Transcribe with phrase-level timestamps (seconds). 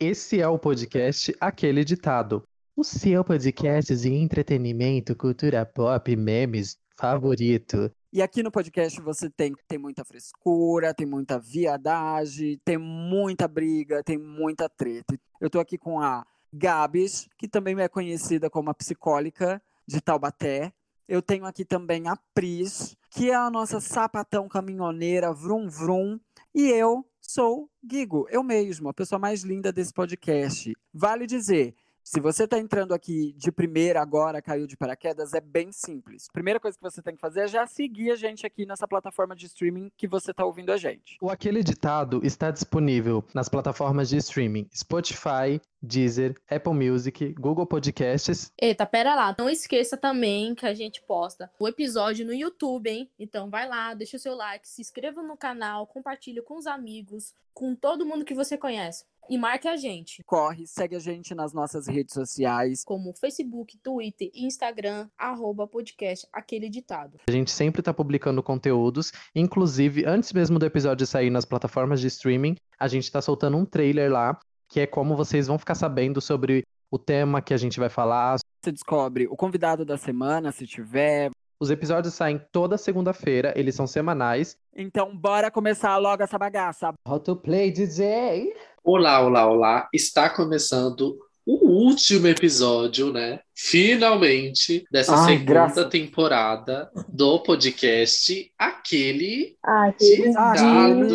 [0.00, 2.42] Esse é o podcast Aquele Ditado.
[2.76, 7.88] O seu podcast de entretenimento, cultura pop, memes favorito.
[8.12, 14.02] E aqui no podcast você tem, tem muita frescura, tem muita viadagem, tem muita briga,
[14.02, 15.16] tem muita treta.
[15.40, 20.72] Eu tô aqui com a Gabs, que também é conhecida como a psicólica de Taubaté.
[21.06, 26.18] Eu tenho aqui também a Pris, que é a nossa sapatão caminhoneira, vrum vrum.
[26.52, 30.72] E eu sou Guigo, eu mesmo, a pessoa mais linda desse podcast.
[30.92, 35.72] Vale dizer, se você está entrando aqui de primeira agora, caiu de paraquedas, é bem
[35.72, 36.28] simples.
[36.30, 39.34] Primeira coisa que você tem que fazer é já seguir a gente aqui nessa plataforma
[39.34, 41.16] de streaming que você está ouvindo a gente.
[41.18, 48.52] O Aquele Ditado está disponível nas plataformas de streaming Spotify, Deezer, Apple Music, Google Podcasts.
[48.60, 49.34] Eita, pera lá.
[49.38, 53.10] Não esqueça também que a gente posta o episódio no YouTube, hein?
[53.18, 57.32] Então vai lá, deixa o seu like, se inscreva no canal, compartilhe com os amigos,
[57.54, 59.04] com todo mundo que você conhece.
[59.28, 60.22] E marque a gente.
[60.24, 62.84] Corre, segue a gente nas nossas redes sociais.
[62.84, 67.18] Como Facebook, Twitter e Instagram, arroba podcast Aquele Ditado.
[67.26, 72.08] A gente sempre está publicando conteúdos, inclusive antes mesmo do episódio sair nas plataformas de
[72.08, 76.20] streaming, a gente está soltando um trailer lá, que é como vocês vão ficar sabendo
[76.20, 78.36] sobre o tema que a gente vai falar.
[78.62, 81.30] Você descobre o convidado da semana, se tiver.
[81.58, 84.58] Os episódios saem toda segunda-feira, eles são semanais.
[84.76, 86.92] Então bora começar logo essa bagaça.
[87.08, 88.52] How to play DJ?
[88.84, 89.88] Olá, olá, olá!
[89.94, 93.40] Está começando o último episódio, né?
[93.56, 100.96] Finalmente, dessa Ai, segunda graças- temporada do podcast Aquele Aquele Ditado.
[100.96, 101.08] Meu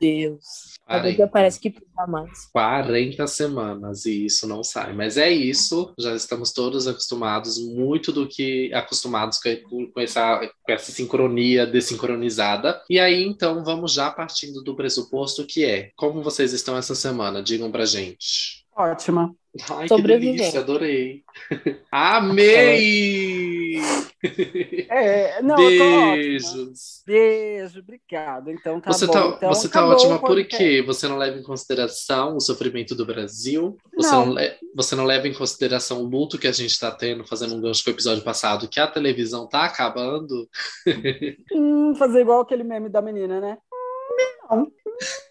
[0.00, 0.74] Deus.
[0.86, 2.46] 40, dia parece que precisa mais.
[2.52, 4.92] 40 semanas e isso não sai.
[4.92, 10.72] Mas é isso, já estamos todos acostumados, muito do que acostumados com, com essa, com
[10.72, 12.82] essa sincronia desincronizada.
[12.88, 17.42] E aí, então, vamos já partindo do pressuposto que é: como vocês estão essa semana?
[17.42, 18.64] Digam pra gente.
[18.76, 19.34] Ótima.
[19.70, 21.22] Ai, que delícia, adorei.
[21.90, 23.53] Amei!
[24.88, 25.56] É, não.
[25.56, 27.02] Beijos.
[27.06, 28.50] Beijo, obrigado.
[28.50, 29.12] Então tá você bom.
[29.12, 30.56] tá, então, você tá ótima o por podcast.
[30.64, 30.82] quê?
[30.82, 33.76] Você não leva em consideração o sofrimento do Brasil?
[33.94, 34.26] Você Não.
[34.26, 34.42] não,
[34.74, 37.84] você não leva em consideração o luto que a gente tá tendo, fazendo um gancho
[37.84, 40.48] com o episódio passado, que a televisão tá acabando?
[41.52, 43.58] Hum, fazer igual aquele meme da menina, né?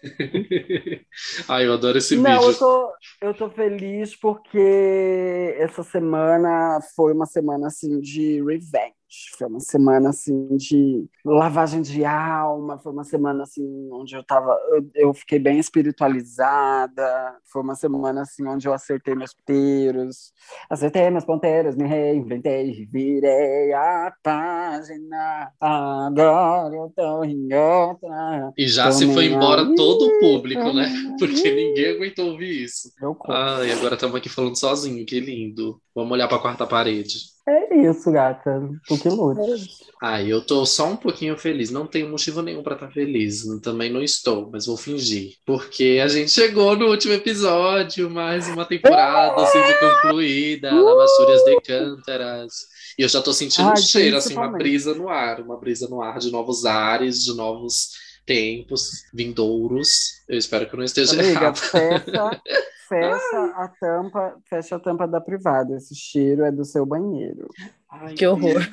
[1.48, 2.50] Ai, eu adoro esse Não, vídeo.
[2.50, 2.92] eu tô,
[3.22, 8.94] eu tô feliz porque essa semana foi uma semana assim de revenge.
[9.36, 14.56] Foi uma semana assim de lavagem de alma, foi uma semana assim onde eu tava,
[14.72, 17.36] eu, eu fiquei bem espiritualizada.
[17.50, 20.32] Foi uma semana assim onde eu acertei meus ponteiros,
[20.68, 25.52] acertei meus ponteiros, me reinventei, virei a página.
[25.60, 28.52] Agora eu tô em outra.
[28.56, 30.88] E já se foi embora todo o público, né?
[31.18, 32.90] Porque ninguém aguentou ouvir isso.
[33.28, 35.80] Ai, agora estamos aqui falando sozinho, que lindo.
[35.94, 37.33] Vamos olhar para a quarta parede.
[37.46, 38.70] É isso, gata.
[38.86, 39.68] Tu que lute.
[40.02, 41.70] Ai, eu tô só um pouquinho feliz.
[41.70, 43.44] Não tenho motivo nenhum para estar feliz.
[43.62, 45.34] Também não estou, mas vou fingir.
[45.44, 50.72] Porque a gente chegou no último episódio, mais uma temporada sendo concluída.
[50.72, 52.52] Lavastúrias de Cântaras.
[52.98, 55.40] E eu já tô sentindo um Ai, cheiro, assim, uma brisa no ar.
[55.40, 57.90] Uma brisa no ar de novos ares, de novos
[58.26, 60.22] tempos vindouros.
[60.28, 61.56] Eu espero que eu não esteja Amiga, errado.
[61.56, 62.42] fecha,
[62.88, 65.76] fecha a tampa, fecha a tampa da privada.
[65.76, 67.48] Esse cheiro é do seu banheiro.
[67.90, 68.66] Ai, Que horror.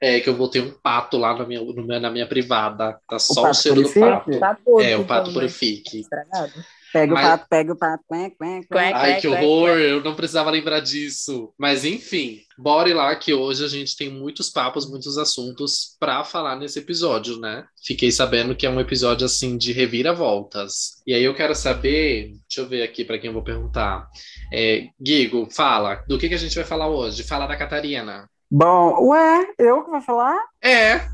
[0.00, 1.62] É que eu botei um pato lá na minha,
[2.00, 3.00] na minha privada.
[3.08, 4.38] Tá só o, pato cheiro do purifica?
[4.38, 4.38] pato.
[4.38, 4.82] Tá.
[4.82, 6.00] É, o pato purifique.
[6.00, 6.52] Estragado.
[6.96, 8.04] Pega Mas- o pato, pega o pato.
[8.10, 8.62] Quém, quém.
[8.62, 8.92] Quém.
[8.94, 9.68] Ai, que horror!
[9.70, 11.52] Eu não precisava lembrar disso.
[11.58, 16.56] Mas enfim, bora lá que hoje a gente tem muitos papos, muitos assuntos pra falar
[16.56, 17.64] nesse episódio, né?
[17.84, 21.02] Fiquei sabendo que é um episódio assim de reviravoltas.
[21.06, 24.08] E aí eu quero saber, deixa eu ver aqui pra quem eu vou perguntar.
[24.52, 27.22] É, Guigo, fala, do que, que a gente vai falar hoje?
[27.24, 28.28] Fala da Catarina.
[28.50, 30.38] Bom, ué, eu que vou falar?
[30.62, 31.06] É,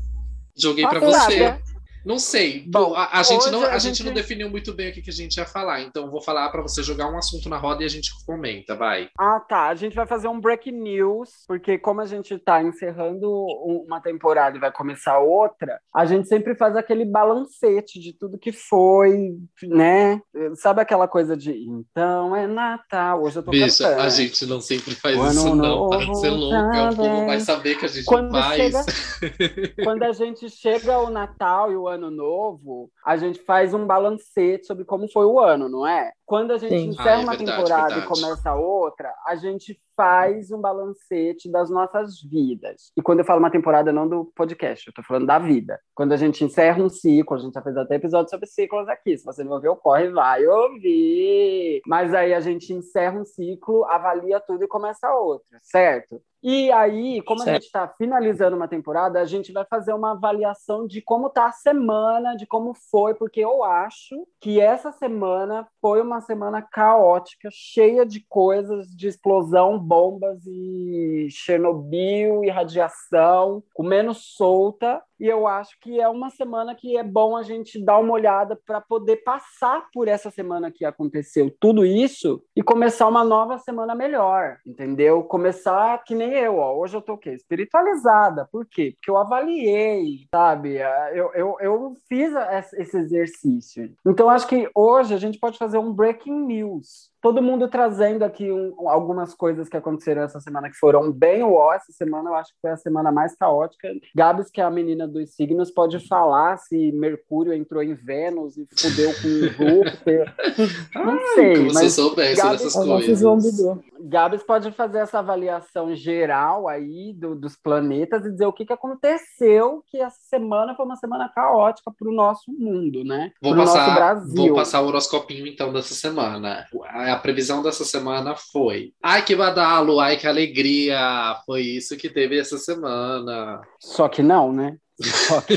[0.55, 1.39] joguei pra Posso você.
[1.39, 1.61] nada.
[2.05, 2.63] Não sei.
[2.67, 5.01] Bom, a, a gente não, a a gente gente- não definiu muito bem o que,
[5.01, 7.83] que a gente ia falar, então vou falar pra você jogar um assunto na roda
[7.83, 9.09] e a gente comenta, vai.
[9.19, 9.67] Ah, tá.
[9.67, 14.01] A gente vai fazer um break news, porque como a gente tá encerrando um- uma
[14.01, 19.35] temporada e vai começar outra, a gente sempre faz aquele balancete de tudo que foi,
[19.63, 20.21] né?
[20.55, 24.01] Sabe aquela coisa de então é Natal, hoje eu tô Bicha, cantando.
[24.01, 25.89] a gente não sempre faz O ano isso, não.
[25.89, 26.91] Para de ser louca.
[26.91, 28.55] O povo vai saber que a gente Quando faz.
[28.57, 33.85] chega, quando a gente chega ao Natal e o Ano Novo, a gente faz um
[33.85, 36.11] balancete sobre como foi o ano, não é?
[36.25, 36.89] Quando a gente Sim.
[36.89, 38.05] encerra Ah, é uma verdade, temporada verdade.
[38.05, 42.91] e começa outra, a gente faz um balancete das nossas vidas.
[42.97, 45.79] E quando eu falo uma temporada, não do podcast, eu tô falando da vida.
[45.93, 49.15] Quando a gente encerra um ciclo, a gente já fez até episódio sobre ciclos aqui.
[49.17, 51.81] Se você não ouviu, corre, vai ouvir.
[51.85, 56.21] Mas aí a gente encerra um ciclo, avalia tudo e começa outro, certo?
[56.41, 57.55] E aí, como a Certo.
[57.55, 61.51] gente está finalizando uma temporada, a gente vai fazer uma avaliação de como tá a
[61.53, 68.05] semana, de como foi, porque eu acho que essa semana foi uma semana caótica, cheia
[68.05, 75.01] de coisas, de explosão, bombas e Chernobyl e radiação, comendo solta.
[75.23, 78.59] E eu acho que é uma semana que é bom a gente dar uma olhada
[78.65, 83.95] para poder passar por essa semana que aconteceu tudo isso e começar uma nova semana
[83.95, 85.23] melhor, entendeu?
[85.23, 86.77] Começar que nem eu, ó.
[86.77, 87.29] Hoje eu tô o quê?
[87.29, 88.49] Espiritualizada.
[88.51, 88.95] Por quê?
[88.97, 90.75] Porque eu avaliei, sabe?
[91.13, 92.33] Eu, eu, eu fiz
[92.73, 93.95] esse exercício.
[94.05, 97.12] Então, acho que hoje a gente pode fazer um breaking news.
[97.23, 101.73] Todo mundo trazendo aqui um, algumas coisas que aconteceram essa semana que foram bem ó.
[101.73, 103.87] Essa semana eu acho que foi a semana mais caótica.
[104.13, 108.67] Gabs, que é a menina dos signos, pode falar se Mercúrio entrou em Vênus e
[108.77, 110.33] fudeu com Júpiter.
[110.93, 113.77] Não sei, Como se mas soubesse Gabi- dessas nosso coisas.
[114.05, 118.73] Gabs pode fazer essa avaliação geral aí do- dos planetas e dizer o que, que
[118.73, 123.31] aconteceu, que essa semana foi uma semana caótica para o nosso mundo, né?
[123.41, 124.35] Vou Pro nosso passar, Brasil.
[124.35, 126.65] vou passar o horoscopinho então dessa semana.
[126.89, 131.35] A, a previsão dessa semana foi: ai que badalo, ai que alegria.
[131.45, 133.61] Foi isso que teve essa semana.
[133.79, 134.77] Só que não, né?
[135.01, 135.55] Só que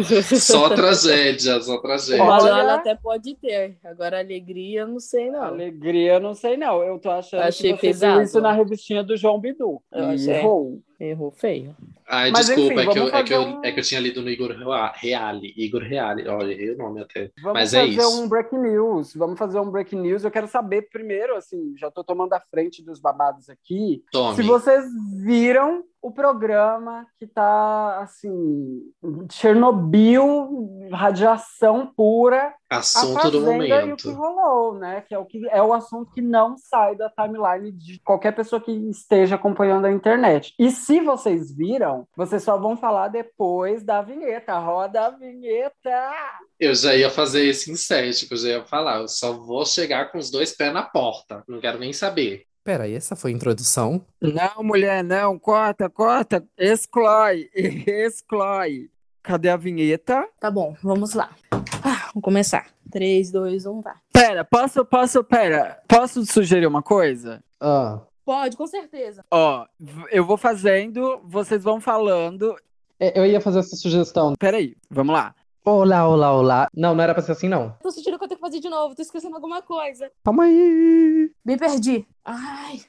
[0.38, 2.22] Só tragédia, só tragédia.
[2.22, 3.76] Olha- Olha, até pode ter.
[3.84, 5.42] Agora, alegria, não sei não.
[5.42, 6.82] alegria, não sei não.
[6.82, 8.14] Eu tô achando Achei que você pesado.
[8.14, 9.82] viu isso na revistinha do João Bidu.
[9.92, 10.34] Eu E achei.
[10.34, 10.80] errou.
[11.00, 11.76] Errou feio.
[12.08, 13.78] Ai, Mas, desculpa, enfim, é, que eu, vamos é, que eu, fazer um- é que
[13.80, 15.54] eu tinha lido no Igor Rea- Reale.
[15.56, 17.30] Igor Reale, olha, errei o nome até.
[17.40, 18.22] Vamos Mas é fazer isso.
[18.22, 19.14] um breaking news.
[19.14, 20.24] Vamos fazer um breaking news.
[20.24, 24.02] Eu quero saber primeiro, assim, já tô tomando a frente dos babados aqui.
[24.10, 24.34] Tome.
[24.36, 24.84] Se vocês
[25.22, 28.82] viram o programa que tá assim,
[29.30, 34.12] Chernobyl, radiação pura, Assunto do fazenda e o que momento.
[34.12, 35.02] rolou, né?
[35.08, 38.60] Que é o que é o assunto que não sai da timeline de qualquer pessoa
[38.60, 40.54] que esteja acompanhando a internet.
[40.58, 44.58] E se vocês viram, vocês só vão falar depois da vinheta.
[44.58, 46.12] Roda a vinheta.
[46.60, 49.00] Eu já ia fazer esse incético, eu já ia falar.
[49.00, 51.42] Eu só vou chegar com os dois pés na porta.
[51.48, 52.44] Não quero nem saber.
[52.68, 54.04] Peraí, essa foi a introdução?
[54.20, 58.90] Não, mulher, não, corta, corta, exclói, exclói.
[59.22, 60.26] Cadê a vinheta?
[60.40, 61.30] Tá bom, vamos lá.
[61.52, 62.66] Ah, vamos começar.
[62.90, 63.94] 3, 2, 1, vai.
[64.12, 67.42] Pera, posso, posso, pera, posso sugerir uma coisa?
[67.60, 69.24] Ah, Pode, com certeza.
[69.30, 69.64] Ó,
[70.10, 72.54] eu vou fazendo, vocês vão falando.
[73.00, 74.34] é, eu ia fazer essa sugestão.
[74.38, 75.34] Peraí, vamos lá.
[75.64, 76.68] Olá, olá, olá.
[76.74, 77.74] Não, não era pra ser assim, não.
[77.82, 78.94] Tô sentindo que eu tenho que fazer de novo.
[78.94, 80.10] Tô esquecendo alguma coisa.
[80.24, 81.30] Calma aí.
[81.44, 82.06] Me perdi.
[82.24, 82.80] Ai.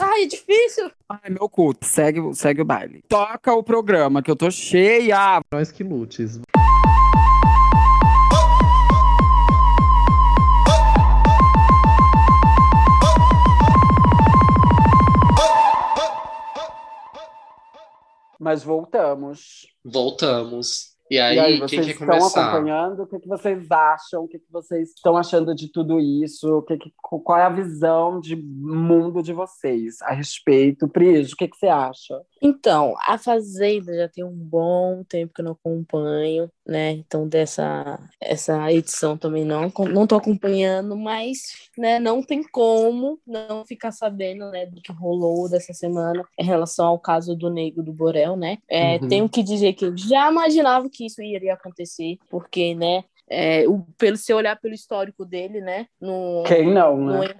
[0.00, 0.90] Ai, é difícil.
[1.08, 3.02] Ai, meu culto, segue, o- segue o baile.
[3.08, 5.40] Toca o programa, que eu tô cheia.
[5.52, 6.40] Nós que lutes.
[18.38, 19.66] Mas voltamos.
[19.84, 20.91] Voltamos.
[21.12, 22.48] E E aí, aí, quem vocês quer estão começar?
[22.52, 23.02] acompanhando?
[23.02, 24.24] O que, que vocês acham?
[24.24, 26.58] O que, que vocês estão achando de tudo isso?
[26.58, 30.88] O que que- qual é a visão de mundo de vocês a respeito?
[30.88, 32.20] Pris, o que, que você acha?
[32.40, 36.92] Então, a Fazenda já tem um bom tempo que eu não acompanho, né?
[36.92, 41.42] Então, dessa essa edição também não, não tô acompanhando, mas
[41.76, 46.86] né, não tem como não ficar sabendo né, do que rolou dessa semana em relação
[46.86, 48.58] ao caso do Nego do Borel, né?
[48.68, 49.08] É, Uhum.
[49.08, 53.04] Tenho que dizer que eu já imaginava que isso iria acontecer, porque, né?
[53.32, 55.86] é, o, pelo se olhar pelo histórico dele, né?
[56.00, 57.26] No, Quem não, né?
[57.26, 57.36] ia,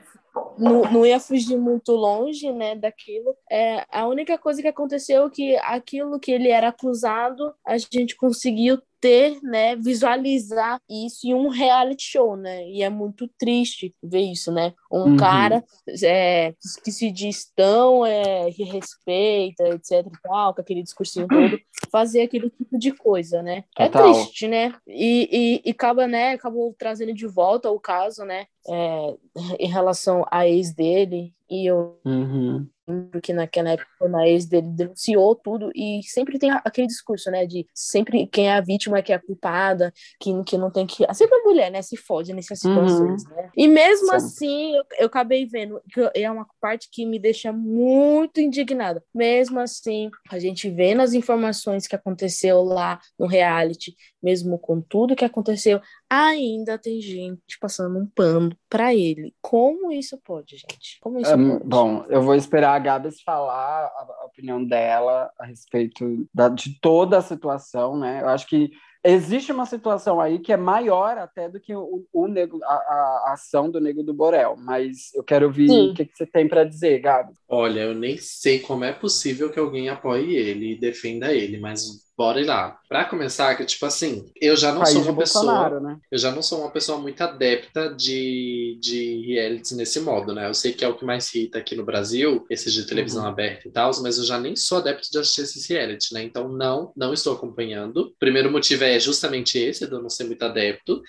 [0.59, 3.37] não, não ia fugir muito longe, né, daquilo.
[3.51, 8.17] É, a única coisa que aconteceu é que aquilo que ele era acusado, a gente
[8.17, 14.21] conseguiu ter, né, visualizar isso em um reality show, né, e é muito triste ver
[14.31, 15.17] isso, né, um Uhum.
[15.17, 15.65] cara
[16.05, 16.55] é,
[16.85, 21.59] que se diz tão, é, que respeita, etc e tal, com aquele discursinho todo,
[21.91, 24.09] fazer aquele tipo de coisa, né, Total.
[24.09, 28.47] é triste, né, e, e, e acaba, né, acabou trazendo de volta o caso, né,
[28.69, 29.15] é,
[29.59, 32.67] em relação à ex dele, e eu Uhum.
[32.87, 37.31] Lembro que naquela época, quando a ex dele denunciou tudo, e sempre tem aquele discurso,
[37.31, 40.71] né, de sempre quem é a vítima é que é a culpada, que, que não
[40.71, 41.05] tem que...
[41.15, 43.51] Sempre a mulher, né, se fode nessas situações, né.
[43.57, 44.15] E mesmo Sim.
[44.15, 49.03] assim, eu, eu acabei vendo, que é uma parte que me deixa muito indignada.
[49.15, 55.17] Mesmo assim, a gente vê nas informações que aconteceu lá no reality, mesmo com tudo
[55.17, 59.35] que aconteceu, ainda tem gente passando um pano para ele.
[59.41, 60.99] Como isso pode, gente?
[61.01, 61.65] Como isso Um, pode?
[61.65, 66.79] bom, eu vou esperar a Gabs falar a, a opinião dela a respeito da- de
[66.81, 68.23] toda a situação, né?
[68.23, 68.71] Eu acho que
[69.05, 73.33] existe uma situação aí que é maior até do que o, o nego, a, a-
[73.33, 75.91] ação do Nego do Borel, mas eu quero ouvir Sim.
[75.91, 77.37] o que, que você tem para dizer, Gabs.
[77.49, 82.12] Olha, eu nem sei como é possível que alguém apoie ele e defenda ele, mas
[82.23, 82.79] bora ir lá.
[82.89, 85.81] Pra começar, que tipo assim, eu já não País sou uma pessoa.
[85.81, 85.99] Né?
[86.09, 90.49] Eu já não sou uma pessoa muito adepta de, de realities nesse modo, né?
[90.49, 93.29] Eu sei que é o que mais irrita aqui no Brasil, esses de televisão Uhum.
[93.29, 96.23] aberta e tal, mas eu já nem sou adepto de assistir esses reality, né?
[96.23, 97.97] Então não, não estou acompanhando.
[97.97, 101.03] O primeiro motivo é justamente esse, de eu não ser muito adepto.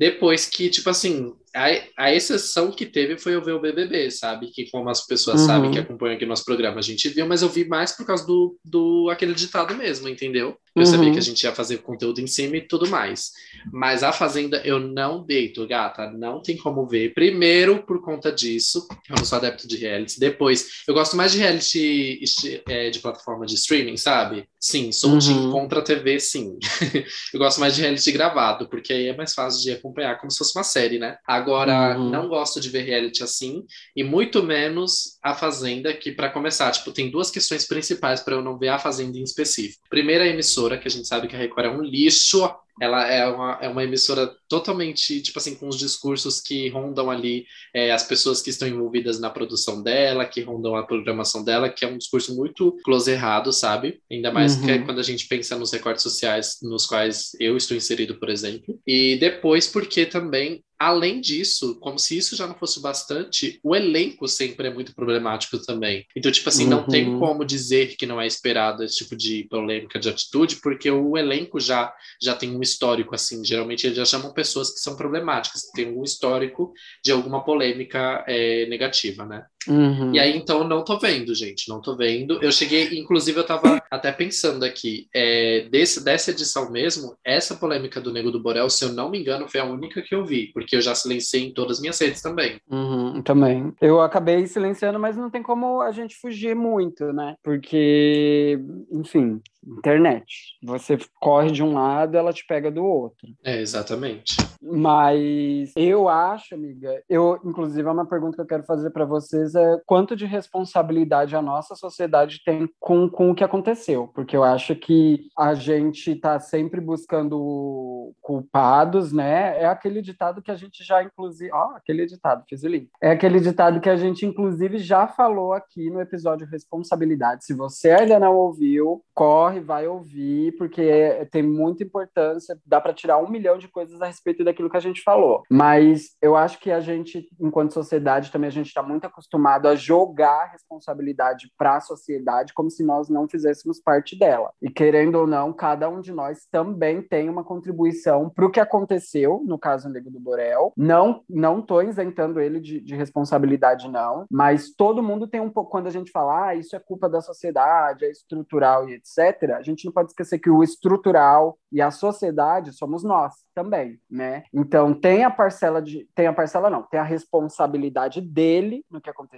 [0.00, 1.66] Depois que, tipo assim, a,
[2.06, 4.46] a exceção que teve foi eu ver o BBB, sabe?
[4.50, 5.46] Que como as pessoas Uhum.
[5.46, 8.26] sabem que acompanham aqui nosso programa, a gente viu, mas eu vi mais por causa
[8.26, 10.56] do, do aquele ditado mesmo, entendeu?
[10.76, 11.12] Eu sabia Uhum.
[11.12, 13.32] que a gente ia fazer conteúdo em cima e tudo mais.
[13.72, 16.10] Mas a Fazenda eu não deito, gata.
[16.10, 17.12] Não tem como ver.
[17.12, 20.18] Primeiro, por conta disso, eu não sou adepto de reality.
[20.20, 22.20] Depois, eu gosto mais de reality
[22.68, 24.44] é, de plataforma de streaming, sabe?
[24.60, 25.18] Sim, sou um Uhum.
[25.18, 26.56] time contra a TV, sim.
[27.34, 30.38] eu gosto mais de reality gravado, porque aí é mais fácil de acompanhar, como se
[30.38, 31.16] fosse uma série, né?
[31.26, 32.10] Agora, Uhum.
[32.10, 33.64] não gosto de ver reality assim,
[33.96, 38.42] e muito menos a Fazenda, que para começar, tipo, tem duas questões principais para eu
[38.42, 39.82] não ver a Fazenda em específico.
[39.88, 42.48] Primeiro, a emissora, que a gente sabe que a Record é um lixo.
[42.80, 47.44] Ela é uma, é uma emissora totalmente, tipo assim, com os discursos que rondam ali
[47.74, 51.84] é, as pessoas que estão envolvidas na produção dela, que rondam a programação dela, que
[51.84, 54.00] é um discurso muito close errado, sabe?
[54.10, 54.64] Ainda mais Uhum.
[54.64, 58.28] que é quando a gente pensa nos recortes sociais nos quais eu estou inserido, por
[58.28, 58.78] exemplo.
[58.86, 64.26] E depois, porque também Além disso, como se isso já não fosse bastante, o elenco
[64.26, 66.06] sempre é muito problemático também.
[66.16, 67.18] Então, tipo assim, não tem Uhum.
[67.18, 71.60] como dizer que não é esperado esse tipo de polêmica de atitude, porque o elenco
[71.60, 73.44] já, já tem um histórico, assim.
[73.44, 76.72] Geralmente eles já chamam pessoas que são problemáticas, que têm algum histórico
[77.04, 79.44] de alguma polêmica é, negativa, né?
[79.68, 80.14] Uhum.
[80.14, 82.42] E aí, então, não tô vendo, gente, não tô vendo.
[82.42, 88.00] Eu cheguei, inclusive, eu tava até pensando aqui, é, desse, dessa edição mesmo, essa polêmica
[88.00, 90.50] do Nego do Borel, se eu não me engano, foi a única que eu vi,
[90.52, 92.58] porque eu já silenciei em todas as minhas redes também.
[92.70, 93.72] Uhum, também.
[93.80, 97.34] Eu acabei silenciando, mas não tem como a gente fugir muito, né?
[97.42, 98.58] Porque,
[98.90, 100.56] enfim, internet.
[100.62, 103.28] Você corre de um lado, ela te pega do outro.
[103.44, 104.36] É, exatamente.
[104.62, 109.49] Mas eu acho, amiga, eu, inclusive, é uma pergunta que eu quero fazer para vocês
[109.54, 114.08] é quanto de responsabilidade a nossa sociedade tem com, com o que aconteceu?
[114.14, 119.60] Porque eu acho que a gente está sempre buscando culpados, né?
[119.60, 122.88] É aquele ditado que a gente já, inclusive, ó, aquele ditado, fiz o link.
[123.02, 127.44] É aquele ditado que a gente, inclusive, já falou aqui no episódio Responsabilidade.
[127.44, 132.58] Se você ainda não ouviu, corre, vai ouvir, porque é- tem muita importância.
[132.64, 135.42] Dá para tirar um milhão de coisas a respeito daquilo que a gente falou.
[135.50, 139.74] Mas eu acho que a gente, enquanto sociedade, também a gente está muito acostumado a
[139.74, 144.50] jogar a responsabilidade para a sociedade como se nós não fizéssemos parte dela.
[144.60, 148.60] E querendo ou não, cada um de nós também tem uma contribuição para o que
[148.60, 150.72] aconteceu, no caso do Nego do Borel.
[150.76, 155.70] Não, não tô isentando ele de, de responsabilidade, não, mas todo mundo tem um pouco,
[155.70, 159.62] quando a gente fala, ah, isso é culpa da sociedade, é estrutural e etc., a
[159.62, 164.42] gente não pode esquecer que o estrutural e a sociedade somos nós também, né?
[164.52, 169.10] Então tem a parcela de, tem a parcela não, tem a responsabilidade dele no que
[169.10, 169.29] aconteceu,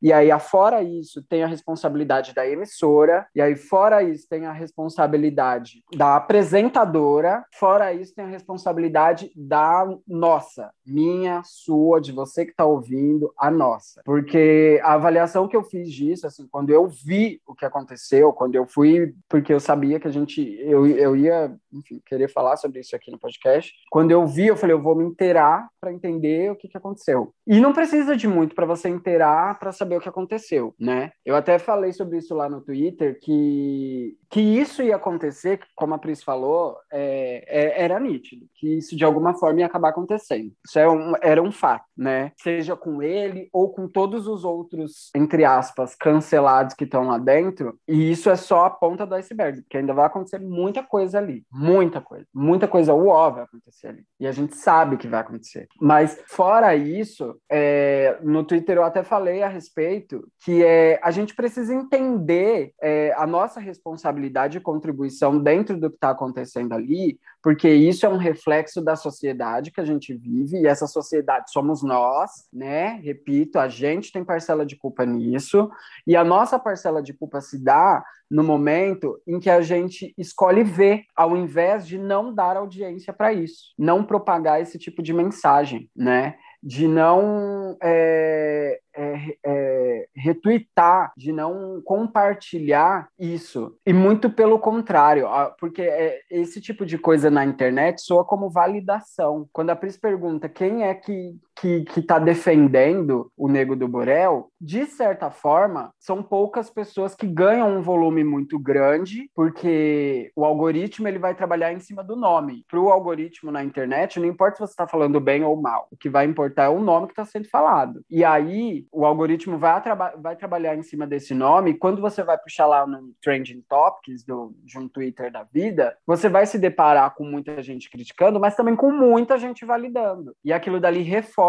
[0.00, 4.52] e aí afora isso tem a responsabilidade da emissora, e aí fora isso tem a
[4.52, 12.50] responsabilidade da apresentadora, fora isso tem a responsabilidade da nossa, minha, sua, de você que
[12.52, 14.02] está ouvindo, a nossa.
[14.04, 18.54] Porque a avaliação que eu fiz disso, assim, quando eu vi o que aconteceu, quando
[18.54, 22.80] eu fui, porque eu sabia que a gente, eu, eu ia, enfim, querer falar sobre
[22.80, 26.50] isso aqui no podcast, quando eu vi, eu falei, eu vou me inteirar para entender
[26.50, 27.32] o que, que aconteceu.
[27.46, 31.12] E não precisa de muito para você inteirar para saber o que aconteceu, né?
[31.24, 35.98] Eu até falei sobre isso lá no Twitter, que, que isso ia acontecer, como a
[35.98, 40.50] Pris falou, é, é- era nítido, que isso de alguma forma ia acabar acontecendo.
[40.66, 42.32] Isso é um- era um fato, né?
[42.38, 47.78] Seja com ele ou com todos os outros, entre aspas, cancelados que estão lá dentro,
[47.86, 51.44] e isso é só a ponta do iceberg, porque ainda vai acontecer muita coisa ali,
[51.52, 55.68] muita coisa, muita coisa uó vai acontecer ali, e a gente sabe que vai acontecer.
[55.78, 61.34] Mas fora isso, é, no Twitter eu até falei a respeito que é, a gente
[61.34, 67.18] precisa entender é, a nossa responsabilidade responsabilidade e contribuição dentro do que está acontecendo ali,
[67.42, 71.82] porque isso é um reflexo da sociedade que a gente vive, e essa sociedade somos
[71.82, 73.00] nós, né?
[73.02, 75.70] Repito, a gente tem parcela de culpa nisso,
[76.06, 80.62] e a nossa parcela de culpa se dá no momento em que a gente escolhe
[80.62, 85.90] ver, ao invés de não dar audiência para isso, não propagar esse tipo de mensagem,
[85.94, 86.36] né?
[86.62, 93.76] De não é, é, é, retweetar, de não compartilhar isso.
[93.86, 95.26] E muito pelo contrário,
[95.58, 99.48] porque é, esse tipo de coisa na internet soa como validação.
[99.52, 104.86] Quando a Pris pergunta quem é que que está defendendo o Nego do Borel, de
[104.86, 111.18] certa forma, são poucas pessoas que ganham um volume muito grande, porque o algoritmo ele
[111.18, 112.64] vai trabalhar em cima do nome.
[112.68, 115.96] Para o algoritmo na internet, não importa se você está falando bem ou mal, o
[115.96, 118.02] que vai importar é o nome que está sendo falado.
[118.10, 121.74] E aí, o algoritmo vai, traba vai trabalhar em cima desse nome.
[121.74, 126.28] Quando você vai puxar lá no Trending Topics do, de um Twitter da vida, você
[126.28, 130.34] vai se deparar com muita gente criticando, mas também com muita gente validando.
[130.44, 131.41] E aquilo dali reforça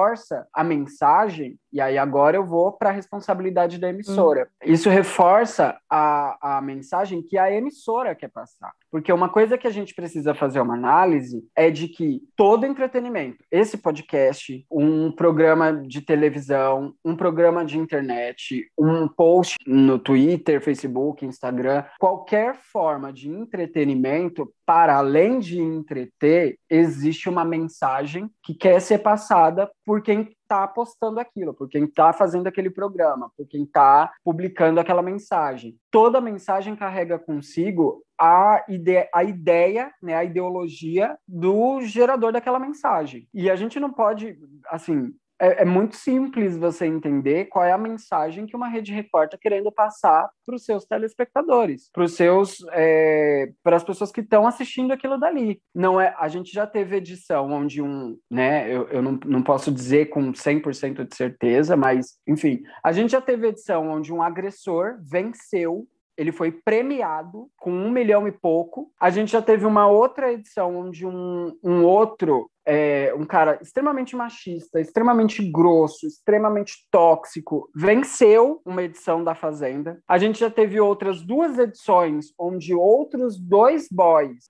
[0.53, 4.47] a mensagem, e aí agora eu vou para a responsabilidade da emissora.
[4.63, 4.71] Hum.
[4.71, 8.71] Isso reforça a, a mensagem que a emissora quer passar.
[8.91, 13.43] Porque uma coisa que a gente precisa fazer uma análise é de que todo entretenimento,
[13.51, 21.25] esse podcast, um programa de televisão, um programa de internet, um post no Twitter, Facebook,
[21.25, 28.99] Instagram, qualquer forma de entretenimento, para além de entreter, existe uma mensagem que quer ser
[28.99, 34.11] passada por quem está postando aquilo, por quem está fazendo aquele programa, por quem está
[34.23, 35.75] publicando aquela mensagem.
[35.89, 43.27] Toda mensagem carrega consigo a, ide a ideia, né, a ideologia do gerador daquela mensagem.
[43.33, 44.37] E a gente não pode,
[44.69, 49.25] assim, é, é, muito simples você entender qual é a mensagem que uma rede Record
[49.25, 54.21] está querendo passar para os seus telespectadores, para os seus, é, para as pessoas que
[54.21, 55.61] estão assistindo aquilo dali.
[55.73, 59.71] Não é, a gente já teve edição onde um, né, eu, eu não, não posso
[59.71, 64.97] dizer com 100% de certeza, mas, enfim, a gente já teve edição onde um agressor
[65.01, 65.87] venceu
[66.17, 68.91] ele foi premiado com um milhão e pouco.
[68.99, 74.15] A gente já teve uma outra edição onde um, um outro é, um cara extremamente
[74.15, 79.99] machista, extremamente grosso, extremamente tóxico, venceu uma edição da Fazenda.
[80.07, 84.49] A gente já teve outras duas edições onde outros dois boys,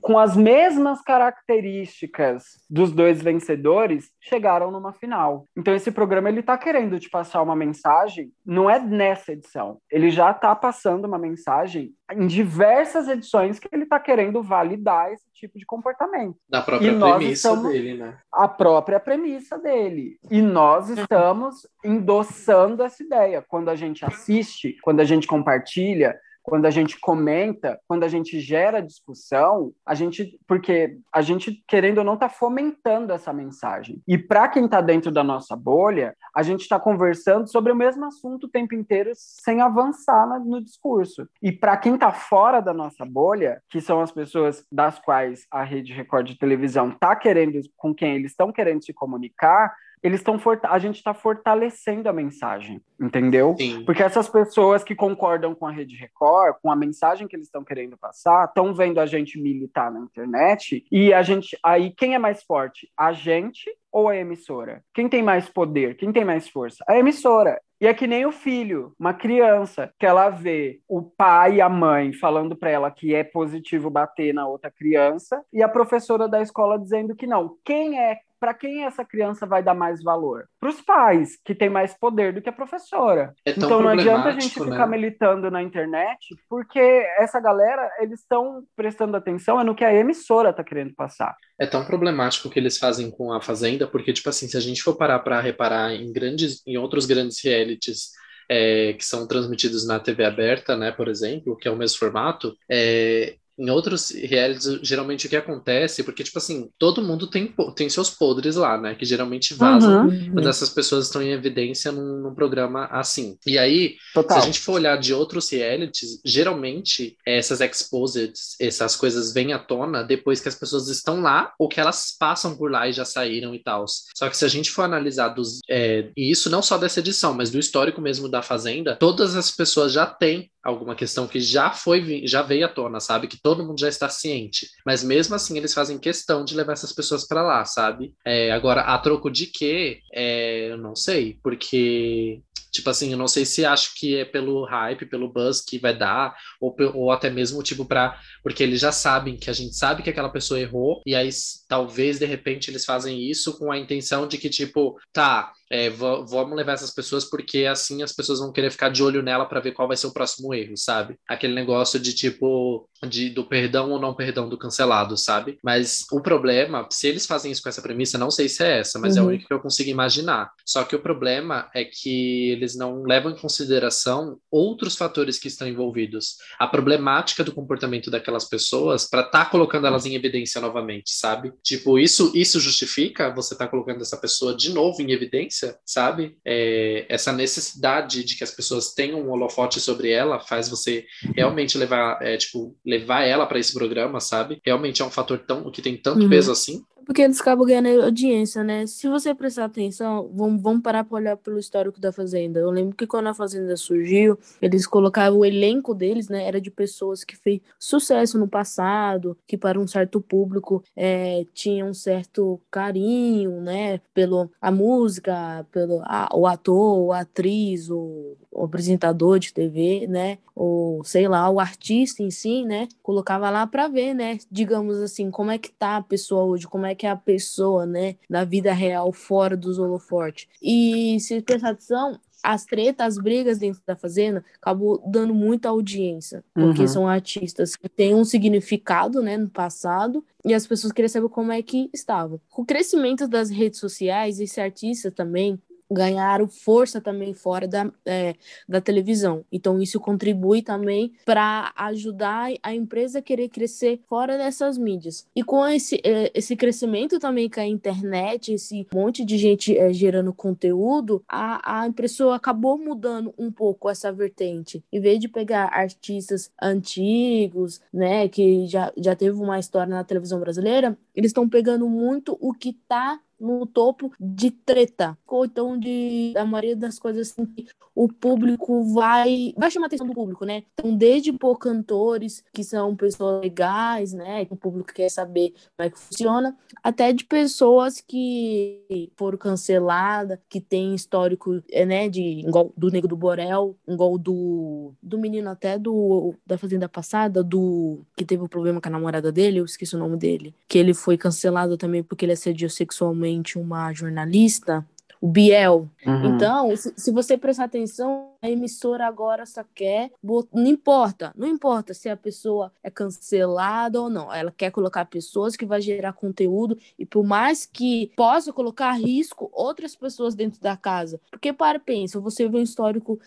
[0.00, 5.44] com as mesmas características dos dois vencedores, chegaram numa final.
[5.56, 9.78] Então esse programa ele tá querendo te passar uma mensagem, não é nessa edição.
[9.90, 15.24] Ele já tá passando uma mensagem em diversas edições que ele tá querendo validar esse
[15.32, 16.36] tipo de comportamento.
[16.48, 18.18] Da própria premissa dele, né?
[18.32, 20.18] A própria premissa dele.
[20.30, 23.44] E nós estamos endossando essa ideia.
[23.46, 28.38] Quando a gente assiste, quando a gente compartilha, quando a gente comenta, quando a gente
[28.38, 34.02] gera discussão, a gente, porque a gente querendo ou não está fomentando essa mensagem.
[34.06, 38.04] E para quem está dentro da nossa bolha, a gente está conversando sobre o mesmo
[38.04, 41.26] assunto o tempo inteiro sem avançar no, discurso.
[41.42, 45.64] E para quem está fora da nossa bolha, que são as pessoas das quais a
[45.64, 50.38] rede Record de televisão está querendo, com quem eles estão querendo se comunicar, eles estão
[50.64, 53.56] a gente está fortalecendo a mensagem, entendeu?
[53.58, 53.82] Sim.
[53.86, 57.64] Porque essas pessoas que concordam com a Rede Record, com a mensagem que eles estão
[57.64, 62.18] querendo passar, estão vendo a gente militar na internet e a gente aí quem é
[62.18, 64.82] mais forte, a gente ou a emissora?
[64.92, 65.96] Quem tem mais poder?
[65.96, 66.84] Quem tem mais força?
[66.86, 67.58] A emissora.
[67.80, 71.68] E é que nem o filho, uma criança, que ela vê o pai e a
[71.68, 76.42] mãe falando para ela que é positivo bater na outra criança e a professora da
[76.42, 77.56] escola dizendo que não.
[77.64, 80.44] Quem é para quem essa criança vai dar mais valor?
[80.60, 83.32] Para os pais, que tem mais poder do que a professora.
[83.42, 84.70] É então não adianta a gente né?
[84.70, 86.78] ficar militando na internet, porque
[87.18, 91.34] essa galera, eles estão prestando atenção é no que a emissora está querendo passar.
[91.58, 94.60] É tão problemático o que eles fazem com a Fazenda, porque, tipo assim, se a
[94.60, 98.10] gente for parar para reparar em grandes, em outros grandes realities
[98.46, 102.54] é, que são transmitidos na TV aberta, né, por exemplo, que é o mesmo formato,
[102.70, 107.88] é, em outros realities, geralmente o que acontece, porque, tipo assim, todo mundo tem, tem
[107.88, 108.94] seus podres lá, né?
[108.94, 110.32] Que geralmente vazam uhum.
[110.32, 113.36] quando essas pessoas estão em evidência num, num programa assim.
[113.46, 114.38] E aí, Total.
[114.38, 119.58] se a gente for olhar de outros realities, geralmente essas exposeds, essas coisas vêm à
[119.58, 123.04] tona depois que as pessoas estão lá ou que elas passam por lá e já
[123.04, 123.84] saíram e tal.
[124.16, 125.60] Só que se a gente for analisar dos.
[125.68, 129.50] É, e isso não só dessa edição, mas do histórico mesmo da Fazenda, todas as
[129.50, 133.28] pessoas já têm alguma questão que já foi já veio à tona, sabe?
[133.28, 134.70] Que todo mundo já está ciente.
[134.86, 138.14] Mas mesmo assim eles fazem questão de levar essas pessoas para lá, sabe?
[138.24, 140.00] É, agora, a troco de quê?
[140.12, 142.42] É, eu não sei, porque
[142.74, 145.96] Tipo assim, eu não sei se acho que é pelo hype, pelo buzz que vai
[145.96, 148.20] dar, ou, ou até mesmo, tipo, pra.
[148.42, 151.28] Porque eles já sabem que a gente sabe que aquela pessoa errou, e aí
[151.68, 156.56] talvez de repente eles fazem isso com a intenção de que, tipo, tá, é, vamos
[156.56, 159.72] levar essas pessoas porque assim as pessoas vão querer ficar de olho nela para ver
[159.72, 161.16] qual vai ser o próximo erro, sabe?
[161.28, 165.58] Aquele negócio de tipo de, do perdão ou não perdão do cancelado, sabe?
[165.62, 168.98] Mas o problema, se eles fazem isso com essa premissa, não sei se é essa,
[168.98, 169.22] mas uhum.
[169.22, 170.50] é a única que eu consigo imaginar.
[170.64, 175.68] Só que o problema é que eles não levam em consideração outros fatores que estão
[175.68, 176.36] envolvidos.
[176.58, 181.52] A problemática do comportamento daquelas pessoas para estar tá colocando elas em evidência novamente, sabe?
[181.62, 185.53] Tipo, isso isso justifica você estar tá colocando essa pessoa de novo em evidência,
[185.84, 186.36] sabe?
[186.44, 191.32] É, essa necessidade de que as pessoas tenham um holofote sobre ela faz você uhum.
[191.36, 194.60] realmente levar, é, tipo, levar ela para esse programa, sabe?
[194.64, 196.28] Realmente é um fator tão que tem tanto uhum.
[196.28, 198.86] peso assim porque eles acabam ganhando audiência, né?
[198.86, 202.60] Se você prestar atenção, vamos, vamos parar para olhar pelo histórico da Fazenda.
[202.60, 206.44] Eu lembro que quando a Fazenda surgiu, eles colocavam o elenco deles, né?
[206.44, 211.84] Era de pessoas que fez sucesso no passado, que para um certo público é, tinha
[211.84, 214.00] um certo carinho, né?
[214.12, 220.38] Pelo a música, pelo a, o ator, a atriz, o, o apresentador de TV, né?
[220.54, 222.88] Ou sei lá, o artista em si, né?
[223.02, 224.38] Colocava lá para ver, né?
[224.50, 227.84] Digamos assim, como é que tá a pessoa hoje, como é que é a pessoa,
[227.86, 230.46] né, na vida real, fora dos holofortes.
[230.62, 236.44] E se prestar atenção, as tretas, as brigas dentro da fazenda acabou dando muita audiência,
[236.52, 236.88] porque uhum.
[236.88, 241.50] são artistas que têm um significado, né, no passado, e as pessoas queriam saber como
[241.50, 242.38] é que estavam.
[242.50, 245.58] Com o crescimento das redes sociais, esse artista também
[245.90, 248.34] ganharam força também fora da, é,
[248.68, 249.44] da televisão.
[249.50, 255.26] Então, isso contribui também para ajudar a empresa a querer crescer fora dessas mídias.
[255.34, 259.92] E com esse, é, esse crescimento também com a internet, esse monte de gente é,
[259.92, 264.82] gerando conteúdo, a, a pessoa acabou mudando um pouco essa vertente.
[264.92, 270.40] Em vez de pegar artistas antigos, né, que já, já teve uma história na televisão
[270.40, 276.32] brasileira, eles estão pegando muito o que está no topo de treta, ou então de
[276.36, 280.44] a maioria das coisas assim que o público vai vai chamar a atenção do público,
[280.44, 280.64] né?
[280.72, 285.86] Então, desde por cantores que são pessoas legais, né, que o público quer saber como
[285.86, 292.22] é que funciona, até de pessoas que foram canceladas, que tem histórico, é, né, de
[292.22, 298.00] igual do Nego do Borel, igual do do menino até do da fazenda passada, do
[298.16, 300.78] que teve o um problema com a namorada dele, eu esqueci o nome dele, que
[300.78, 304.84] ele foi cancelado também porque ele assediou sexualmente uma jornalista,
[305.20, 305.88] o Biel.
[306.06, 306.34] Uhum.
[306.36, 310.10] Então, se, se, você prestar atenção, a emissora agora só quer.
[310.22, 314.32] Não importa, não importa se a pessoa é cancelada ou não.
[314.32, 319.50] Ela quer colocar pessoas que vai gerar conteúdo e por mais que possa colocar risco
[319.52, 321.18] outras pessoas dentro da casa.
[321.30, 323.18] Porque para pensa, você vê um histórico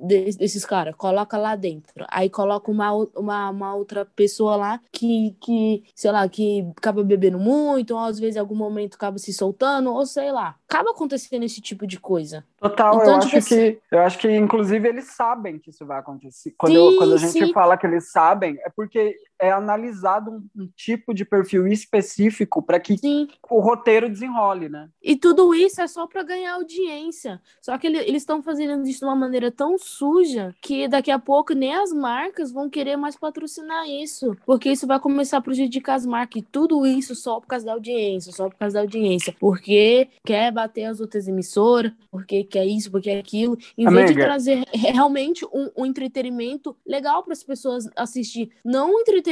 [0.00, 2.04] desses caras, coloca lá dentro.
[2.08, 7.38] Aí coloca uma, uma, uma outra pessoa lá que, que, sei lá, que acaba bebendo
[7.38, 10.56] muito, ou às vezes em algum momento acaba se soltando, ou sei lá.
[10.68, 12.44] Acaba acontecendo esse tipo de coisa.
[12.58, 13.72] Total, então, eu tipo acho assim...
[13.72, 16.54] que eu acho que inclusive eles sabem que isso vai acontecer.
[16.56, 17.52] Quando, sim, eu, quando a gente sim.
[17.52, 22.80] fala que eles sabem, é porque é analisado um, um tipo de perfil específico para
[22.80, 23.28] que sim.
[23.50, 24.88] o roteiro desenrole, né?
[25.02, 27.40] E tudo isso é só para ganhar audiência.
[27.60, 31.18] Só que ele, eles estão fazendo isso de uma maneira tão suja que daqui a
[31.18, 35.94] pouco nem as marcas vão querer mais patrocinar isso, porque isso vai começar a prejudicar
[35.94, 36.42] as marcas.
[36.42, 40.50] E tudo isso só por causa da audiência, só por causa da audiência, porque quer
[40.50, 44.06] bater as outras emissoras, porque quer isso, porque é aquilo, em Amiga.
[44.06, 48.50] vez de trazer realmente um, um entretenimento legal para as pessoas assistir.
[48.64, 49.25] Não um entretenimento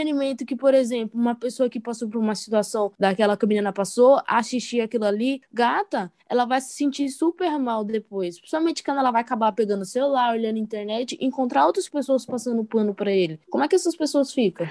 [0.46, 4.20] que, por exemplo, uma pessoa que passou por uma situação daquela que a menina passou,
[4.26, 8.38] assistir aquilo ali, gata, ela vai se sentir super mal depois.
[8.38, 12.64] Principalmente quando ela vai acabar pegando o celular, olhando a internet, encontrar outras pessoas passando
[12.64, 13.40] pano para ele.
[13.50, 14.66] Como é que essas pessoas ficam?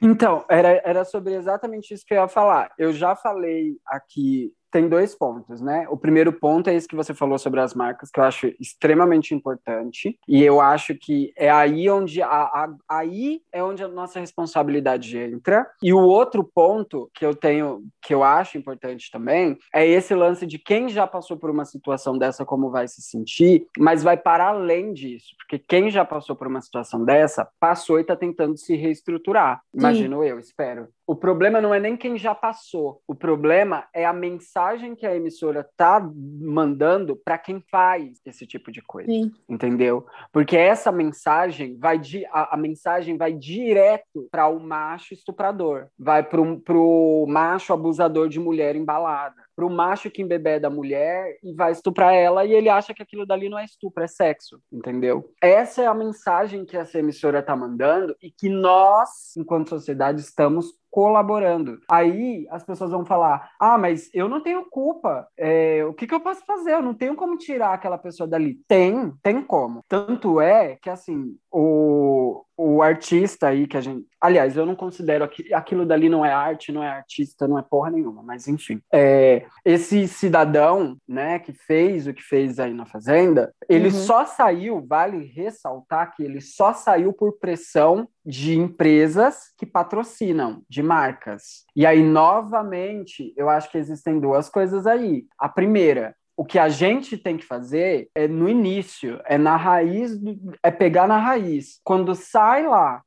[0.00, 2.72] Então, era, era sobre exatamente isso que eu ia falar.
[2.78, 5.86] Eu já falei aqui tem dois pontos, né?
[5.88, 9.32] O primeiro ponto é esse que você falou sobre as marcas, que eu acho extremamente
[9.32, 14.18] importante, e eu acho que é aí onde a, a, aí é onde a nossa
[14.18, 15.64] responsabilidade entra.
[15.80, 20.44] E o outro ponto que eu tenho, que eu acho importante também, é esse lance
[20.44, 24.48] de quem já passou por uma situação dessa, como vai se sentir, mas vai para
[24.48, 28.74] além disso, porque quem já passou por uma situação dessa, passou e está tentando se
[28.74, 29.62] reestruturar.
[29.72, 30.28] Imagino Sim.
[30.28, 30.88] eu, espero.
[31.06, 35.06] O problema não é nem quem já passou, o problema é a mensagem mensagem que
[35.06, 36.00] a emissora tá
[36.40, 39.10] mandando para quem faz esse tipo de coisa.
[39.10, 39.30] Sim.
[39.48, 40.06] Entendeu?
[40.32, 46.22] Porque essa mensagem vai di a, a mensagem vai direto para o macho estuprador, vai
[46.22, 51.72] pro, pro macho abusador de mulher embalada pro macho que embebeda a mulher e vai
[51.72, 55.32] estuprar ela e ele acha que aquilo dali não é estupro, é sexo, entendeu?
[55.40, 60.72] Essa é a mensagem que essa emissora tá mandando e que nós, enquanto sociedade, estamos
[60.94, 61.80] colaborando.
[61.90, 65.26] Aí as pessoas vão falar: ah, mas eu não tenho culpa.
[65.36, 66.74] É, o que, que eu posso fazer?
[66.74, 68.60] Eu não tenho como tirar aquela pessoa dali.
[68.68, 69.80] Tem, tem como.
[69.88, 74.06] Tanto é que assim, o, o artista aí que a gente.
[74.20, 77.62] Aliás, eu não considero aqui, aquilo dali não é arte, não é artista, não é
[77.62, 78.80] porra nenhuma, mas enfim.
[78.92, 83.90] É, esse cidadão, né, que fez o que fez aí na Fazenda, ele Uhum.
[83.92, 90.82] só saiu, vale ressaltar que ele só saiu por pressão de empresas que patrocinam, de
[90.82, 91.64] marcas.
[91.76, 95.26] E aí, novamente, eu acho que existem duas coisas aí.
[95.38, 100.18] A primeira, o que a gente tem que fazer é no início, é na raiz,
[100.18, 101.80] do- é pegar na raiz.
[101.84, 103.02] Quando sai lá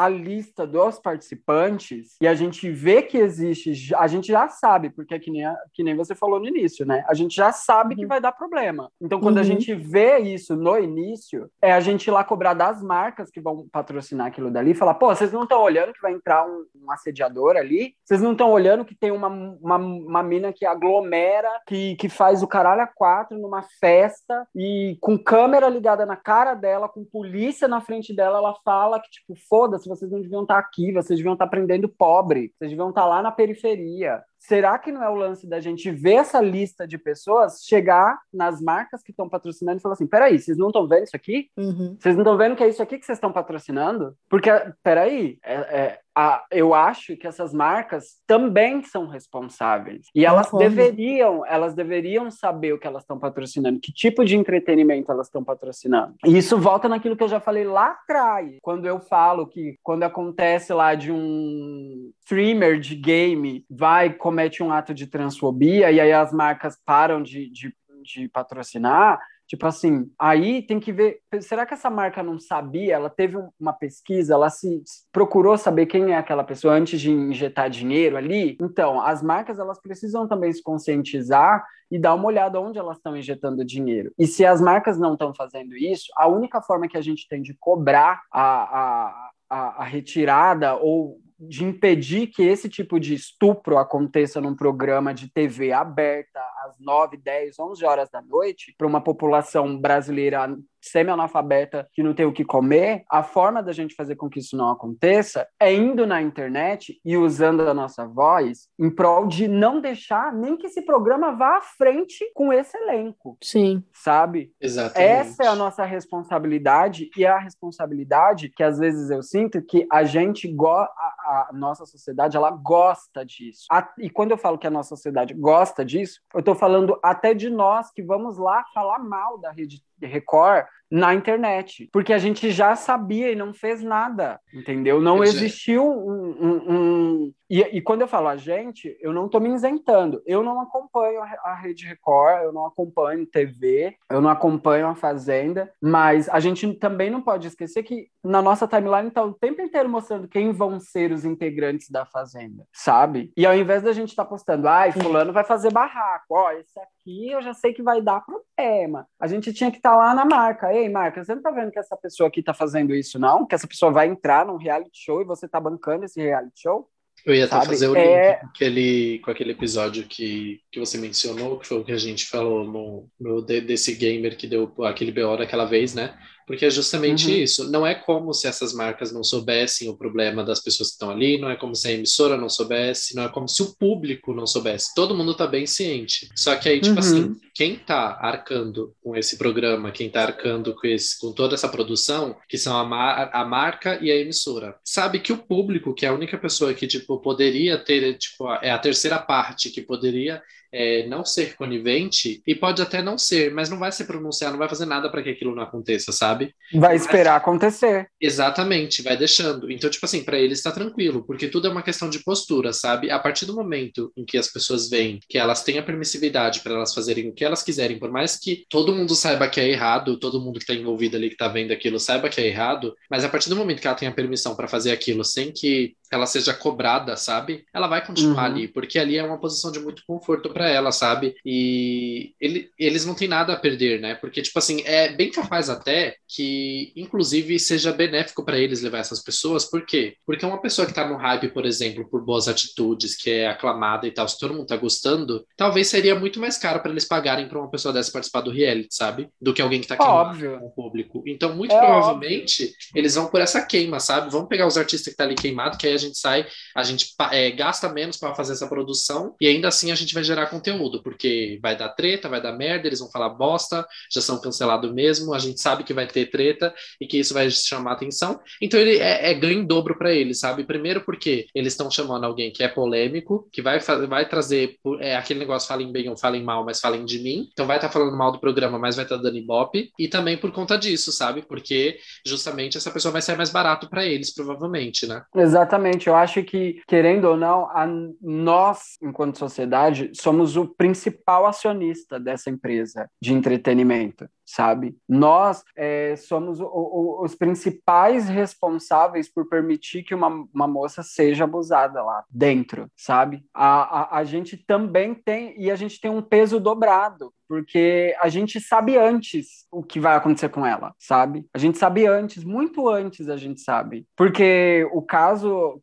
[0.00, 4.90] a, a lista dos participantes e a gente vê que existe, a gente já sabe,
[4.90, 7.04] porque é que nem, a- que nem você falou no início, né?
[7.08, 8.08] A gente já sabe que Uhum.
[8.08, 8.90] vai dar problema.
[9.00, 9.46] Então, quando a Uhum.
[9.46, 13.66] gente vê isso no início, é a gente ir lá cobrar das marcas que vão
[13.70, 16.90] patrocinar aquilo dali e falar: pô, vocês não estão olhando que vai entrar um, um
[16.90, 17.94] assediador ali?
[18.04, 22.42] Vocês não estão olhando que tem uma, uma, uma mina que aglomera, que, que faz
[22.42, 27.66] o caralho a quatro numa festa e com câmera ligada na cara dela, com polícia
[27.68, 31.32] na frente dela, ela fala que, tipo, foda-se, vocês não deviam estar aqui, vocês deviam
[31.34, 34.22] estar prendendo pobre, vocês deviam estar lá na periferia.
[34.40, 38.60] Será que não é o lance da gente ver essa lista de pessoas, chegar nas
[38.60, 41.48] marcas que estão patrocinando e falar assim: peraí, vocês não estão vendo isso aqui?
[41.56, 41.96] Uhum.
[42.00, 44.16] Vocês não estão vendo que é isso aqui que vocês estão patrocinando?
[44.28, 44.50] Porque,
[44.82, 50.06] peraí, é, é, a, eu acho que essas marcas também são responsáveis.
[50.14, 50.74] E elas Concordo.
[50.74, 55.44] deveriam, elas deveriam saber o que elas estão patrocinando, que tipo de entretenimento elas estão
[55.44, 56.14] patrocinando.
[56.24, 60.02] E isso volta naquilo que eu já falei lá atrás, quando eu falo que quando
[60.02, 66.12] acontece lá de um streamer de game vai comete um ato de transfobia e aí
[66.12, 69.18] as marcas param de, de, de patrocinar,
[69.50, 71.18] Tipo assim, aí tem que ver.
[71.40, 72.94] Será que essa marca não sabia?
[72.94, 77.00] Ela teve um- uma pesquisa, ela se se procurou saber quem é aquela pessoa antes
[77.00, 78.56] de injetar dinheiro ali?
[78.62, 83.16] Então, as marcas elas precisam também se conscientizar e dar uma olhada onde elas estão
[83.16, 84.12] injetando dinheiro.
[84.16, 87.42] E se as marcas não estão fazendo isso, a única forma que a gente tem
[87.42, 88.42] de cobrar a,
[88.78, 95.14] a, a, a retirada ou de impedir que esse tipo de estupro aconteça num programa
[95.14, 101.86] de TV aberta às 9, 10, 11 horas da noite para uma população brasileira semi-analfabeta
[101.92, 104.70] que não tem o que comer, a forma da gente fazer com que isso não
[104.70, 110.32] aconteça é indo na internet e usando a nossa voz em prol de não deixar
[110.32, 113.84] nem que esse programa vá à frente com esse elenco, Sim.
[113.92, 114.52] sabe?
[114.60, 115.10] Exatamente.
[115.10, 119.86] Essa é a nossa responsabilidade e é a responsabilidade que às vezes eu sinto que
[119.90, 123.66] a gente go a, a nossa sociedade ela gosta disso.
[123.70, 127.34] A- e quando eu falo que a nossa sociedade gosta disso, eu estou falando até
[127.34, 132.50] de nós que vamos lá falar mal da rede Record na internet, porque a gente
[132.50, 135.00] já sabia e não fez nada, entendeu?
[135.00, 135.26] Não é.
[135.26, 139.52] existiu um, um- um- E, e quando eu falo a gente, eu não estou me
[139.52, 140.22] isentando.
[140.24, 144.86] Eu não acompanho a, Re- a Rede Record, eu não acompanho TV, eu não acompanho
[144.86, 149.32] a Fazenda, mas a gente também não pode esquecer que na nossa timeline está o
[149.34, 153.32] tempo inteiro mostrando quem vão ser os integrantes da Fazenda, sabe?
[153.36, 157.32] E ao invés da gente estar postando, ai, fulano vai fazer barraco, ó, esse aqui
[157.32, 159.06] eu já sei que vai dar problema.
[159.18, 160.72] A gente tinha que estar lá na marca.
[160.80, 163.46] Ei, marca, você não tá vendo que essa pessoa aqui tá fazendo isso, não?
[163.46, 166.88] Que essa pessoa vai entrar num reality show e você tá bancando esse reality show?
[167.26, 170.96] Eu ia até fazer o É- link com aquele, com aquele episódio que, que você
[170.96, 174.72] mencionou, que foi o que a gente falou no, no de- desse gamer que deu
[174.84, 176.18] aquele BO daquela vez, né?
[176.50, 177.36] Porque é justamente Uhum.
[177.36, 177.70] isso.
[177.70, 181.38] Não é como se essas marcas não soubessem o problema das pessoas que estão ali,
[181.38, 184.48] não é como se a emissora não soubesse, não é como se o público não
[184.48, 184.92] soubesse.
[184.92, 186.28] Todo mundo tá bem ciente.
[186.34, 186.98] Só que aí, tipo Uhum.
[186.98, 191.68] assim, quem tá arcando com esse programa, quem tá arcando com, esse, com toda essa
[191.68, 196.04] produção, que são a, mar- a marca e a emissora, sabe que o público, que
[196.04, 200.42] é a única pessoa que, tipo, poderia ter, tipo, é a terceira parte que poderia
[200.72, 204.58] é, não ser conivente, e pode até não ser, mas não vai se pronunciar, não
[204.58, 206.54] vai fazer nada para que aquilo não aconteça, sabe?
[206.74, 208.08] Vai esperar acontecer.
[208.20, 209.70] Exatamente, vai deixando.
[209.70, 213.10] Então, tipo assim, para eles está tranquilo, porque tudo é uma questão de postura, sabe?
[213.10, 216.74] A partir do momento em que as pessoas veem que elas têm a permissividade para
[216.74, 220.18] elas fazerem o que elas quiserem, por mais que todo mundo saiba que é errado,
[220.18, 223.24] todo mundo que está envolvido ali que está vendo aquilo saiba que é errado, mas
[223.24, 226.26] a partir do momento que ela tem a permissão para fazer aquilo sem que ela
[226.26, 227.64] seja cobrada, sabe?
[227.72, 228.54] Ela vai continuar Uhum.
[228.56, 231.34] ali, porque ali é uma posição de muito conforto para ela, sabe?
[231.44, 234.14] E ele- eles não têm nada a perder, né?
[234.14, 239.22] Porque, tipo assim, é bem capaz até que, inclusive, seja benéfico para eles levar essas
[239.22, 239.64] pessoas.
[239.64, 240.14] Por quê?
[240.26, 244.06] Porque uma pessoa que tá no hype, por exemplo, por boas atitudes, que é aclamada
[244.06, 247.48] e tal, se todo mundo tá gostando, talvez seria muito mais caro para eles pagarem
[247.48, 249.28] para uma pessoa dessa participar do reality, sabe?
[249.40, 250.58] Do que alguém que tá queimado Óbvio.
[250.58, 251.22] com o público.
[251.26, 254.30] Então, muito É provavelmente, eles vão por essa queima, sabe?
[254.30, 257.14] Vamos pegar os artistas que tá ali queimado, que aí a gente sai, a gente
[257.30, 261.02] é, gasta menos para fazer essa produção e ainda assim a gente vai gerar conteúdo,
[261.02, 265.34] porque vai dar treta, vai dar merda, eles vão falar bosta, já são cancelados mesmo,
[265.34, 268.40] a gente sabe que vai ter treta e que isso vai chamar atenção.
[268.60, 270.64] Então ele é, é ganho em dobro para eles, sabe?
[270.64, 275.40] Primeiro porque eles estão chamando alguém que é polêmico, que vai, vai trazer é, aquele
[275.40, 277.48] negócio falem bem ou falem mal, mas falem de mim.
[277.52, 279.90] Então vai estar falando mal do programa, mas vai estar dando ibope.
[279.98, 281.42] E também por conta disso, sabe?
[281.42, 285.22] Porque justamente essa pessoa vai sair mais barato para eles, provavelmente, né?
[285.34, 287.86] Exatamente, eu acho que, querendo ou não, a-
[288.20, 294.96] nós, enquanto sociedade, somos o principal acionista dessa empresa de entretenimento, sabe?
[295.08, 301.44] Nós é, somos o- o- os principais responsáveis por permitir que uma, uma moça seja
[301.44, 303.44] abusada lá dentro, sabe?
[303.54, 308.28] A, a, a gente também tem, e a gente tem um peso dobrado, porque a
[308.28, 311.46] gente sabe antes o que vai acontecer com ela, sabe?
[311.52, 314.06] A gente sabe antes, muito antes a gente sabe.
[314.16, 315.80] Porque o caso,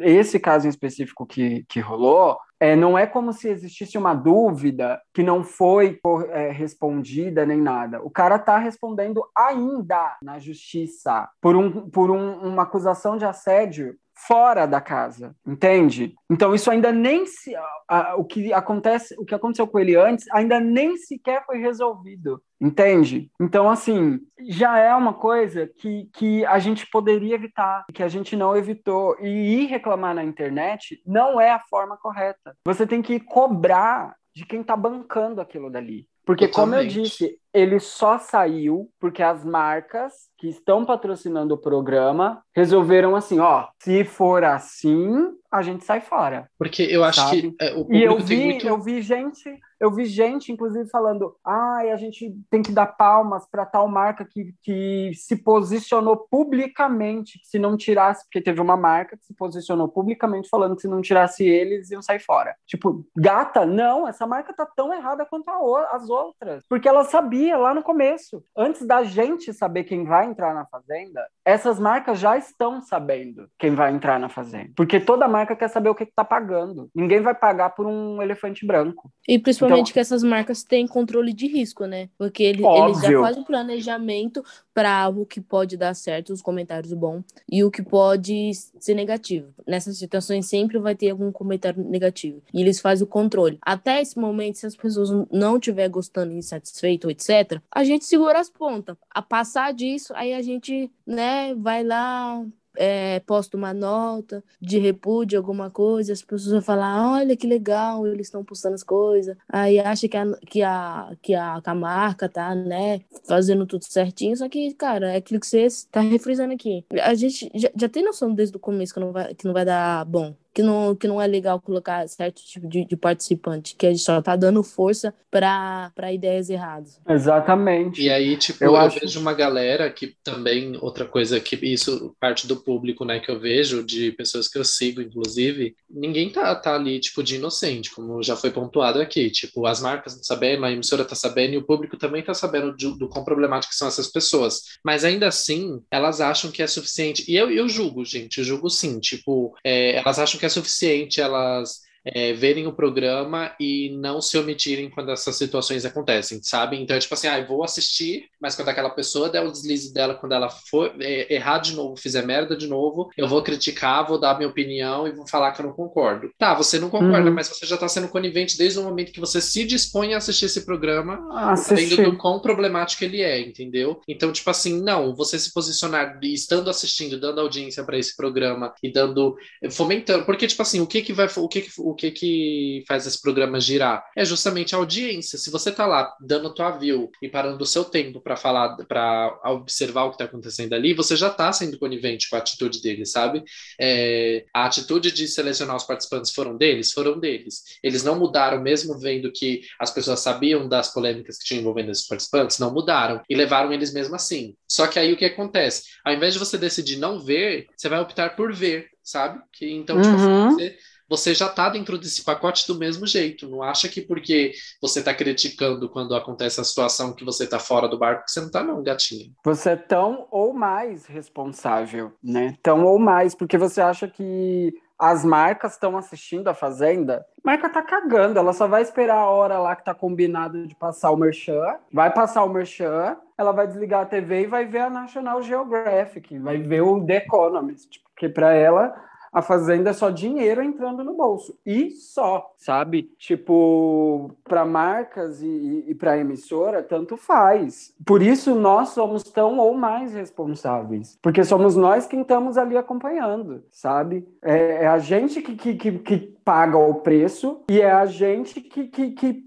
[0.00, 5.00] esse caso em específico que, que rolou, é, não é como se existisse uma dúvida
[5.12, 6.00] que não foi
[6.30, 8.00] é, respondida nem nada.
[8.02, 13.96] O cara tá respondendo ainda na justiça por, um, por um, uma acusação de assédio
[14.16, 16.14] fora da casa, entende?
[16.30, 17.54] Então isso ainda nem se
[17.88, 22.42] a, o que acontece, o que aconteceu com ele antes, ainda nem sequer foi resolvido,
[22.60, 23.30] entende?
[23.40, 28.34] Então assim já é uma coisa que, que a gente poderia evitar, que a gente
[28.34, 32.56] não evitou e ir reclamar na internet não é a forma correta.
[32.64, 36.06] Você tem que cobrar de quem está bancando aquilo dali.
[36.26, 36.76] Porque, Totalmente.
[36.76, 43.16] como eu disse, ele só saiu porque as marcas que estão patrocinando o programa resolveram
[43.16, 46.48] assim, ó, se for assim, a gente sai fora.
[46.58, 47.50] Porque eu acho sabe?
[47.50, 48.66] que é, o e eu vi, muito...
[48.66, 52.86] eu vi gente, eu vi gente, inclusive, falando, ai, ah, a gente tem que dar
[52.86, 58.60] palmas para tal marca que, que se posicionou publicamente, que se não tirasse, porque teve
[58.60, 62.54] uma marca que se posicionou publicamente falando que se não tirasse eles, iam sair fora.
[62.66, 66.64] Tipo, gata, não, essa marca tá tão errada quanto a, as outras.
[66.68, 68.42] Porque ela sabia lá no começo.
[68.56, 73.72] Antes da gente saber quem vai entrar na fazenda, essas marcas já estão sabendo quem
[73.72, 74.72] vai entrar na fazenda.
[74.74, 76.90] Porque toda marca quer saber o que está pagando.
[76.92, 79.12] Ninguém vai pagar por um elefante branco.
[79.28, 82.08] E principalmente então, que essas marcas têm controle de risco, né?
[82.18, 84.42] Porque eles, eles já fazem planejamento
[84.74, 89.54] para o que pode dar certo, os comentários bons, e o que pode ser negativo.
[89.66, 92.42] Nessas situações sempre vai ter algum comentário negativo.
[92.52, 93.56] E eles fazem o controle.
[93.62, 98.50] Até esse momento, se as pessoas não estiver gostando, insatisfeito, etc., a gente segura as
[98.50, 98.96] pontas.
[99.10, 102.44] A passar disso, aí a gente, né, vai lá,
[102.76, 108.06] é, posta uma nota de repúdio, alguma coisa, as pessoas vão falar, olha que legal,
[108.06, 111.74] eles estão postando as coisas, aí acha que a, que a, que a, que a
[111.74, 116.52] marca tá, né, fazendo tudo certinho, só que, cara, é aquilo que você tá refrisando
[116.52, 116.84] aqui.
[117.02, 119.64] A gente já, já tem noção desde o começo que não vai, que não vai
[119.64, 120.34] dar bom.
[120.56, 124.02] Que não, que não é legal colocar certo tipo de, de participante, que a gente
[124.02, 126.98] só tá dando força para ideias erradas.
[127.06, 128.00] Exatamente.
[128.00, 128.98] E aí, tipo, eu, eu acho...
[128.98, 133.38] vejo uma galera que também, outra coisa que isso parte do público, né, que eu
[133.38, 138.22] vejo, de pessoas que eu sigo, inclusive, ninguém tá, tá ali, tipo, de inocente, como
[138.22, 139.28] já foi pontuado aqui.
[139.28, 142.74] Tipo, as marcas não sabendo, a emissora tá sabendo e o público também tá sabendo
[142.74, 144.62] do, do quão problemáticas são essas pessoas.
[144.82, 147.30] Mas ainda assim, elas acham que é suficiente.
[147.30, 148.98] E eu, eu julgo, gente, eu julgo sim.
[149.00, 154.38] Tipo, é, elas acham que é suficiente elas é, verem o programa e não se
[154.38, 156.76] omitirem quando essas situações acontecem, sabe?
[156.76, 159.92] Então é tipo assim, ah, eu vou assistir, mas quando aquela pessoa der o deslize
[159.92, 164.06] dela, quando ela for é, errar de novo, fizer merda de novo, eu vou criticar,
[164.06, 166.30] vou dar minha opinião e vou falar que eu não concordo.
[166.38, 167.34] Tá, você não concorda, uhum.
[167.34, 170.46] mas você já tá sendo conivente desde o momento que você se dispõe a assistir
[170.46, 171.88] esse programa, assistir.
[171.88, 174.00] sabendo do quão problemático ele é, entendeu?
[174.06, 178.92] Então, tipo assim, não, você se posicionar estando assistindo, dando audiência para esse programa e
[178.92, 179.36] dando,
[179.70, 183.06] fomentando, porque tipo assim, o que que vai, o que que o que que faz
[183.06, 184.04] esse programa girar?
[184.16, 185.38] É justamente a audiência.
[185.38, 189.38] Se você tá lá dando tua view e parando o seu tempo para falar, para
[189.46, 193.10] observar o que tá acontecendo ali, você já tá sendo conivente com a atitude deles,
[193.12, 193.42] sabe?
[193.80, 196.92] É, a atitude de selecionar os participantes foram deles?
[196.92, 197.62] Foram deles.
[197.82, 202.06] Eles não mudaram, mesmo vendo que as pessoas sabiam das polêmicas que tinham envolvendo esses
[202.06, 204.54] participantes, não mudaram e levaram eles mesmo assim.
[204.68, 205.84] Só que aí o que acontece?
[206.04, 209.40] Ao invés de você decidir não ver, você vai optar por ver sabe?
[209.52, 210.48] Que, então, tipo assim, Uhum.
[210.48, 210.76] você,
[211.08, 213.48] você já tá dentro desse pacote do mesmo jeito.
[213.48, 217.88] Não acha que porque você tá criticando quando acontece a situação que você tá fora
[217.88, 219.32] do barco, que você não tá, não, gatinho.
[219.44, 222.54] Você é tão ou mais responsável, né?
[222.62, 227.24] Tão ou mais, porque você acha que as marcas estão assistindo a Fazenda.
[227.44, 230.74] A marca tá cagando, ela só vai esperar a hora lá que tá combinado de
[230.74, 234.80] passar o merchan, vai passar o merchan, ela vai desligar a TV e vai ver
[234.80, 238.94] a National Geographic, vai ver o The Economist, porque para ela
[239.36, 241.58] a fazenda é só dinheiro entrando no bolso.
[241.66, 243.02] E só, sabe?
[243.18, 247.94] Tipo, para marcas e, e, para emissora, tanto faz.
[248.02, 251.18] Por isso nós somos tão ou mais responsáveis.
[251.20, 254.26] Porque somos nós quem estamos ali acompanhando, sabe?
[254.40, 258.60] É, é a gente que, que, que, que, paga o preço e é a gente
[258.60, 259.44] que, que, que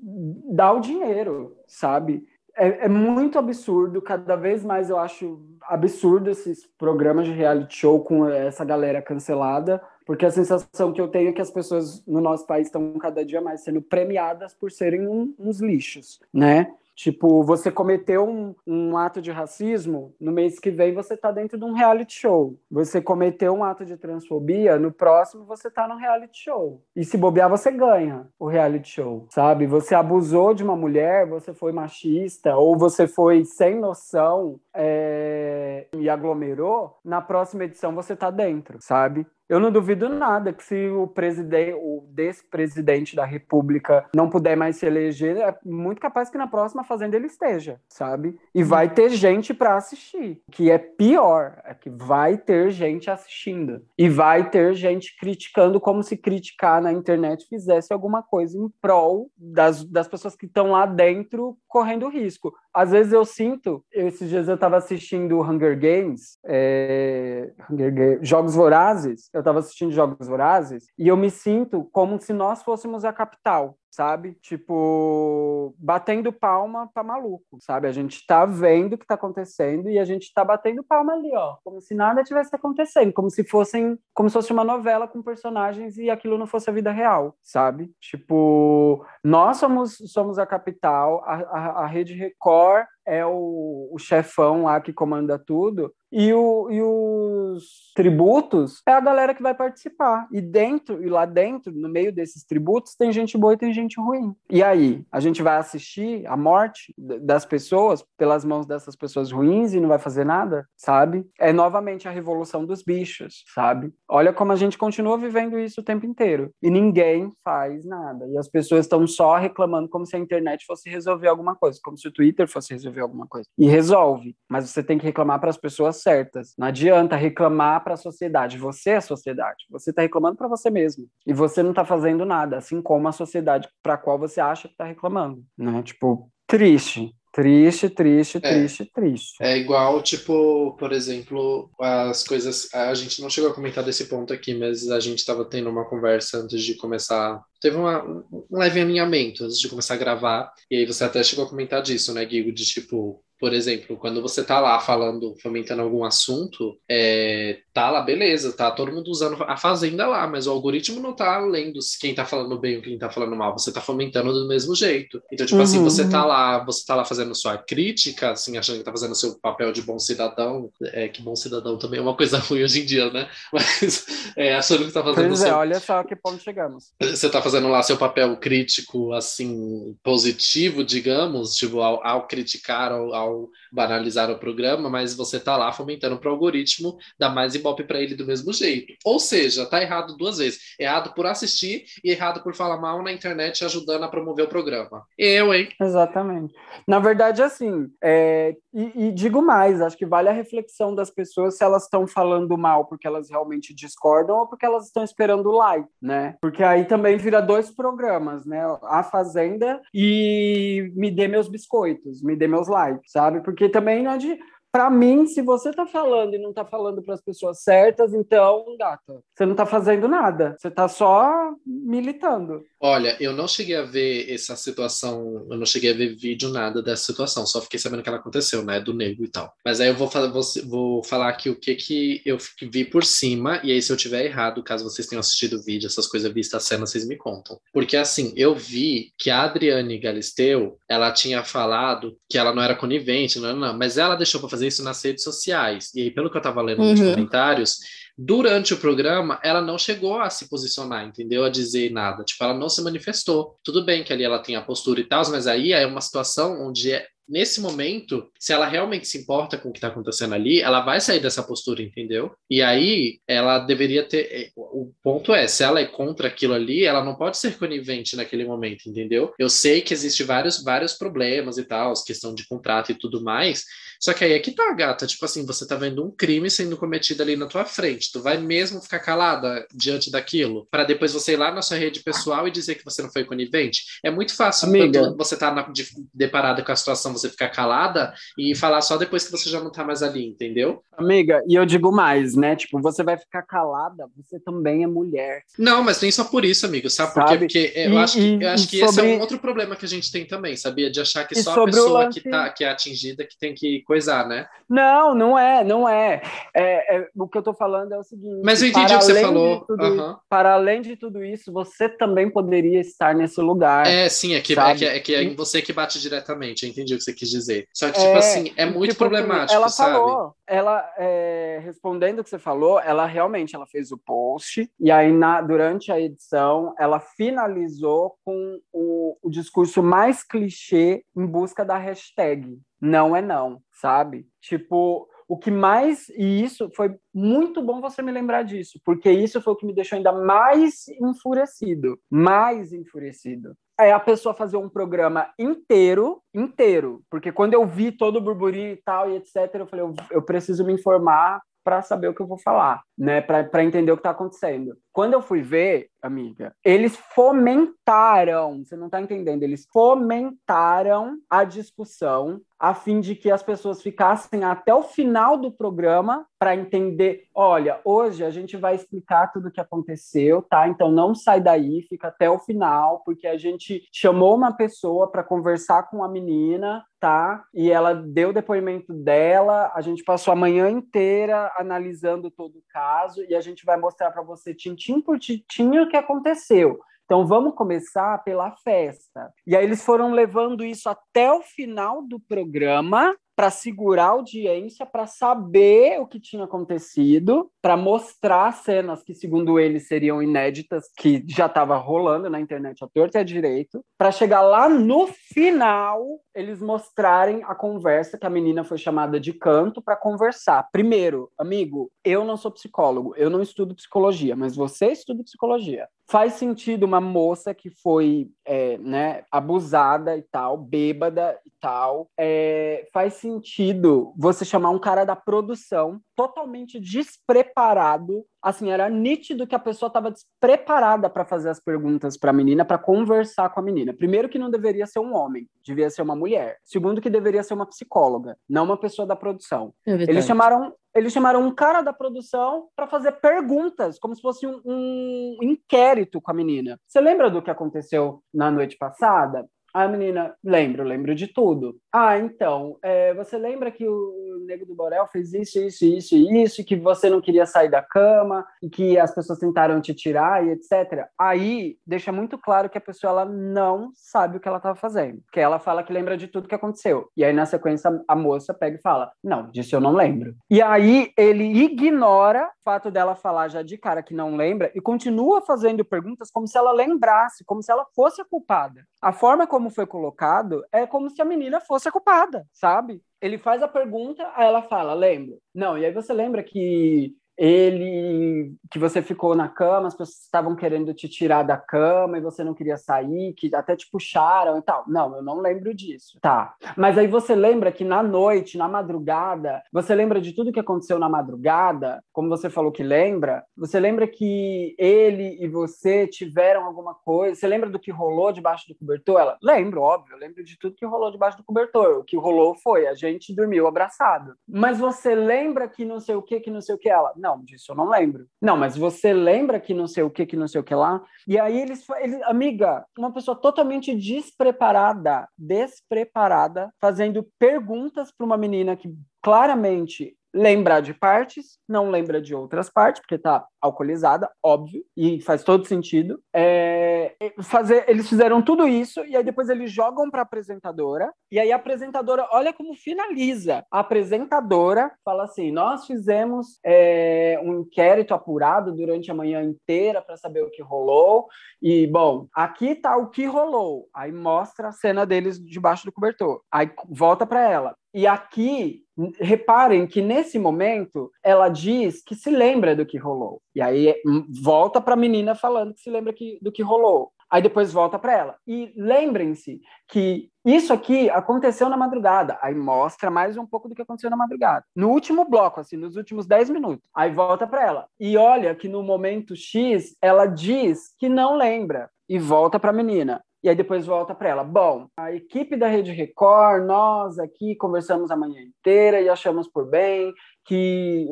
[0.51, 2.27] dá o dinheiro, sabe?
[2.55, 5.39] É, é, muito absurdo, cada vez mais eu acho
[5.70, 11.07] absurdo esses programas de reality show com essa galera cancelada, porque a sensação que eu
[11.07, 14.72] tenho é que as pessoas no nosso país estão cada dia mais sendo premiadas por
[14.72, 16.74] serem um, uns lixos, né?
[16.99, 21.57] Tipo, você cometeu um, um, ato de racismo, no mês que vem você tá dentro
[21.57, 22.59] de um reality show.
[22.69, 26.83] Você cometeu um ato de transfobia, no próximo você tá no reality show.
[26.93, 29.65] E se bobear, você ganha o reality show, sabe?
[29.65, 35.87] Você abusou de uma mulher, você foi machista, ou você foi sem noção é...
[35.95, 39.25] e aglomerou, na próxima edição você tá dentro, sabe?
[39.49, 44.75] Eu não duvido nada que se o presidente, o despresidente da República não puder mais
[44.75, 48.37] se eleger, é muito capaz que na próxima fazenda ele esteja, sabe?
[48.53, 50.39] E vai ter gente para assistir.
[50.51, 56.03] Que é pior é que vai ter gente assistindo e vai ter gente criticando como
[56.03, 60.85] se criticar na internet fizesse alguma coisa em prol das, das pessoas que estão lá
[60.85, 62.53] dentro correndo risco.
[62.73, 68.55] Às vezes eu sinto, esses dias eu estava assistindo Hunger Games, é, Hunger Games, Jogos
[68.55, 73.13] Vorazes, eu estava assistindo Jogos Vorazes e eu me sinto como se nós fôssemos a
[73.13, 74.37] capital, sabe?
[74.41, 77.87] Tipo, batendo palma para maluco, sabe?
[77.87, 81.31] A gente tá vendo o que tá acontecendo e a gente tá batendo palma ali,
[81.35, 85.21] ó, como se nada tivesse acontecendo, como se fossem, como se fosse uma novela com
[85.21, 87.91] personagens e aquilo não fosse a vida real, sabe?
[87.99, 94.65] Tipo, nós somos somos a capital, a, a, a Rede Record é o, o chefão
[94.65, 100.27] lá que comanda tudo, e, o, e, os tributos é a galera que vai participar.
[100.31, 103.78] E dentro, e lá dentro, no meio desses tributos, tem gente boa e tem gente
[103.99, 104.36] ruim.
[104.49, 109.73] E aí, a gente vai assistir a morte das pessoas pelas mãos dessas pessoas ruins
[109.73, 111.25] e não vai fazer nada, sabe?
[111.39, 113.93] É novamente a revolução dos bichos, sabe?
[114.07, 116.51] Olha como a gente continua vivendo isso o tempo inteiro.
[116.61, 118.27] E ninguém faz nada.
[118.27, 121.97] E as pessoas estão só reclamando como se a internet fosse resolver alguma coisa, como
[121.97, 123.47] se o Twitter fosse resolver alguma coisa.
[123.57, 126.53] E resolve, mas você tem que reclamar para as pessoas certas.
[126.57, 128.57] Não adianta reclamar para a sociedade.
[128.57, 129.65] Você é a sociedade.
[129.69, 131.05] Você está reclamando para você mesmo.
[131.25, 134.67] E você não está fazendo nada, assim como a sociedade para a qual você acha
[134.67, 135.43] que está reclamando.
[135.57, 135.82] Né?
[135.84, 137.13] Tipo, triste.
[137.32, 139.36] Triste, triste, triste, é, triste.
[139.39, 142.74] É igual, tipo, por exemplo, as coisas.
[142.74, 145.86] A gente não chegou a comentar desse ponto aqui, mas a gente estava tendo uma
[145.86, 147.39] conversa antes de começar.
[147.61, 150.51] Teve uma, um leve alinhamento antes de começar a gravar.
[150.72, 152.51] E aí você até chegou a comentar disso, né, Guigo?
[152.51, 158.01] De tipo, por exemplo, quando você tá lá falando, fomentando algum assunto, é, tá lá,
[158.01, 162.13] beleza, tá todo mundo usando a fazenda lá, mas o algoritmo não tá lendo quem
[162.13, 165.21] tá falando bem ou quem tá falando mal, você tá fomentando do mesmo jeito.
[165.31, 165.63] Então, tipo uhum.
[165.63, 169.15] assim, você tá lá, você tá lá fazendo sua crítica, assim, achando que tá fazendo
[169.15, 172.81] seu papel de bom cidadão, é que bom cidadão também é uma coisa ruim hoje
[172.81, 173.29] em dia, né?
[173.53, 175.47] Mas é, achando que tá fazendo pois seu...
[175.47, 176.91] é, olha só que ponto chegamos.
[176.99, 183.13] Você tá fazendo lá seu papel crítico, assim, positivo, digamos, tipo, ao, ao criticar, ao,
[183.13, 183.28] ao
[183.71, 188.01] banalizar o programa, mas você tá lá fomentando para o algoritmo dar mais ibope para
[188.01, 188.93] ele do mesmo jeito.
[189.05, 190.75] Ou seja, tá errado duas vezes.
[190.80, 195.03] Errado por assistir e errado por falar mal na internet ajudando a promover o programa.
[195.17, 195.69] Eu, hein?
[195.82, 196.53] Exatamente.
[196.88, 198.55] Na verdade, assim, é...
[198.73, 202.57] e, e digo mais, acho que vale a reflexão das pessoas se elas estão falando
[202.57, 206.36] mal porque elas realmente discordam ou porque elas estão esperando like, né?
[206.41, 208.61] Porque aí também vira dois programas, né?
[208.84, 213.41] A Fazenda e me dê meus biscoitos, me dê meus likes, sabe?
[213.41, 214.39] Porque também não é de
[214.72, 218.76] para mim, se você tá falando e não tá falando para as pessoas certas, então,
[218.78, 220.55] gata, você não tá fazendo nada.
[220.59, 222.63] Você tá só militando.
[222.80, 226.82] Olha, eu não cheguei a ver essa situação, eu não cheguei a ver vídeo nada
[226.82, 229.53] dessa situação, só fiquei sabendo que ela aconteceu, né, do nego e tal.
[229.65, 232.38] Mas aí eu vou falar, vou, vou falar aqui o que que eu
[232.72, 235.88] vi por cima, e aí se eu tiver errado, caso vocês tenham assistido o vídeo,
[235.88, 237.59] essas coisas vistas a cena, vocês me contam.
[237.74, 242.76] Porque assim, eu vi que a Adriane Galisteu, ela tinha falado que ela não era
[242.76, 245.93] conivente, não, não, mas ela deixou para fazer isso nas redes sociais.
[245.95, 247.12] E aí, pelo que eu tava lendo nos Uhum.
[247.12, 247.78] comentários,
[248.18, 251.43] durante o programa, ela não chegou a se posicionar, entendeu?
[251.45, 252.24] A dizer nada.
[252.24, 253.57] Tipo, ela não se manifestou.
[253.64, 256.68] Tudo bem que ali ela tem a postura e tal, mas aí é uma situação
[256.68, 260.61] onde é nesse momento, se ela realmente se importa com o que está acontecendo ali,
[260.61, 262.32] ela vai sair dessa postura, entendeu?
[262.49, 264.27] E aí ela deveria ter.
[264.32, 268.15] É, o ponto é, se ela é contra aquilo ali, ela não pode ser conivente
[268.15, 269.34] naquele momento, entendeu?
[269.38, 273.63] Eu sei que existe vários, vários problemas e tal, questão de contrato e tudo mais.
[274.01, 275.05] Só que aí é que tá, gata.
[275.05, 278.11] Tipo assim, você tá vendo um crime sendo cometido ali na tua frente.
[278.11, 280.67] Tu vai mesmo ficar calada diante daquilo?
[280.71, 283.23] para depois você ir lá na sua rede pessoal e dizer que você não foi
[283.23, 283.84] conivente?
[284.03, 284.99] É muito fácil Amiga.
[284.99, 288.97] quando você tá na, de, deparada com a situação você ficar calada e falar só
[288.97, 290.82] depois que você já não tá mais ali, entendeu?
[290.97, 292.55] Amiga, e eu digo mais, né?
[292.55, 295.43] Tipo, você vai ficar calada, você também é mulher.
[295.57, 297.13] Não, mas nem só por isso, amigo, sabe?
[297.13, 297.38] Sabe?
[297.39, 299.86] Porque eu E- acho que, eu acho que esse é sobre- um outro problema que
[299.86, 300.89] a gente tem também, sabia?
[300.91, 303.38] De achar que E só a sobre pessoa lance- que, tá, que é atingida que
[303.39, 304.45] tem que coisar, né?
[304.70, 306.22] Não, não é, não é.
[306.53, 308.41] É, é, o que eu tô falando é o seguinte.
[308.43, 309.61] Mas eu entendi o que você falou.
[309.65, 313.88] tudo isso- para além de tudo isso, você também poderia estar nesse lugar.
[313.88, 316.63] É, sim, é que, é, que, é que é em E- você que bate diretamente,
[316.65, 317.68] eu entendi o que você quis dizer.
[317.74, 319.93] Só que, É, tipo assim, é muito Tipo assim, problemático, ela sabe?
[319.93, 324.91] falou, ela é, respondendo o que você falou, ela realmente ela fez o post e
[324.91, 331.64] aí na, durante a edição ela finalizou com o, o discurso mais clichê em busca
[331.64, 334.26] da hashtag não é não, sabe?
[334.41, 339.39] Tipo o que mais e isso foi muito bom você me lembrar disso, porque isso
[339.41, 344.69] foi o que me deixou ainda mais enfurecido, mais enfurecido é a pessoa fazer um
[344.69, 349.67] programa inteiro, inteiro, porque quando eu vi todo o burburinho e tal e etc, eu
[349.67, 353.63] falei, eu, eu preciso me informar para saber o que eu vou falar, né, para
[353.63, 354.77] entender o que está acontecendo.
[354.91, 362.41] Quando eu fui ver, amiga, eles fomentaram, você não está entendendo, eles fomentaram a discussão
[362.59, 367.79] a fim de que as pessoas ficassem até o final do programa para entender, olha,
[367.85, 370.67] hoje a gente vai explicar tudo o que aconteceu, tá?
[370.67, 375.23] Então não sai daí, fica até o final, porque a gente chamou uma pessoa para
[375.23, 377.45] conversar com a menina, tá?
[377.53, 382.63] E ela deu o depoimento dela, a gente passou a manhã inteira analisando todo o
[382.67, 382.88] caso
[383.27, 386.79] e a gente vai mostrar para você tintim por tintim o que aconteceu.
[387.05, 389.33] Então vamos começar pela festa.
[389.47, 394.85] E aí eles foram levando isso até o final do programa para segurar a audiência,
[394.85, 401.23] para saber o que tinha acontecido, para mostrar cenas que, segundo eles, seriam inéditas, que
[401.25, 406.05] já estava rolando na internet a torta e a direito, para chegar lá no final,
[406.39, 410.69] eles mostrarem a conversa que a menina foi chamada de canto para conversar.
[410.71, 415.87] Primeiro, amigo, eu não sou psicólogo, eu não estudo psicologia, mas você estuda psicologia.
[416.07, 422.87] Faz sentido uma moça que foi é, né, abusada e tal, bêbada e tal, é,
[422.91, 428.25] faz sentido você chamar um cara da produção totalmente despreparado.
[428.41, 432.63] Assim, era nítido que a pessoa estava despreparada para fazer as perguntas para a menina,
[432.63, 433.93] para conversar com a menina.
[433.93, 436.57] Primeiro, que não deveria ser um homem, devia ser uma mulher.
[436.63, 439.73] Segundo, que deveria ser uma psicóloga, não uma pessoa da produção.
[439.85, 444.47] É Eles chamaram, eles chamaram um cara da produção para fazer perguntas, como se fosse
[444.47, 446.79] um, um inquérito com a menina.
[446.87, 449.45] Você lembra do que aconteceu na noite passada?
[449.74, 451.78] A menina, lembro, lembro de tudo.
[451.93, 456.43] Ah, então, é, você lembra que o Nego do Borel fez isso, isso, isso e
[456.43, 460.45] isso, que você não queria sair da cama, e que as pessoas tentaram te tirar
[460.45, 461.07] e etc.
[461.17, 465.22] Aí, deixa muito claro que a pessoa ela não sabe o que ela estava fazendo.
[465.24, 467.09] Porque ela fala que lembra de tudo que aconteceu.
[467.15, 470.36] E aí, na sequência, a moça pega e fala, não, disso eu não lembro.
[470.49, 475.41] E aí, ele ignora fato dela falar já de cara que não lembra e continua
[475.41, 478.86] fazendo perguntas como se ela lembrasse, como se ela fosse a culpada.
[479.01, 483.01] A forma como foi colocado é como se a menina fosse a culpada, sabe?
[483.20, 485.39] Ele faz a pergunta, aí ela fala, lembro.
[485.51, 490.55] Não, e aí você lembra que ele que você ficou na cama, as pessoas estavam
[490.57, 494.61] querendo te tirar da cama e você não queria sair, que até te puxaram e
[494.61, 494.83] tal.
[494.87, 496.19] Não, eu não lembro disso.
[496.21, 496.53] Tá.
[496.75, 500.99] Mas aí você lembra que na noite, na madrugada, você lembra de tudo que aconteceu
[500.99, 503.43] na madrugada, como você falou que lembra?
[503.55, 507.35] Você lembra que ele e você tiveram alguma coisa?
[507.35, 509.21] Você lembra do que rolou debaixo do cobertor?
[509.21, 511.99] Ela, lembro, óbvio, eu lembro de tudo que rolou debaixo do cobertor.
[511.99, 514.33] O que rolou foi a gente dormiu abraçado.
[514.45, 517.13] Mas você lembra que não sei o que, que não sei o que ela?
[517.15, 518.27] Não, disso eu não lembro.
[518.41, 521.03] Não, mas você lembra que não sei o que, que não sei o que lá?
[521.27, 528.75] E aí eles, eles amiga, uma pessoa totalmente despreparada, despreparada, fazendo perguntas para uma menina
[528.75, 535.19] que claramente lembrar de partes, não lembra de outras partes, porque tá alcoolizada, óbvio, e
[535.21, 536.21] faz todo sentido.
[536.34, 541.51] É, fazer, eles fizeram tudo isso, e aí depois eles jogam para apresentadora, e aí
[541.51, 543.65] a apresentadora, olha como finaliza.
[543.71, 550.17] A apresentadora fala assim: nós fizemos é, um inquérito apurado durante a manhã inteira para
[550.17, 551.27] saber o que rolou,
[551.61, 553.88] e bom, aqui tá o que rolou.
[553.93, 556.41] Aí mostra a cena deles debaixo do cobertor.
[556.51, 557.75] Aí volta para ela.
[557.93, 558.83] E aqui,
[559.19, 563.41] reparem que nesse momento ela diz que se lembra do que rolou.
[563.55, 567.11] E aí hum, volta para a menina falando que se lembra que, do que rolou.
[567.29, 568.35] Aí depois volta para ela.
[568.47, 572.39] E lembrem-se que isso aqui aconteceu na madrugada.
[572.41, 574.65] Aí mostra mais um pouco do que aconteceu na madrugada.
[574.75, 576.83] No último bloco, assim, nos últimos 10 minutos.
[576.93, 577.87] Aí volta para ela.
[577.99, 582.73] E olha que no momento X ela diz que não lembra e volta para a
[582.73, 583.23] menina.
[583.41, 584.43] E aí depois volta para ela.
[584.43, 589.69] Bom, a equipe da Rede Record, nós aqui conversamos a manhã inteira e achamos por
[589.69, 590.13] bem
[590.49, 591.07] que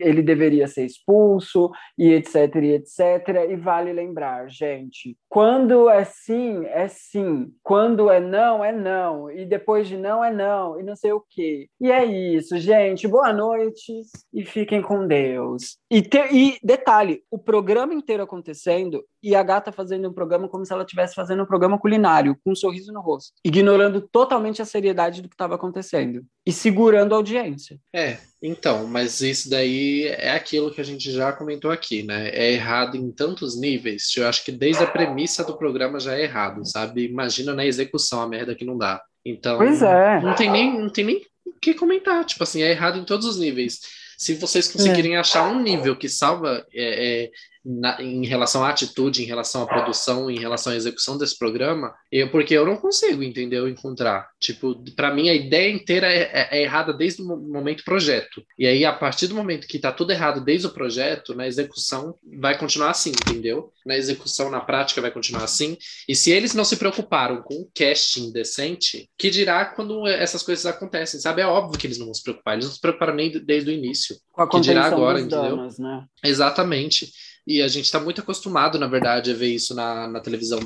[0.00, 3.50] ele deveria ser expulso e etc e etc.
[3.50, 7.52] E vale lembrar, gente, quando é sim, é sim.
[7.62, 9.30] Quando é não, é não.
[9.30, 10.80] E depois de não, é não.
[10.80, 11.68] E não sei o quê.
[11.78, 13.06] E é isso, gente.
[13.06, 13.92] Boa noite
[14.32, 15.76] e fiquem com Deus.
[15.90, 20.64] E, te, e detalhe, o programa inteiro acontecendo e a gata fazendo um programa como
[20.64, 24.64] se ela estivesse fazendo um programa culinário, com um sorriso no rosto, ignorando totalmente a
[24.64, 27.78] seriedade do que estava acontecendo e segurando a audiência.
[27.94, 32.28] É, então, mas isso daí é aquilo que a gente já comentou aqui, né?
[32.28, 34.04] É errado em tantos níveis.
[34.16, 37.04] Eu acho que desde a premissa do programa já é errado, sabe?
[37.04, 39.02] Imagina na execução a merda que não dá.
[39.24, 40.20] Então, pois é.
[40.20, 42.24] não tem nem não tem nem o que comentar.
[42.24, 43.80] Tipo assim, é errado em todos os níveis.
[44.16, 45.18] Se vocês conseguirem é.
[45.18, 47.30] achar um nível que salva é, é,
[47.68, 51.94] na, em relação à atitude, em relação à produção, em relação à execução desse programa,
[52.10, 53.68] eu, porque eu não consigo, entendeu?
[53.68, 54.26] Encontrar.
[54.40, 58.42] Tipo, para mim a ideia inteira é, é, é, errada desde o momento projeto.
[58.58, 62.14] E aí, a partir do momento que tá tudo errado desde o projeto, na execução
[62.40, 63.70] vai continuar assim, entendeu?
[63.84, 65.76] Na execução, na prática, vai continuar assim.
[66.08, 70.64] E se eles não se preocuparam com o casting decente, que dirá quando essas coisas
[70.64, 71.42] acontecem, sabe?
[71.42, 73.74] É óbvio que eles não vão se preocupar, eles não se preocuparam nem desde o
[73.74, 74.16] início.
[74.32, 75.56] Com a que dirá agora, entendeu?
[75.56, 76.04] Danos, né?
[76.24, 77.12] Exatamente.
[77.48, 80.60] E a gente está muito acostumado, na verdade, a ver isso na, na televisão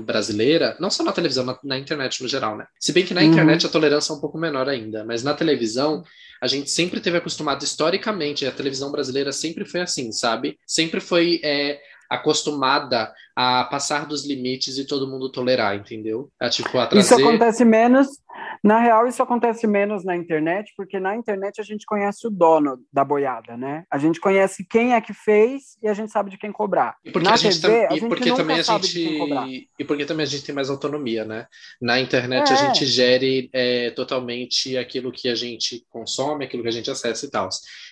[0.00, 2.66] brasileira, não só na televisão, na, na, internet no geral, né?
[2.80, 3.26] Se bem que na uhum.
[3.26, 6.02] internet a tolerância é um pouco menor ainda, mas na televisão
[6.40, 10.58] a gente sempre teve acostumado historicamente, a televisão brasileira sempre foi assim, sabe?
[10.66, 16.30] Sempre foi é, acostumada a passar dos limites e todo mundo tolerar, entendeu?
[16.40, 17.14] É, tipo, a trazer...
[17.16, 18.06] Isso acontece menos
[18.62, 22.78] na real, isso acontece menos na internet, porque na internet a gente conhece o dono
[22.92, 23.84] da boiada, né?
[23.90, 26.96] A gente conhece quem é que fez e a gente sabe de quem cobrar.
[27.04, 30.24] E porque na a gente, TV, a gente porque também a gente e porque também
[30.24, 31.46] a gente tem mais autonomia, né?
[31.80, 32.52] Na internet é.
[32.52, 37.26] a gente gere é, totalmente aquilo que a gente consome, aquilo que a gente acessa
[37.26, 37.48] e tal.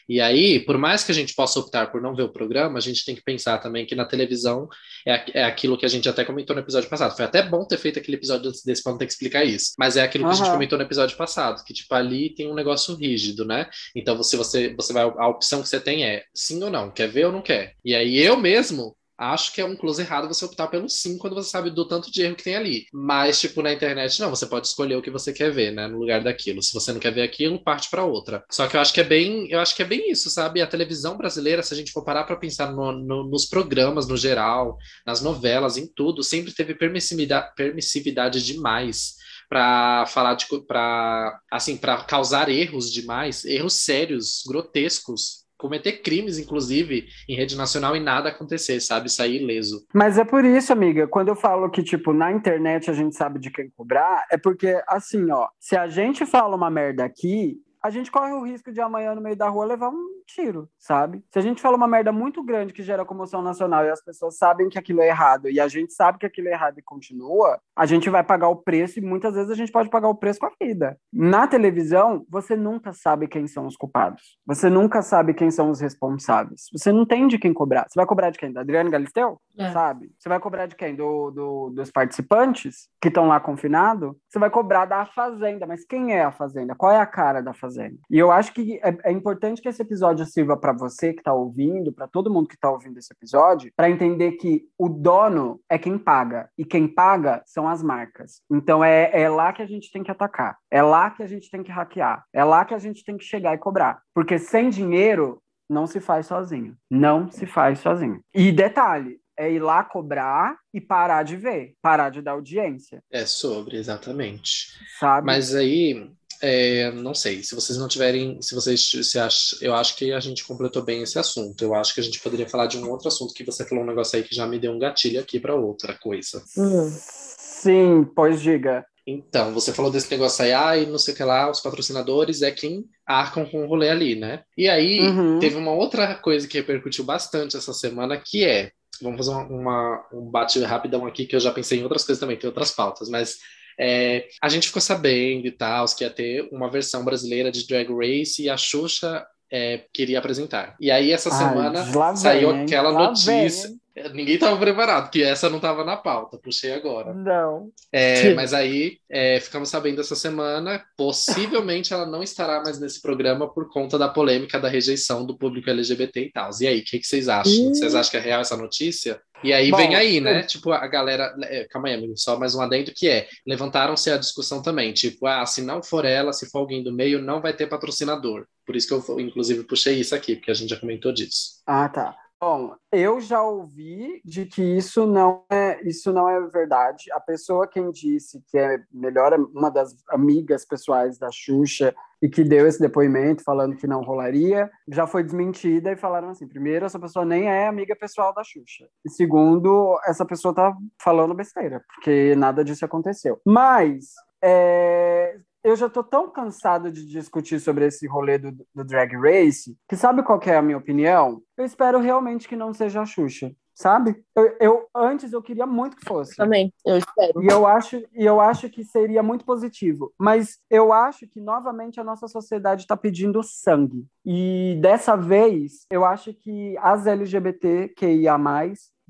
[0.09, 2.83] E aí, por mais que a gente possa optar por não ver o programa, a
[2.83, 4.69] gente tem que pensar também que na televisão
[5.07, 7.17] é, é aquilo que a gente até comentou no episódio passado.
[7.17, 9.73] Foi até bom ter feito aquele episódio antes desse para não ter que explicar isso.
[9.79, 10.35] Mas é aquilo que uhum.
[10.35, 13.69] a gente comentou no episódio passado, que tipo ali tem um negócio rígido, né?
[13.95, 17.09] Então você você você vai a opção que você tem é sim ou não, quer
[17.09, 17.75] ver ou não quer.
[17.85, 21.35] E aí eu mesmo Acho que é um close errado você optar pelo sim quando
[21.35, 22.87] você sabe do tanto de erro que tem ali.
[22.93, 25.87] Mas, tipo, na internet, não, você pode escolher o que você quer ver, né?
[25.87, 26.63] No lugar daquilo.
[26.63, 28.45] Se você não quer ver aquilo, parte para outra.
[28.51, 30.61] Só que eu acho que é bem, eu acho que é bem isso, sabe?
[30.61, 34.17] A televisão brasileira, se a gente for parar para pensar no, no, nos programas no
[34.17, 39.17] geral, nas novelas, em tudo, sempre teve permissividade, permissividade demais
[39.49, 47.07] para falar de para assim para causar erros demais, erros sérios, grotescos cometer crimes, inclusive,
[47.29, 49.09] em rede nacional e nada acontecer, sabe?
[49.09, 49.87] Sair ileso.
[49.95, 53.39] Mas é por isso, amiga, quando eu falo que, tipo, na internet a gente sabe
[53.39, 57.91] de quem cobrar, é porque, assim, ó, se a gente fala uma merda aqui, a
[57.91, 61.23] gente corre o risco de amanhã no meio da rua levar um tiro, sabe?
[61.31, 64.37] Se a gente fala uma merda muito grande que gera comoção nacional e as pessoas
[64.37, 67.59] sabem que aquilo é errado e a gente sabe que aquilo é errado e continua,
[67.77, 70.39] a gente vai pagar o preço e muitas vezes a gente pode pagar o preço
[70.39, 70.97] com a vida.
[71.13, 74.39] Na televisão, você nunca sabe quem são os culpados.
[74.47, 76.67] Você nunca sabe quem são os responsáveis.
[76.73, 77.87] Você não tem de quem cobrar.
[77.89, 78.53] Você vai cobrar de quem?
[78.53, 79.41] Da Adriane Galisteu?
[79.59, 79.71] É.
[79.73, 80.13] Sabe?
[80.19, 80.95] Você vai cobrar de quem?
[80.95, 84.15] Do, do dos participantes que estão lá confinados?
[84.29, 85.67] Você vai cobrar da Fazenda.
[85.67, 86.75] Mas quem é a Fazenda?
[86.75, 87.72] Qual é a cara da Fazenda?
[88.11, 91.21] E eu acho que é, é importante que esse episódio episódio sirva para você que
[91.21, 95.61] está ouvindo, para todo mundo que está ouvindo esse episódio, para entender que o dono
[95.69, 98.43] é quem paga e quem paga são as marcas.
[98.51, 101.51] Então é, é lá que a gente tem que atacar, é lá que a gente
[101.51, 104.01] tem que hackear, é lá que a gente tem que chegar e cobrar.
[104.15, 106.77] Porque sem dinheiro não se faz sozinho.
[106.91, 108.21] Não se faz sozinho.
[108.35, 113.03] E detalhe, é ir lá cobrar e parar de ver, parar de dar audiência.
[113.11, 114.79] É sobre, exatamente.
[114.99, 115.27] Sabe?
[115.27, 116.11] Mas aí
[116.43, 120.21] é, não sei, se vocês não tiverem, se vocês se acham, eu acho que a
[120.21, 121.63] gente completou bem esse assunto.
[121.63, 123.87] Eu acho que a gente poderia falar de um outro assunto que você falou um
[123.87, 126.43] negócio aí que já me deu um gatilho aqui para outra coisa.
[126.59, 126.91] Hum.
[126.91, 128.85] Sim, pois diga.
[129.07, 132.51] Então, você falou desse negócio aí, ai, não sei o que lá, os patrocinadores é
[132.53, 134.45] quem arcam com o rolê ali, né?
[134.57, 135.39] E aí, Uhum.
[135.41, 138.71] teve uma outra coisa que repercutiu bastante essa semana, que é,
[139.01, 142.21] vamos fazer uma, uma- um bate rapidão aqui, que eu já pensei em outras coisas
[142.21, 143.39] também, tem outras pautas, mas
[143.79, 147.89] é, a gente ficou sabendo e tal, que ia ter uma versão brasileira de Drag
[147.93, 150.75] Race e a Xuxa é, queria apresentar.
[150.81, 151.85] E aí, essa semana,
[152.17, 153.69] saiu aquela notícia.
[153.69, 153.83] vem?
[154.15, 157.13] Ninguém estava preparado, que essa não estava na pauta, puxei agora.
[157.13, 157.69] Não.
[157.93, 163.53] É, mas aí é, ficamos sabendo essa semana, possivelmente ela não estará mais nesse programa
[163.53, 166.49] por conta da polêmica da rejeição do público LGBT e tal.
[166.59, 167.53] E aí, o que, que vocês acham?
[167.53, 167.75] Hum.
[167.75, 169.21] Vocês acham que é real essa notícia?
[169.45, 170.41] E aí Bom, vem aí, né?
[170.41, 171.35] eu- Tipo, a galera.
[171.45, 174.93] é, calma aí, amigo, só mais um adendo que é: levantaram-se a discussão também.
[174.93, 178.47] Tipo, ah, se não for ela, se for alguém do meio, não vai ter patrocinador.
[178.67, 181.61] Por isso que eu, inclusive, puxei isso aqui, porque a gente já comentou disso.
[181.67, 182.17] Ah, tá.
[182.43, 187.05] Bom, eu já ouvi de que isso não é isso não é verdade.
[187.13, 192.43] A pessoa quem disse que é melhor uma das amigas pessoais da Xuxa e que
[192.43, 196.99] deu esse depoimento falando que não rolaria, já foi desmentida e falaram assim: primeiro, essa
[196.99, 198.89] pessoa nem é amiga pessoal da Xuxa.
[199.05, 203.41] E segundo, essa pessoa tá falando besteira, porque nada disso aconteceu.
[203.47, 209.13] Mas é, eu já tô tão cansado de discutir sobre esse rolê do, do Drag
[209.17, 211.41] Race, que sabe qual é a minha opinião?
[211.57, 214.23] Eu espero realmente que não seja a Xuxa, sabe?
[214.35, 216.37] Eu, eu- antes eu queria muito que fosse.
[216.37, 217.43] Também, eu espero.
[217.43, 220.13] E eu acho, e eu acho que seria muito positivo.
[220.19, 224.05] Mas eu acho que, novamente, a nossa sociedade está pedindo sangue.
[224.25, 228.37] E dessa vez, eu acho que as LGBTQIA,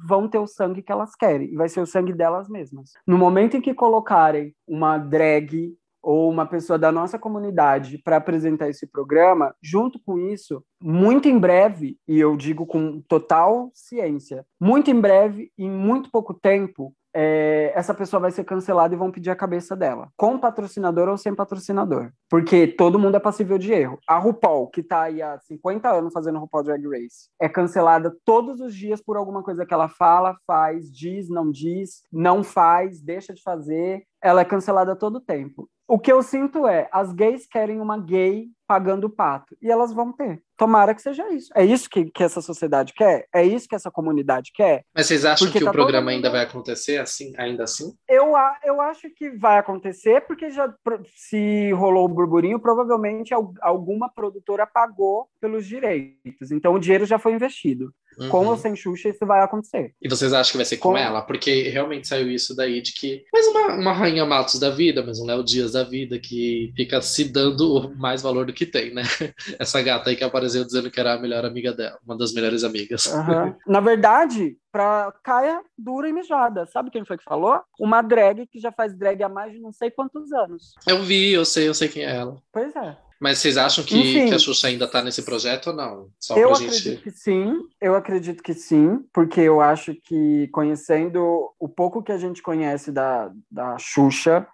[0.05, 1.53] vão ter o sangue que elas querem.
[1.53, 2.91] E vai ser o sangue delas mesmas.
[3.07, 8.69] No momento em que colocarem uma drag ou uma pessoa da nossa comunidade para apresentar
[8.69, 14.91] esse programa, junto com isso, muito em breve, e eu digo com total ciência, muito
[14.91, 19.31] em breve, em muito pouco tempo, é, essa pessoa vai ser cancelada e vão pedir
[19.31, 23.99] a cabeça dela, com patrocinador ou sem patrocinador, porque todo mundo é passível de erro.
[24.09, 28.61] A RuPaul, que está aí há 50 anos fazendo RuPaul Drag Race, é cancelada todos
[28.61, 33.35] os dias por alguma coisa que ela fala, faz, diz, não diz, não faz, deixa
[33.35, 34.05] de fazer.
[34.23, 35.69] Ela é cancelada todo tempo.
[35.89, 39.93] O que eu sinto é, as gays querem uma gay pagando o pato, e elas
[39.93, 40.43] vão ter.
[40.57, 41.51] Tomara que seja isso.
[41.55, 43.27] É isso que, que essa sociedade quer?
[43.35, 44.85] É isso que essa comunidade quer?
[44.95, 47.93] Mas vocês acham Porque que tá o programa mundo- ainda vai acontecer assim, ainda assim?
[48.09, 48.33] Eu,
[48.65, 50.73] eu acho que vai acontecer, porque já
[51.15, 56.51] se rolou o burburinho, provavelmente al- alguma produtora pagou pelos direitos.
[56.51, 57.93] Então o dinheiro já foi investido.
[58.31, 58.49] Com Uhum.
[58.49, 59.95] ou sem Xuxa, isso vai acontecer.
[60.01, 61.23] E vocês acham que vai ser com Com- ela?
[61.23, 63.25] Porque realmente saiu isso daí de que.
[63.33, 67.01] Mais uma, uma Rainha Matos da vida, mas um Léo Dias da vida, que fica
[67.01, 69.03] se dando mais valor do que tem, né?
[69.59, 72.65] Essa gata aí que apareceu dizendo que era a melhor amiga dela, uma das melhores
[72.65, 73.07] amigas.
[73.13, 73.55] Aham.
[73.67, 76.67] Na verdade, pra caia dura e mijada.
[76.67, 77.61] Sabe quem foi que falou?
[77.79, 80.75] Uma drag que já faz drag há mais de não sei quantos anos.
[80.87, 82.37] Eu vi, eu sei, eu sei quem é ela.
[82.53, 82.97] Pois é.
[83.23, 84.27] Mas vocês acham que, Enfim.
[84.27, 86.09] que a Xuxa ainda tá nesse projeto ou não?
[86.19, 91.69] Só Eu acredito que sim, eu acredito que sim, porque eu acho que conhecendo o
[91.69, 94.45] pouco que a gente conhece da, da Xuxa,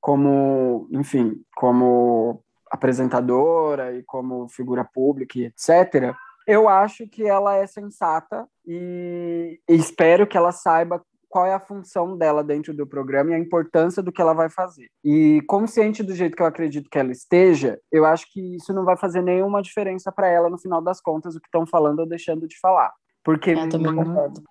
[0.00, 6.14] como, enfim, como apresentadora e como figura pública e etc.,
[6.46, 11.04] eu acho que ela é sensata e, e espero que ela saiba
[11.34, 14.48] qual é a função dela dentro do programa e a importância do que ela vai
[14.48, 14.88] fazer.
[15.04, 18.84] E consciente do jeito que eu acredito que ela esteja, eu acho que isso não
[18.84, 22.06] vai fazer nenhuma diferença para ela no final das contas o que estão falando ou
[22.06, 22.92] deixando de falar.
[23.24, 23.52] Porque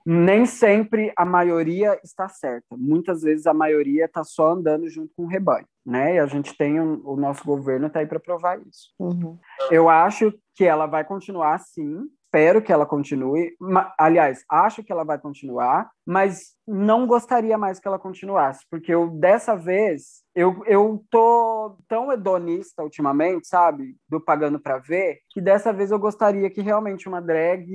[0.05, 2.75] nem sempre a maioria está certa.
[2.75, 6.15] Muitas vezes a maioria está só andando junto com o rebanho, né?
[6.15, 8.89] E a gente tem um, o nosso governo está aí para provar isso.
[8.99, 9.39] Uhum.
[9.71, 12.09] Eu acho que ela vai continuar sim.
[12.33, 13.55] Espero que ela continue.
[13.95, 19.07] Aliás, acho que ela vai continuar, mas não gostaria mais que ela continuasse, porque eu
[19.07, 23.95] dessa vez eu, eu tô tão hedonista ultimamente, sabe?
[24.09, 27.67] Do pagando para ver, que dessa vez eu gostaria que realmente uma drag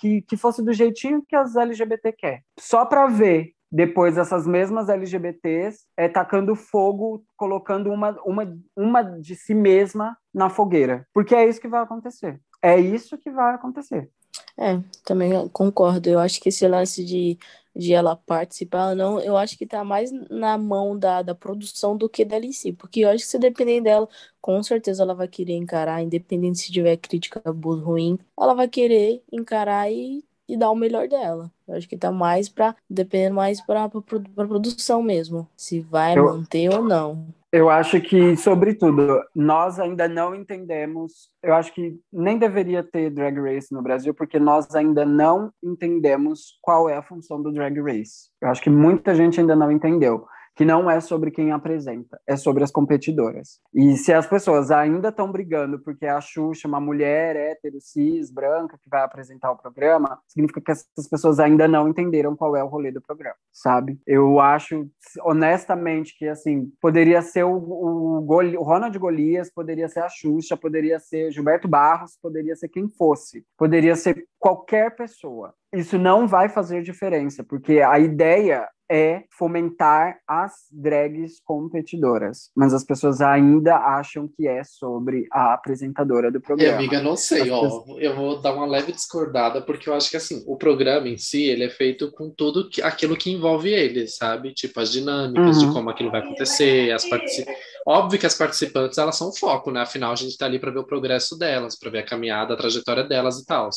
[0.00, 2.42] que, que fosse do jeitinho que as LGBT quer.
[2.58, 9.36] Só para ver depois essas mesmas LGBTs é, tacando fogo, colocando uma, uma, uma de
[9.36, 11.06] si mesma na fogueira.
[11.12, 12.40] Porque é isso que vai acontecer.
[12.62, 14.10] É isso que vai acontecer.
[14.56, 16.08] É, também concordo.
[16.08, 17.38] Eu acho que esse lance de,
[17.74, 22.08] de ela participar não, eu acho que tá mais na mão da, da produção do
[22.08, 22.72] que dela em si.
[22.72, 24.08] Porque eu acho que se depender dela,
[24.40, 29.22] com certeza ela vai querer encarar, independente se tiver crítica boa ruim, ela vai querer
[29.32, 31.50] encarar e, e dar o melhor dela.
[31.66, 35.48] Eu acho que tá mais pra, dependendo mais pra, pra, produ- pra produção mesmo.
[35.56, 37.32] Se vai Eu- manter ou não.
[37.50, 41.30] Eu acho que, sobretudo, nós ainda não entendemos.
[41.42, 46.58] Eu acho que nem deveria ter drag race no Brasil, porque nós ainda não entendemos
[46.60, 48.28] qual é a função do drag race.
[48.40, 50.26] Eu acho que muita gente ainda não entendeu
[50.58, 53.60] que não é sobre quem apresenta, é sobre as competidoras.
[53.72, 58.76] E se as pessoas ainda estão brigando porque a Xuxa, uma mulher hétero, cis, branca,
[58.76, 62.66] que vai apresentar o programa, significa que essas pessoas ainda não entenderam qual é o
[62.66, 64.00] rolê do programa, sabe?
[64.04, 64.90] Eu acho,
[65.22, 70.98] honestamente, que, assim, poderia ser o, o, o Ronald Golias, poderia ser a Xuxa, poderia
[70.98, 75.54] ser Gilberto Barros, poderia ser quem fosse, poderia ser qualquer pessoa.
[75.72, 82.82] Isso não vai fazer diferença, porque a ideia é fomentar as drags competidoras, mas as
[82.82, 86.72] pessoas ainda acham que é sobre a apresentadora do programa.
[86.72, 87.98] E, amiga, não sei, ó, pessoas...
[87.98, 91.42] eu vou dar uma leve discordada porque eu acho que assim, o programa em si,
[91.42, 94.54] ele é feito com tudo que, aquilo que envolve ele, sabe?
[94.54, 95.68] Tipo as dinâmicas uhum.
[95.68, 97.58] de como aquilo vai acontecer, as participações.
[97.86, 99.82] Óbvio que as participantes, elas são foco, né?
[99.82, 102.56] Afinal, a gente tá ali para ver o progresso delas, para ver a caminhada, a
[102.56, 103.68] trajetória delas e tal.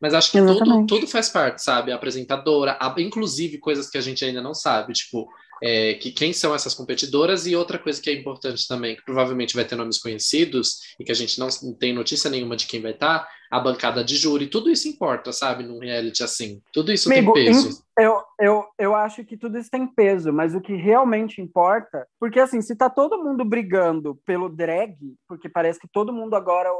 [0.00, 1.92] Mas acho que tudo, tudo faz parte, sabe?
[1.92, 5.28] A apresentadora, a, inclusive coisas que a gente ainda não sabe, tipo,
[5.62, 9.54] é, que quem são essas competidoras e outra coisa que é importante também, que provavelmente
[9.54, 11.48] vai ter nomes conhecidos e que a gente não,
[11.78, 15.64] tem notícia nenhuma de quem vai estar, a bancada de júri, tudo isso importa, sabe?
[15.64, 16.62] Num reality assim.
[16.72, 17.82] Tudo isso Amigo, tem peso.
[17.98, 22.40] Eu, eu, eu acho que tudo isso tem peso, mas o que realmente importa, porque
[22.40, 24.96] assim, se tá todo mundo brigando pelo drag,
[25.28, 26.70] porque parece que todo mundo agora,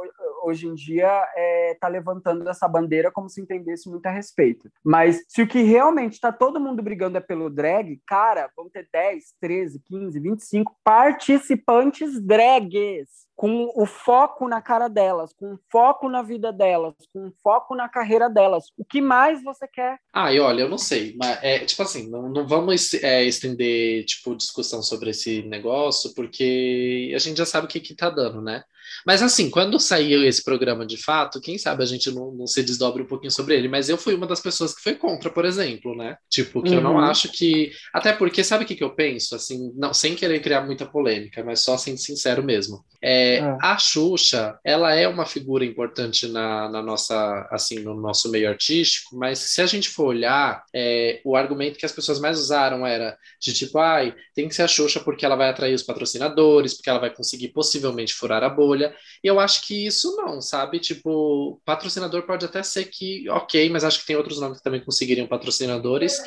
[0.45, 4.71] hoje em dia, é, tá levantando essa bandeira como se entendesse muito a respeito.
[4.85, 8.89] Mas se o que realmente tá todo mundo brigando é pelo drag, cara, vão ter
[8.93, 16.11] 10, 13, 15, 25 participantes drags com o foco na cara delas, com o foco
[16.11, 18.67] na vida delas, com o foco na carreira delas.
[18.77, 19.99] O que mais você quer?
[20.13, 24.05] Ah, e olha, eu não sei, mas é tipo assim, não, não vamos é, estender
[24.05, 28.41] tipo discussão sobre esse negócio, porque a gente já sabe o que que tá dando,
[28.41, 28.63] né?
[29.07, 32.63] Mas assim, quando saiu esse programa de fato, quem sabe a gente não, não se
[32.63, 33.69] desdobre um pouquinho sobre ele.
[33.69, 36.17] Mas eu fui uma das pessoas que foi contra, por exemplo, né?
[36.29, 36.77] Tipo, que uhum.
[36.77, 37.01] eu não uhum.
[37.01, 37.73] acho que.
[37.93, 39.35] Até porque, sabe o que, que eu penso?
[39.35, 42.85] Assim, não, sem querer criar muita polêmica, mas só sendo sincero mesmo.
[43.03, 43.57] É, é.
[43.63, 49.17] A Xuxa, ela é uma figura importante na, na, nossa, assim, no nosso meio artístico,
[49.17, 53.17] mas se a gente for olhar, é, o argumento que as pessoas mais usaram era
[53.41, 56.91] de tipo, ai, tem que ser a Xuxa porque ela vai atrair os patrocinadores, porque
[56.91, 58.95] ela vai conseguir possivelmente furar a bolha bolha.
[59.23, 60.79] E eu acho que isso não, sabe?
[60.79, 64.83] Tipo, patrocinador pode até ser que, ok, mas acho que tem outros nomes que também
[64.83, 66.19] conseguiriam patrocinadores.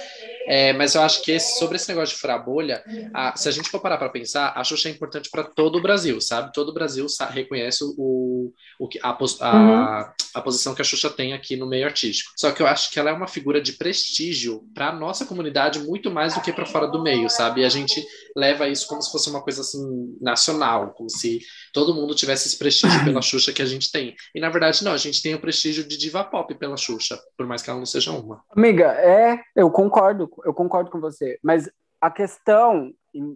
[0.48, 2.84] É, mas eu acho que esse, sobre esse negócio de furar bolha,
[3.14, 5.82] a, se a gente for parar para pensar, a Xuxa é importante para todo o
[5.82, 6.52] Brasil, sabe?
[6.54, 10.12] Todo o Brasil sabe, reconhece o, o, a, a, uhum.
[10.36, 12.32] a posição que a Xuxa tem aqui no meio artístico.
[12.38, 15.80] Só que eu acho que ela é uma figura de prestígio para a nossa comunidade
[15.80, 17.62] muito mais do que para fora do meio, sabe?
[17.62, 21.40] E a gente leva isso como se fosse uma coisa assim nacional, como se
[21.72, 24.16] todo mundo tivesse esse prestígio pela Xuxa que a gente tem.
[24.34, 27.46] E na verdade, não, a gente tem o prestígio de diva pop pela Xuxa, por
[27.46, 28.44] mais que ela não seja uma.
[28.56, 31.70] Amiga, é, eu concordo, eu concordo com você, mas
[32.00, 32.94] a questão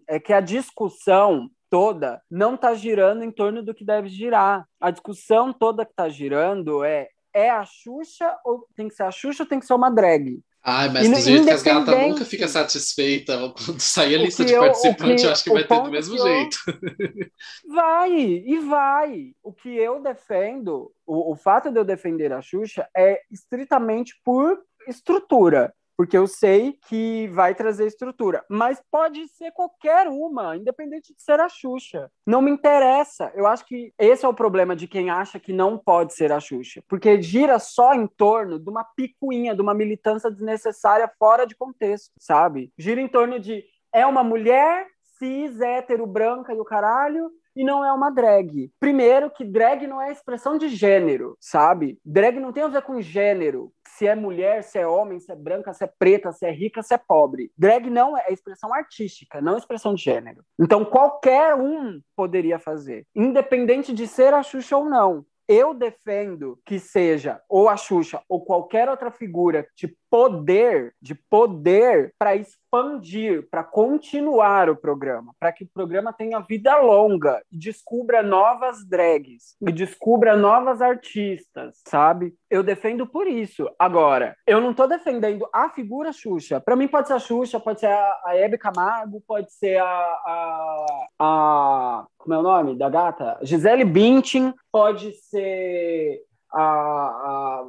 [0.07, 4.65] é que a discussão toda não está girando em torno do que deve girar.
[4.79, 9.11] A discussão toda que está girando é é a Xuxa ou tem que ser a
[9.11, 10.39] Xuxa ou tem que ser uma drag?
[10.69, 14.51] Ai, mas do jeito que as gatas nunca fica satisfeita quando sair a lista de
[14.51, 16.57] eu, participantes, eu acho que vai ter do mesmo jeito.
[16.67, 17.27] Eu...
[17.73, 19.31] Vai, e vai.
[19.41, 24.59] O que eu defendo, o, o fato de eu defender a Xuxa é estritamente por
[24.89, 28.45] estrutura porque eu sei que vai trazer estrutura.
[28.47, 32.11] Mas pode ser qualquer uma, independente de ser a Xuxa.
[32.25, 33.31] Não me interessa.
[33.33, 36.39] Eu acho que esse é o problema de quem acha que não pode ser a
[36.39, 36.83] Xuxa.
[36.87, 42.11] Porque gira só em torno de uma picuinha, de uma militância desnecessária fora de contexto,
[42.19, 42.71] sabe?
[42.77, 44.85] Gira em torno de é uma mulher
[45.17, 48.71] cis, hétero, branca e o caralho, e não é uma drag.
[48.79, 51.99] Primeiro, que drag não é expressão de gênero, sabe?
[52.05, 55.35] Drag não tem a ver com gênero se é mulher, se é homem, se é
[55.35, 57.51] branca, se é preta, se é rica, se é pobre.
[57.57, 60.43] Drag não é expressão artística, não é expressão de gênero.
[60.59, 65.25] Então qualquer um poderia fazer, independente de ser a Xuxa ou não.
[65.47, 72.13] Eu defendo que seja ou a Xuxa ou qualquer outra figura de poder, de poder
[72.17, 78.21] para expandir, para continuar o programa, para que o programa tenha vida longa e descubra
[78.21, 82.33] novas drags e descubra novas artistas, sabe?
[82.49, 83.69] Eu defendo por isso.
[83.77, 86.59] Agora, eu não estou defendendo a figura Xuxa.
[86.59, 89.85] Para mim pode ser a Xuxa, pode ser a, a Hebe Camargo, pode ser a,
[89.85, 90.85] a,
[91.19, 93.39] a como é o nome da gata?
[93.41, 97.67] Gisele Bündchen, pode ser a, a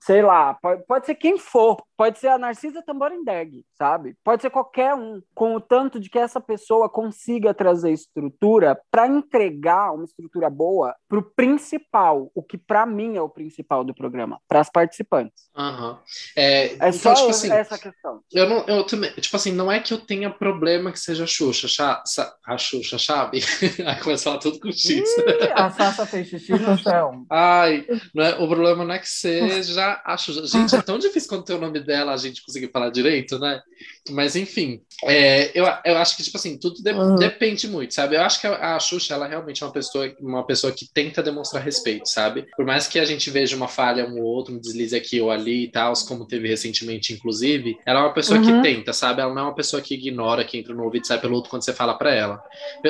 [0.00, 4.16] sei lá, pode, pode ser quem for, Pode ser a Narcisa Tamborindeg, sabe?
[4.24, 9.06] Pode ser qualquer um, com o tanto de que essa pessoa consiga trazer estrutura para
[9.06, 13.94] entregar uma estrutura boa para o principal, o que para mim é o principal do
[13.94, 15.50] programa, para as participantes.
[15.54, 15.98] Uhum.
[16.34, 18.22] É, É então, só tipo assim, essa questão.
[18.32, 21.26] Eu não, eu também, tipo assim, não é que eu tenha problema que seja a
[21.26, 23.40] Xuxa, cha- sa- a Xuxa, sabe?
[23.86, 24.88] Aí começa a falar tudo com X.
[24.88, 27.26] Ih, a Sasha fez xixi no chão.
[27.28, 30.46] Ai, não é- o problema não é que seja a Xuxa.
[30.46, 33.60] Gente, é tão difícil quando tem o nome dela a gente conseguir falar direito, né?
[34.10, 37.14] Mas enfim, é, eu, eu acho que, tipo assim, tudo de- Uhum.
[37.16, 38.16] depende muito, sabe?
[38.16, 41.22] Eu acho que a, a Xuxa, ela realmente é uma pessoa, uma pessoa que tenta
[41.22, 42.46] demonstrar respeito, sabe?
[42.56, 45.30] Por mais que a gente veja uma falha um ou outro, um deslize aqui ou
[45.30, 48.44] ali e tal, como teve recentemente, inclusive, ela é uma pessoa Uhum.
[48.44, 49.20] que tenta, sabe?
[49.22, 51.50] Ela não é uma pessoa que ignora, que entra no ouvido e sai pelo outro
[51.50, 52.42] quando você fala pra ela.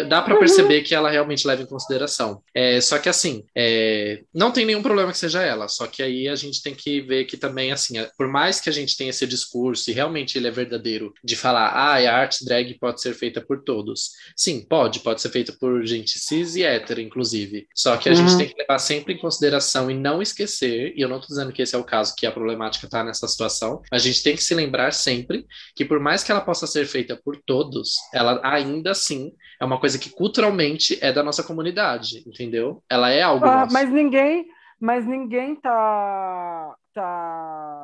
[0.09, 0.41] Dá pra Uhum.
[0.41, 2.43] perceber que ela realmente leva em consideração.
[2.55, 6.29] É, só que assim, é, não tem nenhum problema que seja ela, só que aí
[6.29, 9.11] a gente tem que ver que também, assim, é, por mais que a gente tenha
[9.11, 13.15] esse discurso e realmente ele é verdadeiro, de falar, ah, a arte drag pode ser
[13.15, 14.11] feita por todos.
[14.37, 17.67] Sim, pode, pode ser feita por gente cis e hétero, inclusive.
[17.75, 18.39] Só que a gente Uhum.
[18.39, 21.63] tem que levar sempre em consideração e não esquecer, e eu não tô dizendo que
[21.63, 24.45] esse é o caso, que a problemática tá nessa situação, mas a gente tem que
[24.45, 28.91] se lembrar sempre que por mais que ela possa ser feita por todos, ela ainda
[28.93, 32.83] assim é uma coisa que culturalmente é da nossa comunidade, entendeu?
[32.89, 34.47] Ela é algo Ah, mas ninguém,
[34.81, 37.80] mas ninguém tá, tá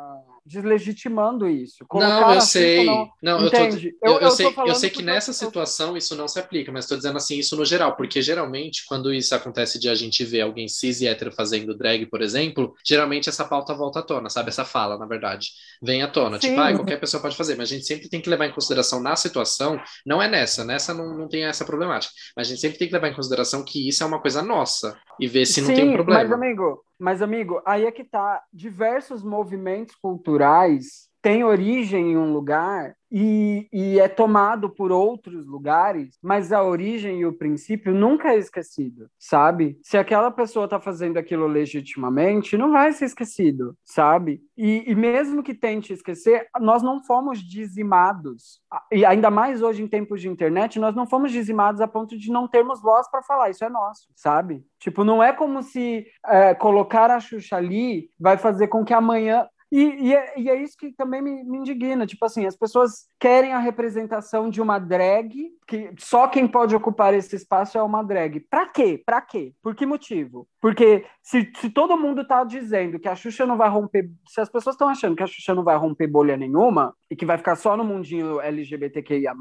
[0.46, 1.84] deslegitimando isso.
[1.92, 2.86] Não, eu sei.
[2.86, 6.38] Não- Não, eu, tô, eu, sei, eu falando sei que nessa situação isso não se
[6.38, 9.94] aplica, mas estou dizendo assim, isso no geral, porque geralmente, quando isso acontece de a
[9.94, 14.02] gente ver alguém cis e hétero fazendo drag, por exemplo, geralmente essa pauta volta à
[14.02, 14.50] tona, sabe?
[14.50, 15.48] Essa fala, na verdade,
[15.82, 16.40] vem à tona.
[16.40, 16.50] Sim.
[16.50, 19.00] Tipo, ah, qualquer pessoa pode fazer, mas a gente sempre tem que levar em consideração
[19.02, 22.78] na situação, não é nessa, nessa não, não tem essa problemática, mas a gente sempre
[22.78, 25.74] tem que levar em consideração que isso é uma coisa nossa e ver se não
[25.74, 26.22] tem um Sim, problema.
[26.22, 28.42] Mas, amigo, mas, amigo, aí é que tá.
[28.52, 36.16] Diversos movimentos culturais têm origem em um lugar e, e é tomado por outros lugares,
[36.22, 39.76] mas a origem e o princípio nunca é esquecido, sabe?
[39.82, 44.40] Se aquela pessoa tá fazendo aquilo legitimamente, não vai ser esquecido, sabe?
[44.56, 48.60] E, e mesmo que tente esquecer, nós não fomos dizimados.
[48.92, 52.30] E ainda mais hoje em tempos de internet, nós não fomos dizimados a ponto de
[52.30, 54.64] não termos voz para falar, isso é nosso, sabe?
[54.78, 59.44] Tipo, não é como se é, colocar a Xuxa ali vai fazer com que amanhã.
[59.76, 62.06] E, e, é, e é isso que também me, me indigna.
[62.06, 67.12] Tipo assim, as pessoas querem a representação de uma drag, que só quem pode ocupar
[67.12, 68.40] esse espaço é uma drag.
[68.40, 69.02] Pra quê?
[69.04, 69.52] Pra quê?
[69.62, 70.48] Por que motivo?
[70.62, 74.08] Porque se, se todo mundo tá dizendo que a Xuxa não vai romper.
[74.26, 77.26] Se as pessoas estão achando que a Xuxa não vai romper bolha nenhuma e que
[77.26, 79.32] vai ficar só no mundinho LGBTQIA,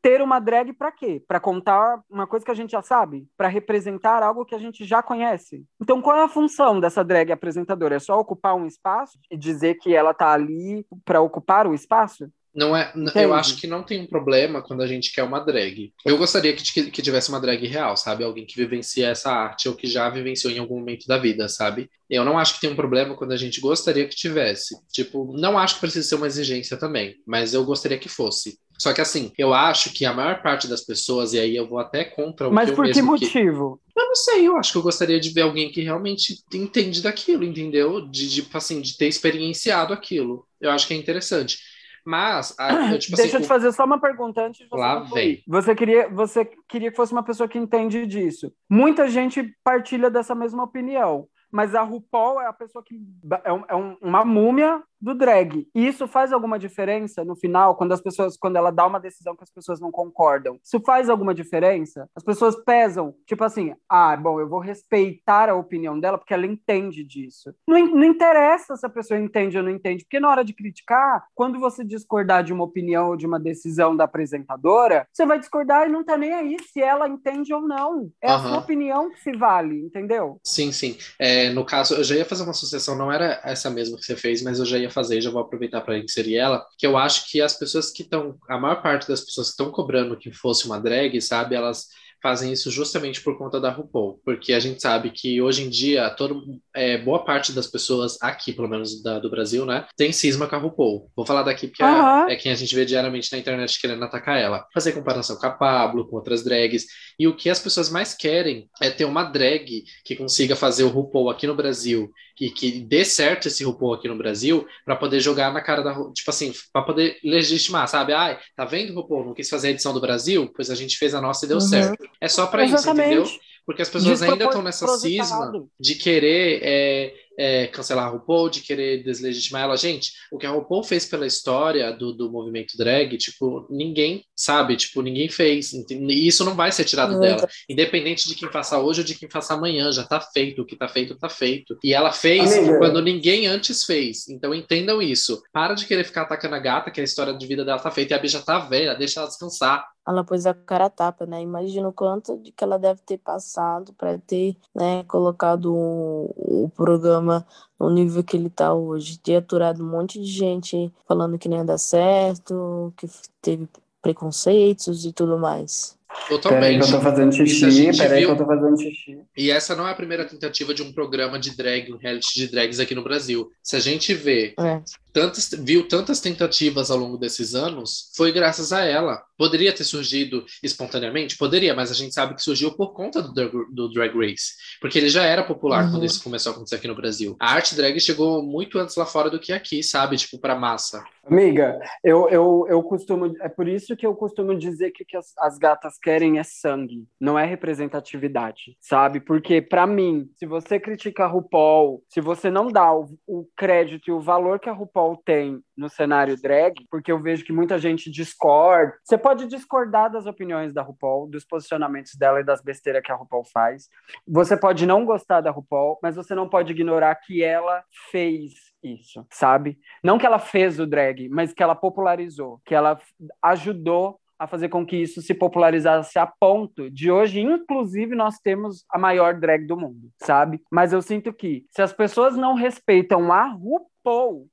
[0.00, 1.22] ter uma drag pra quê?
[1.26, 3.26] Pra contar uma coisa que a gente já sabe?
[3.36, 5.64] Pra representar algo que a gente já conhece.
[5.80, 7.96] Então, qual é a função dessa drag apresentadora?
[7.96, 12.30] É só ocupar um espaço e dizer que ela tá ali pra ocupar o espaço?
[12.54, 13.24] Não é, Entende?
[13.24, 15.92] eu acho que não tem um problema quando a gente quer uma drag.
[16.04, 18.24] Eu gostaria que, que tivesse uma drag real, sabe?
[18.24, 21.88] Alguém que vivencia essa arte ou que já vivenciou em algum momento da vida, sabe?
[22.10, 24.76] Eu não acho que tem um problema quando a gente gostaria que tivesse.
[24.92, 28.58] Tipo, não acho que precisa ser uma exigência também, mas eu gostaria que fosse.
[28.78, 31.78] Só que assim, eu acho que a maior parte das pessoas, e aí eu vou
[31.78, 33.80] até contra o Mas que por que mesmo que- motivo?
[33.96, 37.44] Eu não sei, eu acho que eu gostaria de ver alguém que realmente entende daquilo,
[37.44, 38.00] entendeu?
[38.08, 40.46] De, de, assim, de ter experienciado aquilo.
[40.60, 41.58] Eu acho que é interessante.
[42.04, 44.80] Mas, a- eu, tipo Deixa eu assim, te fazer só uma pergunta antes de você
[44.80, 45.42] Lá vem.
[45.46, 48.52] Você queria, você queria que fosse uma pessoa que entende disso.
[48.68, 51.26] Muita gente partilha dessa mesma opinião.
[51.50, 52.98] Mas a RuPaul é a pessoa que
[53.44, 55.66] é, um- é um- uma múmia do drag.
[55.74, 59.34] E isso faz alguma diferença no final, quando as pessoas, quando ela dá uma decisão
[59.34, 60.58] que as pessoas não concordam?
[60.62, 62.08] Isso faz alguma diferença?
[62.14, 66.46] As pessoas pesam, tipo assim, ah, bom, eu vou respeitar a opinião dela porque ela
[66.46, 67.52] entende disso.
[67.66, 71.24] Não, não interessa se a pessoa entende ou não entende, porque na hora de criticar,
[71.34, 75.88] quando você discordar de uma opinião ou de uma decisão da apresentadora, você vai discordar
[75.88, 78.10] e não tá nem aí se ela entende ou não.
[78.22, 78.48] É a Aham.
[78.48, 80.38] sua opinião que se vale, entendeu?
[80.44, 80.96] Sim, sim.
[81.18, 84.16] É, no caso, eu já ia fazer uma associação, não era essa mesma que você
[84.16, 87.30] fez, mas eu já ia fazer, já vou aproveitar para inserir ela, que eu acho
[87.30, 90.66] que as pessoas que estão, a maior parte das pessoas que estão cobrando que fosse
[90.66, 91.88] uma drag, sabe, elas
[92.22, 96.08] fazem isso justamente por conta da RuPaul, porque a gente sabe que hoje em dia
[96.10, 96.42] todo,
[96.74, 100.54] é, boa parte das pessoas aqui, pelo menos da- do Brasil, né, tem cisma com
[100.56, 101.10] a RuPaul.
[101.16, 102.26] Vou falar daqui porque é- Aham.
[102.30, 104.66] é quem a gente vê diariamente na internet querendo atacar ela.
[104.72, 106.86] Fazer comparação com a Pablo, com outras drags.
[107.18, 110.88] E o que as pessoas mais querem é ter uma drag que consiga fazer o
[110.88, 112.10] RuPaul aqui no Brasil
[112.40, 115.92] e que dê certo esse RuPaul aqui no Brasil para poder jogar na cara da
[116.12, 118.12] tipo assim, para poder legitimar, sabe?
[118.12, 119.26] Ai, tá vendo, RuPaul?
[119.26, 120.50] Não quis fazer a edição do Brasil?
[120.54, 121.60] Pois a gente fez a nossa e deu Uhum.
[121.60, 122.04] certo.
[122.20, 123.26] É só para isso, entendeu?
[123.64, 128.60] Porque as pessoas ainda estão nessa cisma de querer é, é, cancelar a RuPaul, de
[128.60, 129.76] querer deslegitimar ela.
[129.76, 134.76] Gente, o que a RuPaul fez pela história do, do movimento drag, tipo, ninguém sabe,
[134.76, 135.72] tipo, ninguém fez.
[135.72, 137.48] E isso não vai ser tirado dela.
[137.68, 140.62] Independente de quem faça hoje ou de quem faça amanhã, já tá feito.
[140.62, 141.78] O que tá feito, tá feito.
[141.84, 142.78] E ela fez Amiga.
[142.78, 144.28] quando ninguém antes fez.
[144.28, 145.40] Então entendam isso.
[145.52, 148.12] Para de querer ficar atacando a gata, que a história de vida dela tá feita.
[148.12, 151.40] E a bicha tá velha, deixa ela descansar ela pôs a cara a tapa, né?
[151.40, 156.68] Imagina o quanto de que ela deve ter passado para ter, né, colocado o, o,
[156.70, 157.46] programa
[157.78, 159.18] no nível que ele tá hoje.
[159.18, 163.08] Ter aturado um monte de gente falando que nem ia dar certo, que
[163.40, 163.68] teve
[164.00, 165.96] preconceitos e tudo mais.
[166.28, 166.60] Totalmente.
[166.60, 168.28] Peraí que eu tô fazendo xixi, peraí viu...
[168.28, 169.18] que eu tô fazendo xixi.
[169.36, 172.48] E essa não é a primeira tentativa de um programa de drag, um reality de
[172.48, 173.50] drags aqui no Brasil.
[173.62, 174.82] Se a gente vê é
[175.12, 179.22] tantas, viu tantas tentativas ao longo desses anos, foi graças a ela.
[179.36, 181.36] Poderia ter surgido espontaneamente?
[181.36, 184.52] Poderia, mas a gente sabe que surgiu por conta do, do Drag Race.
[184.80, 185.90] Porque ele já era popular uhum.
[185.92, 187.36] quando isso começou a acontecer aqui no Brasil.
[187.40, 190.16] A arte drag chegou muito antes lá fora do que aqui, sabe?
[190.16, 191.04] Tipo, pra massa.
[191.24, 193.34] Amiga, eu, eu, eu costumo.
[193.40, 196.42] É por isso que eu costumo dizer que o que as, as gatas querem é
[196.42, 199.20] sangue, não é representatividade, sabe?
[199.20, 204.08] Porque, para mim, se você critica a RuPaul, se você não dá o, o crédito
[204.08, 207.52] e o valor que a RuPaul RuPaul tem no cenário drag, porque eu vejo que
[207.52, 208.94] muita gente discorda.
[209.02, 213.16] Você pode discordar das opiniões da RuPaul, dos posicionamentos dela e das besteiras que a
[213.16, 213.88] RuPaul faz.
[214.26, 219.26] Você pode não gostar da RuPaul, mas você não pode ignorar que ela fez isso,
[219.30, 219.78] sabe?
[220.02, 222.98] Não que ela fez o drag, mas que ela popularizou, que ela
[223.42, 228.84] ajudou a fazer com que isso se popularizasse a ponto de hoje, inclusive, nós temos
[228.90, 230.60] a maior drag do mundo, sabe?
[230.68, 233.91] Mas eu sinto que se as pessoas não respeitam a RuPaul,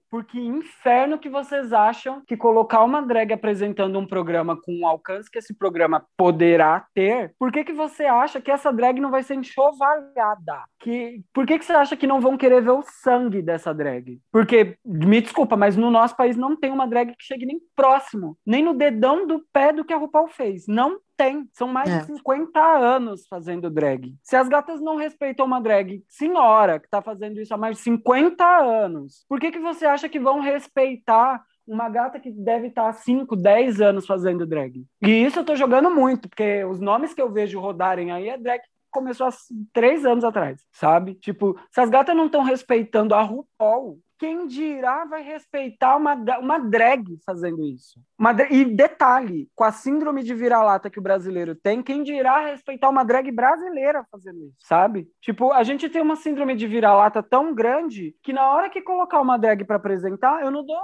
[0.09, 5.29] porque inferno que vocês acham que colocar uma drag apresentando um programa com o alcance
[5.29, 9.23] que esse programa poderá ter, por que, que você acha que essa drag não vai
[9.23, 10.63] ser enxovalhada?
[10.79, 14.19] Que, por que, que você acha que não vão querer ver o sangue dessa drag?
[14.31, 18.37] Porque, me desculpa, mas no nosso país não tem uma drag que chegue nem próximo,
[18.45, 20.65] nem no dedão do pé do que a RuPaul fez.
[20.67, 21.49] Não tem.
[21.51, 21.99] São mais é.
[21.99, 24.15] de 50 anos fazendo drag.
[24.23, 27.83] Se as gatas não respeitam uma drag senhora que tá fazendo isso há mais de
[27.83, 32.87] 50 anos, por que, que você acha que vão respeitar uma gata que deve estar
[32.87, 34.85] há 5, 10 anos fazendo drag?
[35.01, 38.37] E isso eu tô jogando muito, porque os nomes que eu vejo rodarem aí é
[38.37, 39.31] drag que começou há
[39.73, 41.15] três anos atrás, sabe?
[41.15, 46.59] Tipo, se as gatas não estão respeitando a RuPaul, quem dirá vai respeitar uma, uma
[46.59, 47.99] drag fazendo isso?
[48.17, 52.89] Uma, e detalhe, com a síndrome de vira-lata que o brasileiro tem, quem dirá respeitar
[52.89, 55.07] uma drag brasileira fazendo isso, sabe?
[55.21, 59.21] Tipo, a gente tem uma síndrome de vira-lata tão grande que na hora que colocar
[59.21, 60.77] uma drag para apresentar, eu não dou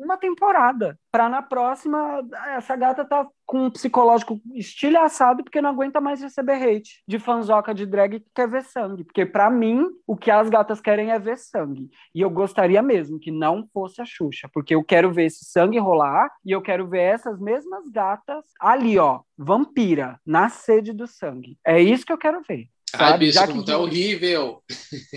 [0.00, 0.98] uma temporada.
[1.10, 2.22] Pra na próxima,
[2.56, 7.74] essa gata tá com um psicológico estilhaçado porque não aguenta mais receber hate de fanzoca
[7.74, 9.04] de drag que quer ver sangue.
[9.04, 11.90] Porque para mim, o que as gatas querem é ver sangue.
[12.14, 15.78] E eu gostaria mesmo que não fosse a Xuxa, porque eu quero ver esse sangue
[15.78, 21.58] rolar e eu quero ver essas mesmas gatas ali, ó, vampira, na sede do sangue.
[21.66, 22.68] É isso que eu quero ver.
[22.94, 23.04] Sabe?
[23.04, 24.62] Ai, bicho, já que, tá horrível.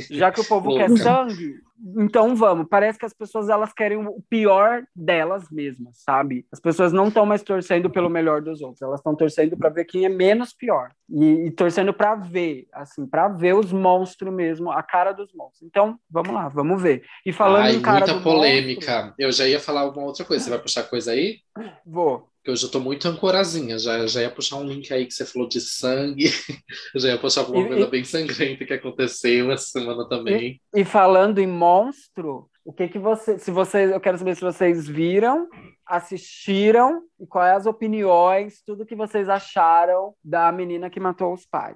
[0.09, 1.55] Já que o povo quer sangue,
[1.97, 2.67] então vamos.
[2.69, 6.45] Parece que as pessoas elas querem o pior delas mesmas, sabe?
[6.51, 9.83] As pessoas não estão mais torcendo pelo melhor dos outros, elas estão torcendo para ver
[9.83, 14.71] quem é menos pior e, e torcendo para ver, assim, para ver os monstros mesmo,
[14.71, 15.63] a cara dos monstros.
[15.63, 17.03] Então vamos lá, vamos ver.
[17.25, 18.97] E falando Ai, em cara muita polêmica.
[18.97, 20.43] Monstro, eu já ia falar uma outra coisa.
[20.43, 21.39] Você vai puxar coisa aí?
[21.85, 25.13] Vou que eu já tô muito ancorazinha, já, já ia puxar um link aí que
[25.15, 26.25] você falou de sangue,
[26.95, 30.61] já ia puxar alguma e, coisa bem sangrenta que aconteceu essa semana também.
[30.73, 34.41] E, e, falando em monstro, o que que você, se vocês, eu quero saber se
[34.41, 35.47] vocês viram,
[35.87, 41.75] assistiram e quais as opiniões, tudo que vocês acharam da menina que matou os pais.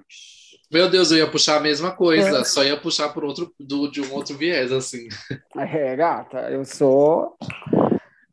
[0.70, 2.44] Meu Deus, eu ia puxar a mesma coisa, é.
[2.44, 5.08] só ia puxar por outro, do, de um outro viés, assim.
[5.56, 7.36] É, gata, eu sou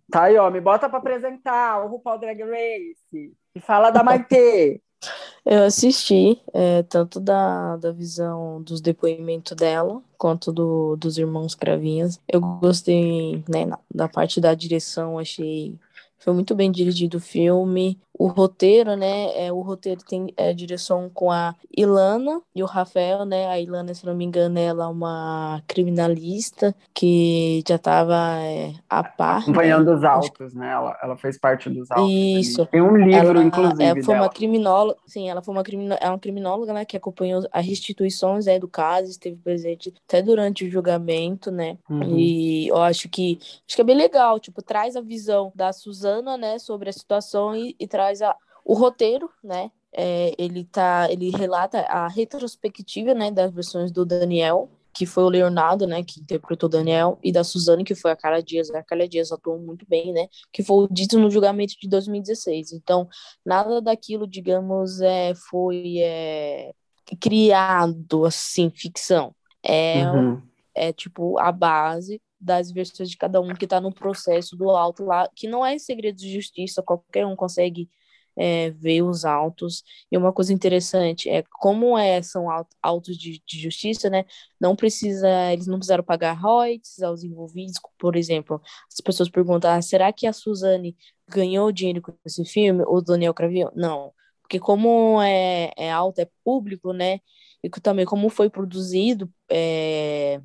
[0.09, 4.81] Tá aí, ó, me bota para apresentar o RuPaul Drag Race e fala da Maite.
[5.45, 12.19] Eu assisti é, tanto da, da visão dos depoimentos dela quanto do, dos irmãos Cravinhas.
[12.27, 15.77] Eu gostei né, da parte da direção, achei
[16.19, 17.99] foi muito bem dirigido o filme.
[18.19, 19.45] O roteiro, né?
[19.45, 23.47] É, o roteiro tem é, direção com a Ilana e o Rafael, né?
[23.47, 29.03] A Ilana, se não me engano, ela é uma criminalista que já estava é, a
[29.03, 29.43] par.
[29.43, 29.97] Acompanhando né?
[29.97, 30.71] os autos, né?
[30.71, 32.11] Ela, ela fez parte dos autos.
[32.11, 32.65] Isso.
[32.65, 33.83] Tem um livro, ela, inclusive.
[33.83, 34.25] Ela foi dela.
[34.25, 36.85] uma criminóloga, sim, ela foi uma, crimino, é uma criminóloga, né?
[36.85, 41.77] Que acompanhou as restituições né, do caso, esteve presente até durante o julgamento, né?
[41.87, 42.17] Uhum.
[42.17, 43.37] E eu acho que
[43.67, 46.06] acho que é bem legal, tipo, traz a visão da Suzana,
[46.37, 49.71] né, sobre a situação e, e traz traz a, o roteiro, né?
[49.93, 55.29] É, ele tá, ele relata a retrospectiva, né, das versões do Daniel, que foi o
[55.29, 58.69] Leonardo, né, que interpretou Daniel, e da Suzane, que foi a Carla Dias.
[58.71, 62.73] A Carla Dias atuou muito bem, né, que foi dito no julgamento de 2016.
[62.73, 63.07] Então,
[63.45, 66.73] nada daquilo, digamos, é, foi é,
[67.19, 69.33] criado, assim, ficção.
[69.63, 70.41] É, uhum.
[70.75, 75.03] é, tipo, a base das versões de cada um que está no processo do auto
[75.03, 77.89] lá, que não é segredo de justiça, qualquer um consegue
[78.37, 79.83] é, ver os autos.
[80.11, 82.47] E uma coisa interessante é como é, são
[82.81, 84.25] autos de, de, justiça, né?
[84.59, 88.61] Não precisa, eles não precisaram pagar royalties aos envolvidos, por exemplo.
[88.91, 90.95] As pessoas perguntam: ah, será que a Suzane
[91.27, 92.83] ganhou dinheiro com esse filme?
[92.85, 93.71] Ou o Daniel Cravinho?
[93.75, 94.13] Não.
[94.41, 97.19] Porque como é, é alto, é público, né?
[97.63, 100.39] E também como foi produzido, é,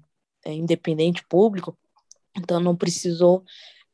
[0.44, 1.76] é independente, público,
[2.36, 3.44] então não precisou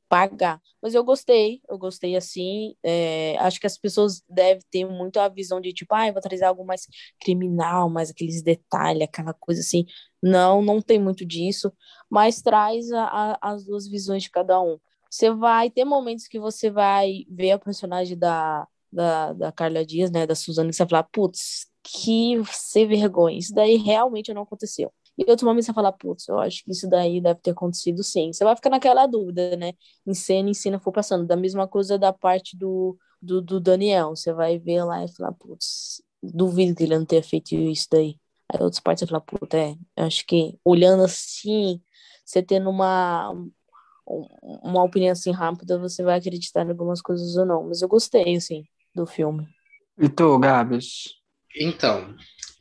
[0.08, 0.60] pagar.
[0.80, 2.74] Mas eu gostei, eu gostei assim.
[2.82, 6.44] É, acho que as pessoas devem ter muito a visão de tipo, ah, vou trazer
[6.44, 6.86] algo mais
[7.20, 9.84] criminal, mais aqueles detalhes, aquela coisa assim.
[10.22, 11.72] Não, não tem muito disso,
[12.08, 14.78] mas traz a, a, as duas visões de cada um.
[15.10, 20.10] Você vai ter momentos que você vai ver a personagem da, da, da Carla Dias,
[20.10, 23.38] né, da Suzana, e você vai falar, putz, que sem vergonha.
[23.38, 24.92] Isso daí realmente não aconteceu.
[25.18, 28.32] E outro momento você fala, putz, eu acho que isso daí deve ter acontecido sim.
[28.32, 29.72] Você vai ficar naquela dúvida, né?
[30.06, 31.26] Em cena, em cena for passando.
[31.26, 34.10] Da mesma coisa da parte do, do, do Daniel.
[34.10, 38.16] Você vai ver lá e falar, putz, duvido que ele não tenha feito isso daí.
[38.48, 41.82] Aí outras partes você fala, putz, é, eu acho que olhando assim,
[42.24, 43.34] você tendo uma,
[44.06, 47.66] uma opinião assim rápida, você vai acreditar em algumas coisas ou não.
[47.66, 48.64] Mas eu gostei, assim,
[48.94, 49.48] do filme.
[49.98, 51.18] E tu, Gabs?
[51.60, 52.14] Então,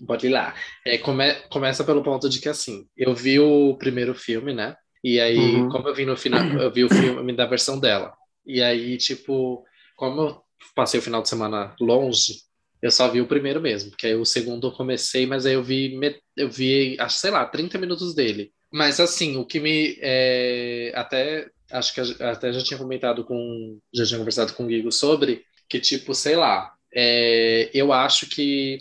[0.06, 0.54] Pode ir lá.
[0.86, 4.76] É, come, começa pelo ponto de que, assim, eu vi o primeiro filme, né?
[5.04, 5.70] E aí, uhum.
[5.70, 8.14] como eu vi no final, eu vi o filme da versão dela.
[8.46, 9.64] E aí, tipo,
[9.96, 10.42] como eu
[10.76, 12.48] passei o final de semana longe,
[12.82, 15.64] eu só vi o primeiro mesmo, porque aí o segundo eu comecei, mas aí eu
[15.64, 16.00] vi,
[16.36, 18.52] eu vi, acho, sei lá, 30 minutos dele.
[18.72, 19.98] Mas assim, o que me.
[20.02, 23.80] É, até acho que até já tinha comentado com.
[23.94, 28.80] Já tinha conversado com o Guigo sobre que, tipo, sei lá, é, eu acho que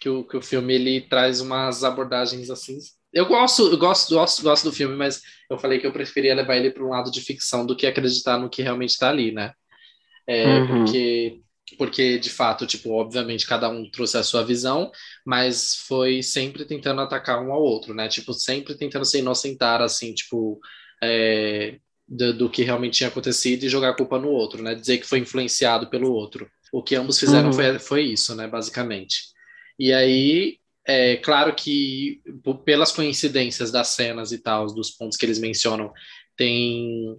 [0.00, 2.78] que o, que o filme ele traz umas abordagens assim.
[3.12, 5.20] Eu gosto, eu gosto, gosto, gosto do filme, mas
[5.50, 8.38] eu falei que eu preferia levar ele para um lado de ficção do que acreditar
[8.38, 9.52] no que realmente está ali, né?
[10.26, 10.66] É, uhum.
[10.84, 11.40] Porque
[11.78, 14.90] porque de fato, tipo, obviamente cada um trouxe a sua visão,
[15.24, 18.08] mas foi sempre tentando atacar um ao outro, né?
[18.08, 20.58] Tipo, sempre tentando se inocentar, assim, tipo,
[21.02, 21.78] é,
[22.08, 24.74] do, do, que realmente tinha acontecido e jogar a culpa no outro, né?
[24.74, 26.50] Dizer que foi influenciado pelo outro.
[26.72, 27.52] O que ambos fizeram uhum.
[27.52, 28.48] foi, foi isso, né?
[28.48, 29.30] Basicamente.
[29.80, 32.20] E aí, é claro que
[32.66, 35.90] pelas coincidências das cenas e tal, dos pontos que eles mencionam,
[36.36, 37.18] tem,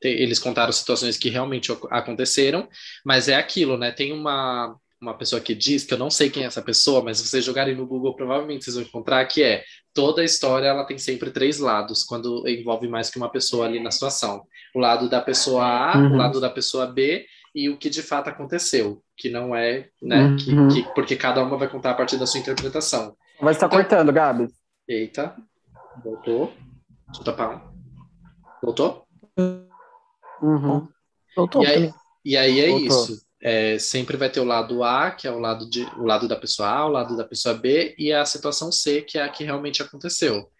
[0.00, 2.68] tem, eles contaram situações que realmente aconteceram,
[3.04, 3.90] mas é aquilo, né?
[3.90, 7.18] Tem uma uma pessoa que diz que eu não sei quem é essa pessoa, mas
[7.18, 9.62] se vocês jogarem no Google, provavelmente vocês vão encontrar que é
[9.92, 13.78] toda a história ela tem sempre três lados quando envolve mais que uma pessoa ali
[13.78, 14.44] na situação.
[14.74, 16.14] O lado da pessoa A, uhum.
[16.14, 17.26] o lado da pessoa B
[17.56, 20.24] e o que de fato aconteceu, que não é, né?
[20.24, 20.68] Uhum.
[20.68, 23.16] Que, que, porque cada uma vai contar a partir da sua interpretação.
[23.40, 24.46] Vai estar então, cortando, Gabi.
[24.86, 25.34] Eita,
[26.04, 26.52] voltou.
[27.06, 27.72] Deixa eu tapar.
[28.62, 29.06] Voltou?
[30.42, 30.86] Uhum.
[31.34, 31.62] Voltou.
[31.62, 31.92] E aí,
[32.22, 32.86] e aí é voltou.
[32.88, 33.26] isso.
[33.42, 36.36] É, sempre vai ter o lado A, que é o lado, de, o lado da
[36.36, 39.44] pessoa A, o lado da pessoa B, e a situação C, que é a que
[39.44, 40.50] realmente aconteceu.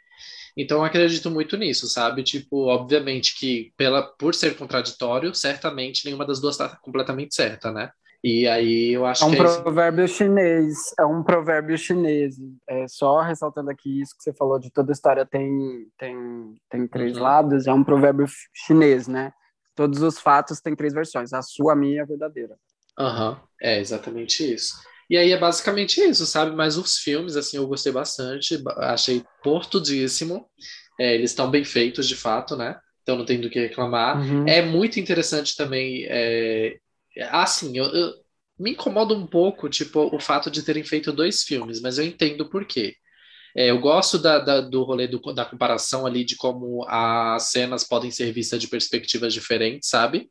[0.56, 2.22] Então, eu acredito muito nisso, sabe?
[2.22, 7.90] Tipo, obviamente que pela, por ser contraditório, certamente nenhuma das duas está completamente certa, né?
[8.24, 9.36] E aí eu acho é um que.
[9.36, 12.36] É um provérbio chinês, é um provérbio chinês.
[12.68, 17.16] É só ressaltando aqui isso que você falou de toda história tem, tem, tem três
[17.16, 17.22] uhum.
[17.22, 19.32] lados, é um provérbio chinês, né?
[19.74, 22.56] Todos os fatos têm três versões, a sua, a minha e a verdadeira.
[22.98, 23.36] Aham, uhum.
[23.60, 24.74] é exatamente isso.
[25.08, 26.54] E aí é basicamente isso, sabe?
[26.54, 30.46] Mas os filmes, assim, eu gostei bastante, achei portudíssimo.
[30.98, 32.76] É, eles estão bem feitos, de fato, né?
[33.02, 34.18] Então não tem do que reclamar.
[34.20, 34.48] Uhum.
[34.48, 36.04] É muito interessante também.
[36.08, 36.76] É...
[37.30, 38.12] Assim, eu, eu,
[38.58, 42.48] me incomoda um pouco, tipo, o fato de terem feito dois filmes, mas eu entendo
[42.48, 42.94] por quê.
[43.56, 47.84] É, eu gosto da, da, do rolê do, da comparação ali de como as cenas
[47.84, 50.28] podem ser vistas de perspectivas diferentes, sabe?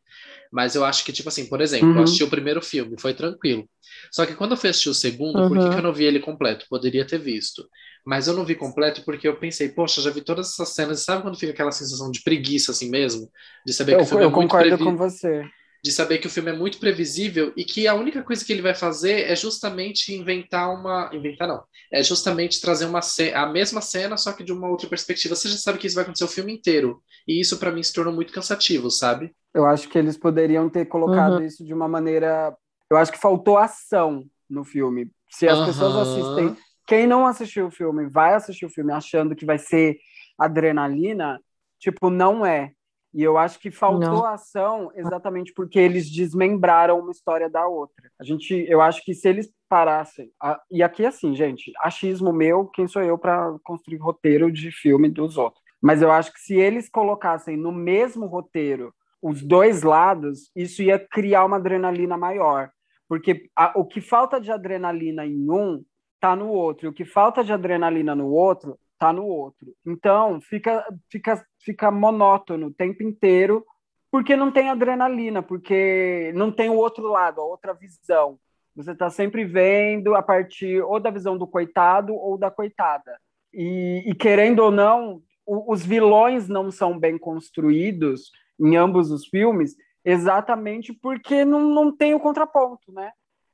[0.55, 1.97] Mas eu acho que, tipo assim, por exemplo, uhum.
[1.97, 3.67] eu assisti o primeiro filme, foi tranquilo.
[4.09, 5.49] Só que quando eu fui assistir o segundo, uhum.
[5.49, 6.65] por que, que, eu não vi ele completo?
[6.69, 7.67] Poderia ter visto.
[8.05, 11.03] Mas eu não vi completo porque eu pensei, poxa, já vi todas essas cenas.
[11.03, 13.29] Sabe quando fica aquela sensação de preguiça assim mesmo?
[13.65, 14.83] De saber eu, que o filme eu é muito concordo previ...
[14.85, 15.43] com você.
[15.85, 18.63] De saber que o filme é muito previsível e que a única coisa que ele
[18.63, 21.11] vai fazer é justamente inventar uma.
[21.13, 21.63] Inventar não.
[21.93, 23.31] É justamente trazer uma ce...
[23.33, 25.35] a mesma cena, só que de uma outra perspectiva.
[25.35, 27.03] Você já sabe que isso vai acontecer o filme inteiro.
[27.27, 29.31] E isso para mim se tornou muito cansativo, sabe?
[29.53, 31.45] Eu acho que eles poderiam ter colocado uhum.
[31.45, 32.55] isso de uma maneira.
[32.89, 35.11] Eu acho que faltou ação no filme.
[35.29, 35.65] Se as uhum.
[35.67, 39.97] pessoas assistem quem não assistiu o filme vai assistir o filme achando que vai ser
[40.37, 41.39] adrenalina,
[41.79, 42.71] tipo, não é.
[43.15, 44.25] E eu acho que faltou não.
[44.25, 48.11] ação exatamente porque eles desmembraram uma história da outra.
[48.19, 52.65] A gente, eu acho que se eles parassem, a, e aqui assim, gente, achismo meu,
[52.65, 55.63] quem sou eu para construir roteiro de filme dos outros.
[55.81, 60.99] Mas eu acho que se eles colocassem no mesmo roteiro os dois lados, isso ia
[60.99, 62.69] criar uma adrenalina maior.
[63.07, 65.81] Porque a, o que falta de adrenalina em um
[66.19, 69.73] tá no outro, e o que falta de adrenalina no outro tá no outro.
[69.85, 73.65] Então, fica fica fica monótono o tempo inteiro,
[74.11, 78.39] porque não tem adrenalina, porque não tem o outro lado, a outra visão.
[78.75, 83.17] Você está sempre vendo a partir ou da visão do coitado ou da coitada.
[83.53, 89.27] E, e querendo ou não, o, os vilões não são bem construídos em ambos os
[89.27, 93.11] filmes, exatamente porque não, não tem o contraponto, né?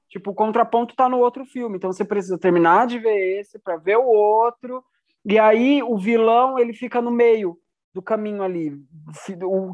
[0.09, 3.77] Tipo, o contraponto está no outro filme, então você precisa terminar de ver esse para
[3.77, 4.84] ver o outro,
[5.26, 7.57] e aí o vilão ele fica no meio
[7.93, 8.77] do caminho ali.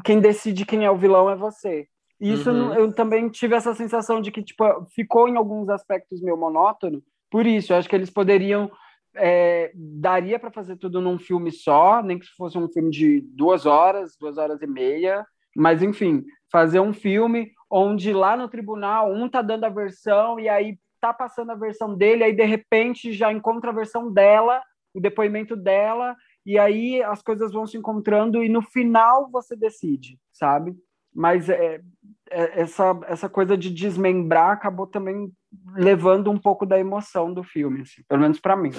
[0.04, 1.86] Quem decide quem é o vilão é você.
[2.20, 2.74] E isso uhum.
[2.74, 4.64] eu também tive essa sensação de que tipo
[4.94, 7.02] ficou em alguns aspectos meio monótono.
[7.30, 8.70] Por isso, eu acho que eles poderiam
[9.14, 13.66] é, daria para fazer tudo num filme só, nem que fosse um filme de duas
[13.66, 15.24] horas, duas horas e meia.
[15.56, 20.48] Mas enfim, fazer um filme onde lá no tribunal um tá dando a versão e
[20.48, 24.60] aí tá passando a versão dele, aí de repente já encontra a versão dela,
[24.94, 30.18] o depoimento dela, e aí as coisas vão se encontrando e no final você decide,
[30.32, 30.74] sabe?
[31.14, 31.80] Mas é,
[32.30, 35.32] é, essa, essa coisa de desmembrar acabou também
[35.74, 38.70] levando um pouco da emoção do filme, assim, pelo menos para mim.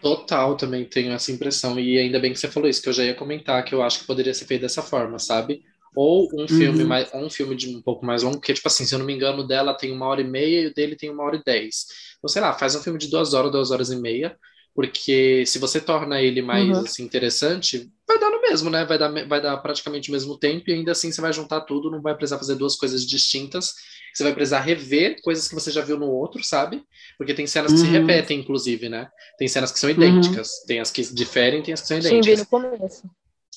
[0.00, 1.78] Total, também tenho essa impressão.
[1.80, 4.00] E ainda bem que você falou isso, que eu já ia comentar, que eu acho
[4.00, 5.62] que poderia ser feito dessa forma, sabe?
[5.94, 6.88] ou um filme uhum.
[6.88, 9.14] mais um filme de um pouco mais longo, porque, tipo assim, se eu não me
[9.14, 11.86] engano, dela tem uma hora e meia e o dele tem uma hora e dez.
[12.18, 14.36] Então, sei lá, faz um filme de duas horas, duas horas e meia,
[14.74, 16.84] porque se você torna ele mais uhum.
[16.84, 18.84] assim, interessante, vai dar no mesmo, né?
[18.84, 21.90] Vai dar, vai dar praticamente o mesmo tempo e ainda assim você vai juntar tudo,
[21.90, 23.74] não vai precisar fazer duas coisas distintas.
[24.14, 26.82] Você vai precisar rever coisas que você já viu no outro, sabe?
[27.16, 27.92] Porque tem cenas que se uhum.
[27.92, 29.08] repetem, inclusive, né?
[29.38, 30.66] Tem cenas que são idênticas, uhum.
[30.66, 32.24] tem as que diferem, tem as que são idênticas.
[32.24, 33.10] Sim, vi no começo.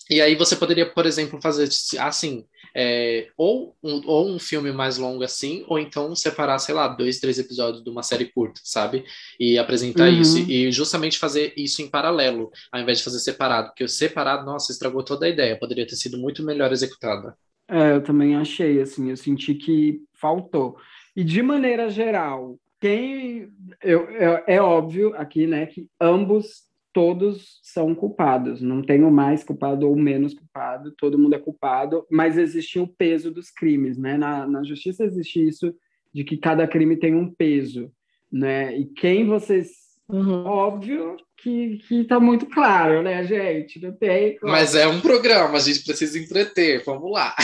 [0.09, 1.69] E aí você poderia, por exemplo, fazer
[1.99, 6.87] assim, é, ou, um, ou um filme mais longo assim, ou então separar, sei lá,
[6.87, 9.03] dois, três episódios de uma série curta, sabe?
[9.39, 10.21] E apresentar uhum.
[10.21, 10.39] isso.
[10.49, 13.67] E justamente fazer isso em paralelo, ao invés de fazer separado.
[13.69, 15.57] Porque o separado, nossa, estragou toda a ideia.
[15.57, 17.35] Poderia ter sido muito melhor executada.
[17.67, 20.77] É, eu também achei, assim, eu senti que faltou.
[21.15, 23.49] E de maneira geral, quem.
[23.81, 26.63] Eu, eu, é óbvio aqui, né, que ambos
[26.93, 32.05] todos são culpados, não tem o mais culpado ou menos culpado, todo mundo é culpado,
[32.09, 34.15] mas existe o peso dos crimes, né?
[34.15, 35.73] Na, na justiça existe isso
[36.13, 37.91] de que cada crime tem um peso,
[38.31, 38.77] né?
[38.77, 39.83] E quem vocês.
[40.07, 40.45] Uhum.
[40.45, 43.81] Óbvio que, que tá muito claro, né, gente?
[43.81, 44.37] Não tem.
[44.43, 47.35] Mas é um programa, a gente precisa entreter, vamos lá.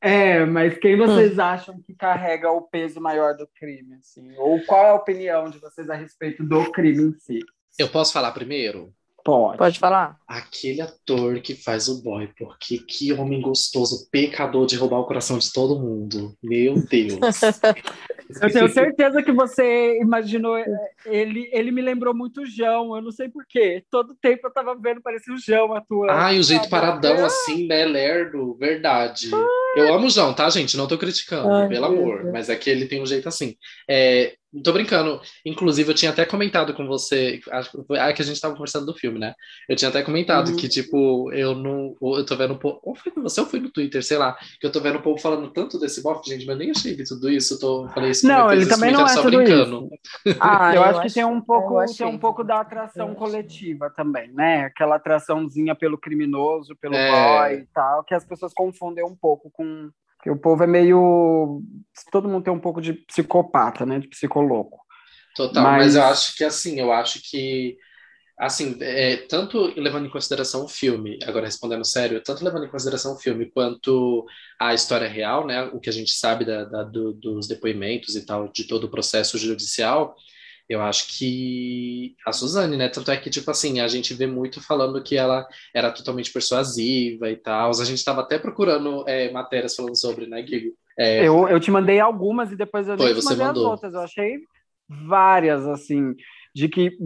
[0.00, 4.32] É, mas quem vocês acham que carrega o peso maior do crime, assim?
[4.36, 7.40] Ou qual é a opinião de vocês a respeito do crime em si?
[7.78, 8.92] Eu posso falar primeiro?
[9.28, 9.58] Pode.
[9.58, 10.16] Pode falar.
[10.26, 15.38] Aquele ator que faz o boy, porque que homem gostoso, pecador de roubar o coração
[15.38, 16.34] de todo mundo.
[16.42, 17.18] Meu Deus.
[18.40, 20.56] eu tenho certeza que você imaginou
[21.04, 21.50] ele.
[21.52, 22.96] Ele me lembrou muito o João.
[22.96, 23.84] Eu não sei porquê.
[23.90, 26.12] Todo tempo eu tava vendo, parecia o João atuando.
[26.12, 27.84] Ah, e o jeito paradão assim, né?
[27.84, 29.30] Lerdo, verdade.
[29.76, 30.74] Eu amo o João, tá, gente?
[30.74, 32.32] Não tô criticando, Ai, pelo amor.
[32.32, 33.56] Mas é que ele tem um jeito assim.
[33.86, 35.20] É, não tô brincando.
[35.44, 37.78] Inclusive, eu tinha até comentado com você, acho que
[38.18, 39.34] que a gente tava conversando do filme, né?
[39.68, 40.56] Eu tinha até comentado uhum.
[40.56, 41.94] que, tipo, eu não.
[42.00, 42.80] Eu tô vendo um pouco.
[42.82, 44.36] Ou foi com você ou foi no Twitter, sei lá.
[44.58, 47.30] Que eu tô vendo um povo falando tanto desse bofe, gente, mas nem achei tudo
[47.30, 47.54] isso.
[47.54, 49.88] Eu tô, falei isso Não, ele também não é só tudo brincando.
[50.24, 50.38] Isso.
[50.40, 54.32] Ah, eu, eu acho que tem um pouco, tem um pouco da atração coletiva também,
[54.32, 54.64] né?
[54.64, 57.10] Aquela atraçãozinha pelo criminoso, pelo é...
[57.10, 59.90] boy e tal, que as pessoas confundem um pouco com
[60.28, 61.62] que o povo é meio.
[62.12, 63.98] Todo mundo tem um pouco de psicopata, né?
[63.98, 64.78] De psicoloco.
[65.34, 67.78] Total, mas, mas eu acho que assim, eu acho que.
[68.38, 73.14] Assim, é, tanto levando em consideração o filme, agora respondendo sério, tanto levando em consideração
[73.14, 74.24] o filme quanto
[74.60, 78.24] a história real, né, o que a gente sabe da, da do, dos depoimentos e
[78.24, 80.14] tal, de todo o processo judicial,
[80.68, 82.88] eu acho que a Suzane, né?
[82.88, 87.30] Tanto é que, tipo assim, a gente vê muito falando que ela era totalmente persuasiva
[87.30, 87.70] e tal.
[87.70, 90.74] A gente estava até procurando é, matérias falando sobre, né, Guigo?
[90.98, 91.26] É...
[91.26, 93.64] Eu, eu te mandei algumas e depois eu Foi, te mandei mandou.
[93.64, 93.94] as outras.
[93.94, 94.38] Eu achei
[94.86, 96.14] várias, assim,
[96.54, 96.98] de que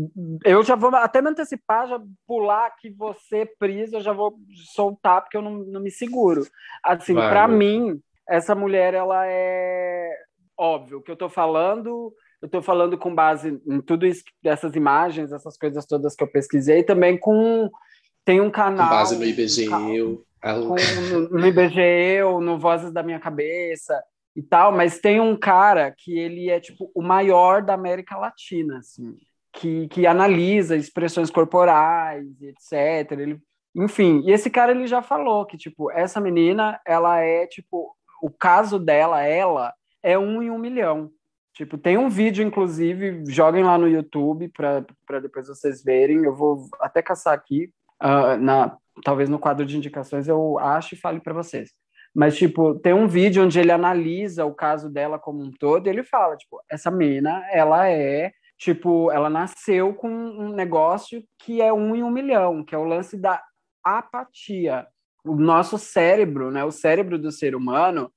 [0.45, 4.35] eu já vou até me antecipar, já pular que você, Pris, eu já vou
[4.75, 6.45] soltar porque eu não, não me seguro.
[6.83, 10.11] Assim, para mim, essa mulher, ela é
[10.59, 12.13] óbvio que eu tô falando
[12.43, 16.31] eu estou falando com base em tudo isso, dessas imagens, essas coisas todas que eu
[16.31, 17.71] pesquisei, também com
[18.25, 18.89] tem um canal.
[18.89, 19.69] Com base no IBGE.
[19.73, 20.19] Um,
[21.09, 24.03] no, no IBGE, no Vozes da Minha Cabeça
[24.35, 28.79] e tal, mas tem um cara que ele é tipo o maior da América Latina,
[28.79, 29.17] assim,
[29.53, 33.13] que, que analisa expressões corporais, etc.
[33.13, 33.41] Ele,
[33.77, 38.31] enfim, e esse cara ele já falou que tipo essa menina, ela é tipo o
[38.31, 41.13] caso dela, ela é um em um milhão.
[41.55, 46.25] Tipo, tem um vídeo, inclusive, joguem lá no YouTube para depois vocês verem.
[46.25, 47.71] Eu vou até caçar aqui,
[48.03, 51.71] uh, na, talvez no quadro de indicações eu acho e fale para vocês.
[52.15, 55.91] Mas, tipo, tem um vídeo onde ele analisa o caso dela como um todo e
[55.91, 61.73] ele fala, tipo, essa mina, ela é, tipo, ela nasceu com um negócio que é
[61.73, 63.43] um em um milhão, que é o lance da
[63.83, 64.87] apatia.
[65.25, 68.13] O nosso cérebro, né, o cérebro do ser humano,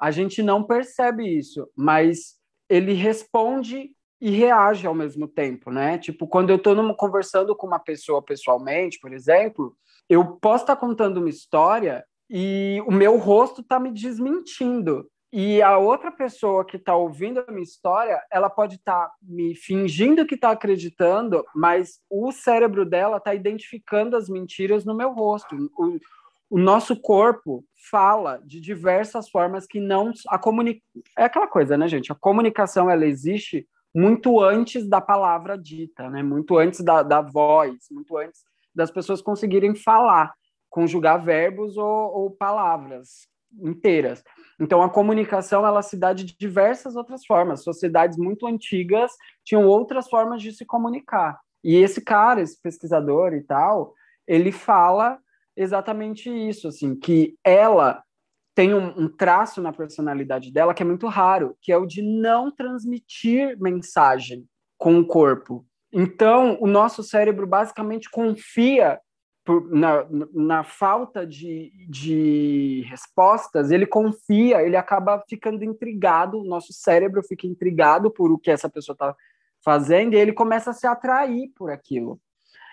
[0.00, 2.39] a gente não percebe isso, mas
[2.70, 3.90] ele responde
[4.20, 5.98] e reage ao mesmo tempo, né?
[5.98, 9.74] Tipo, quando eu estou conversando com uma pessoa pessoalmente, por exemplo,
[10.08, 15.10] eu posso estar tá contando uma história e o meu rosto está me desmentindo.
[15.32, 19.54] E a outra pessoa que está ouvindo a minha história, ela pode estar tá me
[19.54, 25.70] fingindo que está acreditando, mas o cérebro dela está identificando as mentiras no meu rosto.
[25.78, 25.98] O,
[26.50, 30.82] o, nosso corpo fala de diversas formas que não a comunica
[31.16, 32.12] é aquela coisa, né, gente?
[32.12, 36.22] A comunicação ela existe muito antes da palavra dita, né?
[36.22, 38.42] Muito antes da, da voz, muito antes
[38.74, 40.32] das pessoas conseguirem falar
[40.70, 43.28] conjugar verbos ou, ou palavras
[43.60, 44.22] inteiras.
[44.60, 47.64] Então, a comunicação ela se dá de diversas outras formas.
[47.64, 49.12] Sociedades muito antigas
[49.44, 51.40] tinham outras formas de se comunicar.
[51.62, 53.92] E esse cara, esse pesquisador e tal,
[54.26, 55.18] ele fala
[55.60, 58.02] exatamente isso, assim, que ela
[58.54, 62.02] tem um, um, traço na personalidade dela que é muito raro, que é o de
[62.02, 64.46] não transmitir mensagem
[64.76, 65.64] com o corpo.
[65.92, 68.98] Então, o nosso cérebro basicamente confia
[69.44, 76.72] por, na, na falta de, de respostas, ele confia, ele acaba ficando intrigado, o nosso
[76.72, 79.14] cérebro fica intrigado por o que essa pessoa está
[79.64, 82.20] fazendo, e ele começa a se atrair por aquilo.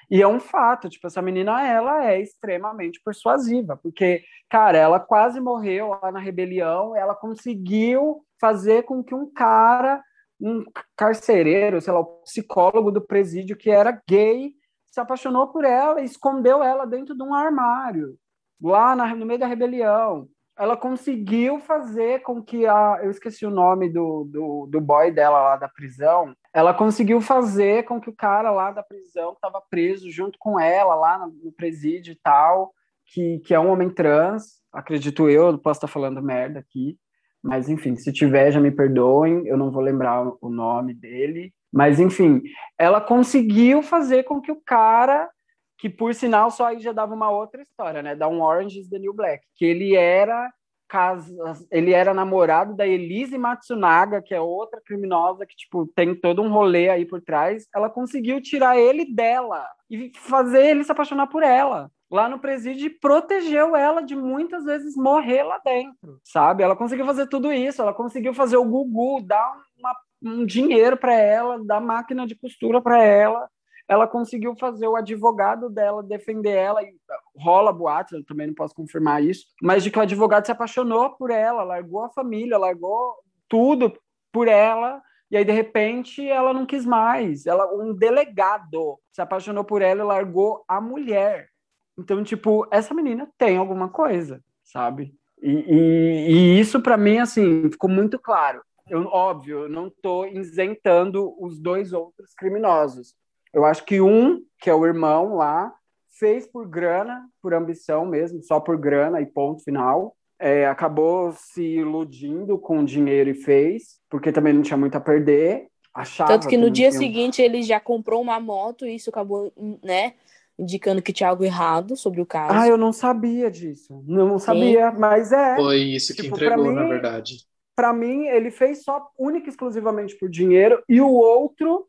[0.10, 5.40] E é um fato, tipo, essa menina, ela é extremamente persuasiva, porque, cara, ela quase
[5.40, 10.02] morreu lá na rebelião, ela conseguiu fazer com que um cara,
[10.40, 10.64] um
[10.96, 14.54] carcereiro, sei lá, o psicólogo do presídio que era gay,
[14.90, 18.18] se apaixonou por ela e escondeu ela dentro de um armário,
[18.62, 20.28] lá na, no meio da rebelião.
[20.58, 23.00] Ela conseguiu fazer com que a.
[23.04, 26.34] Eu esqueci o nome do, do, do boy dela lá da prisão.
[26.54, 30.96] Ela conseguiu fazer com que o cara lá da prisão estava preso junto com ela
[30.96, 32.74] lá no, presídio e tal,
[33.06, 36.98] que, que é um homem trans, acredito eu, eu posso estar falando merda aqui,
[37.44, 41.54] mas enfim, se tiver, já me perdoem, eu não vou lembrar o nome dele.
[41.72, 42.42] Mas, enfim,
[42.78, 45.30] ela conseguiu fazer com que o cara,
[45.78, 48.16] que por sinal só aí já dava uma outra história, né?
[48.16, 50.52] Da um Orange is the New Black, que ele era
[50.88, 51.36] casa,
[51.70, 56.50] ele era namorado da Elise Matsunaga, que é outra criminosa que tipo tem todo um
[56.50, 57.68] rolê aí por trás.
[57.76, 62.98] Ela conseguiu tirar ele dela e fazer ele se apaixonar por ela lá no presídio
[63.00, 66.64] protegeu ela de muitas vezes morrer lá dentro, sabe?
[66.64, 71.14] Ela conseguiu fazer tudo isso, ela conseguiu fazer o Gugu dar uma um dinheiro para
[71.14, 73.48] ela, da máquina de costura para ela.
[73.88, 76.84] Ela conseguiu fazer o advogado dela defender ela.
[76.84, 76.94] E
[77.36, 81.12] rola boatos, eu também não posso confirmar isso, mas de que o advogado se apaixonou
[81.12, 83.16] por ela, largou a família, largou
[83.48, 83.94] tudo
[84.32, 85.02] por ela.
[85.30, 87.46] E aí, de repente, ela não quis mais.
[87.46, 91.50] Ela, um delegado se apaixonou por ela e largou a mulher.
[91.98, 95.14] Então, tipo, essa menina tem alguma coisa, sabe?
[95.42, 100.28] E, e, e isso, para mim, assim, ficou muito claro eu, óbvio, eu não estou
[100.28, 103.16] isentando os dois outros criminosos.
[103.54, 105.74] Eu acho que um, que é o irmão lá,
[106.20, 110.16] fez por grana, por ambição mesmo, só por grana e ponto final.
[110.40, 115.02] É, acabou se iludindo com o dinheiro e fez, porque também não tinha muito a
[115.02, 115.68] perder.
[115.94, 117.00] Achava Tanto que no que dia tinha...
[117.00, 119.52] seguinte ele já comprou uma moto e isso acabou,
[119.84, 120.14] né?
[120.60, 122.54] Indicando que tinha algo errado sobre o caso.
[122.54, 124.04] Ah, eu não sabia disso.
[124.06, 124.98] Não sabia, Sim.
[125.00, 125.56] mas é.
[125.56, 127.48] Foi isso que tipo, entregou, mim, na verdade
[127.78, 131.86] para mim, ele fez só única e exclusivamente por dinheiro, e o outro,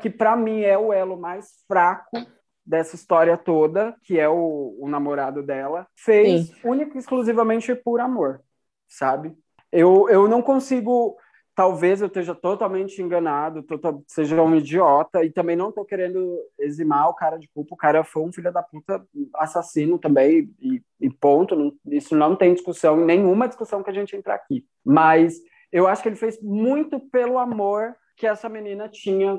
[0.00, 2.16] que para mim é o elo mais fraco
[2.64, 6.54] dessa história toda, que é o, o namorado dela, fez Sim.
[6.64, 8.42] única e exclusivamente por amor,
[8.86, 9.34] sabe?
[9.72, 11.16] Eu, eu não consigo
[11.58, 17.08] talvez eu esteja totalmente enganado, total, seja um idiota, e também não estou querendo eximar
[17.08, 21.10] o cara de culpa, o cara foi um filho da puta assassino também, e, e
[21.10, 24.64] ponto, não, isso não tem discussão, nenhuma discussão que a gente entrar aqui.
[24.84, 25.40] Mas
[25.72, 29.36] eu acho que ele fez muito pelo amor que essa menina tinha,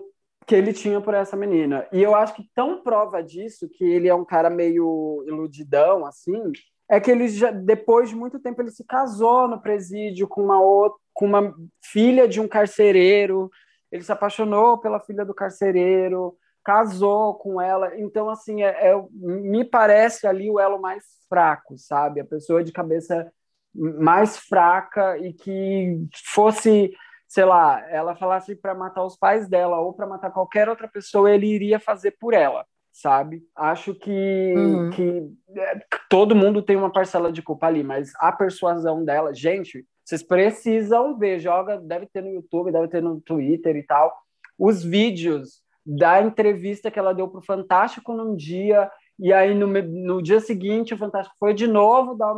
[0.50, 1.88] que ele tinha por essa menina.
[1.92, 6.52] E eu acho que tão prova disso que ele é um cara meio iludidão, assim,
[6.90, 10.60] é que ele já, depois de muito tempo, ele se casou no presídio com uma
[10.60, 11.54] outra, com uma
[11.86, 13.52] filha de um carcereiro.
[13.92, 16.36] Ele se apaixonou pela filha do carcereiro,
[16.66, 17.96] casou com ela.
[18.00, 22.22] Então, assim, é, é, me parece ali o elo mais fraco, sabe?
[22.22, 23.32] A pessoa de cabeça
[23.72, 26.92] mais fraca e que fosse,
[27.30, 31.32] sei lá, ela falasse para matar os pais dela ou para matar qualquer outra pessoa,
[31.32, 33.44] ele iria fazer por ela, sabe?
[33.56, 34.90] Acho que, uhum.
[34.90, 35.80] que é,
[36.10, 41.20] todo mundo tem uma parcela de culpa ali, mas a persuasão dela, gente, vocês precisam
[41.20, 44.12] ver, joga, deve ter no YouTube, deve ter no Twitter e tal,
[44.58, 48.90] os vídeos da entrevista que ela deu para o Fantástico num dia
[49.20, 52.34] e aí, no, no dia seguinte, o Fantástico foi de novo, dar,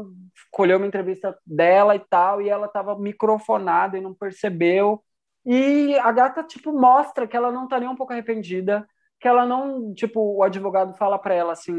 [0.50, 5.04] colheu uma entrevista dela e tal, e ela estava microfonada e não percebeu.
[5.46, 8.88] E a gata, tipo, mostra que ela não tá nem um pouco arrependida,
[9.20, 11.76] que ela não, tipo, o advogado fala para ela assim,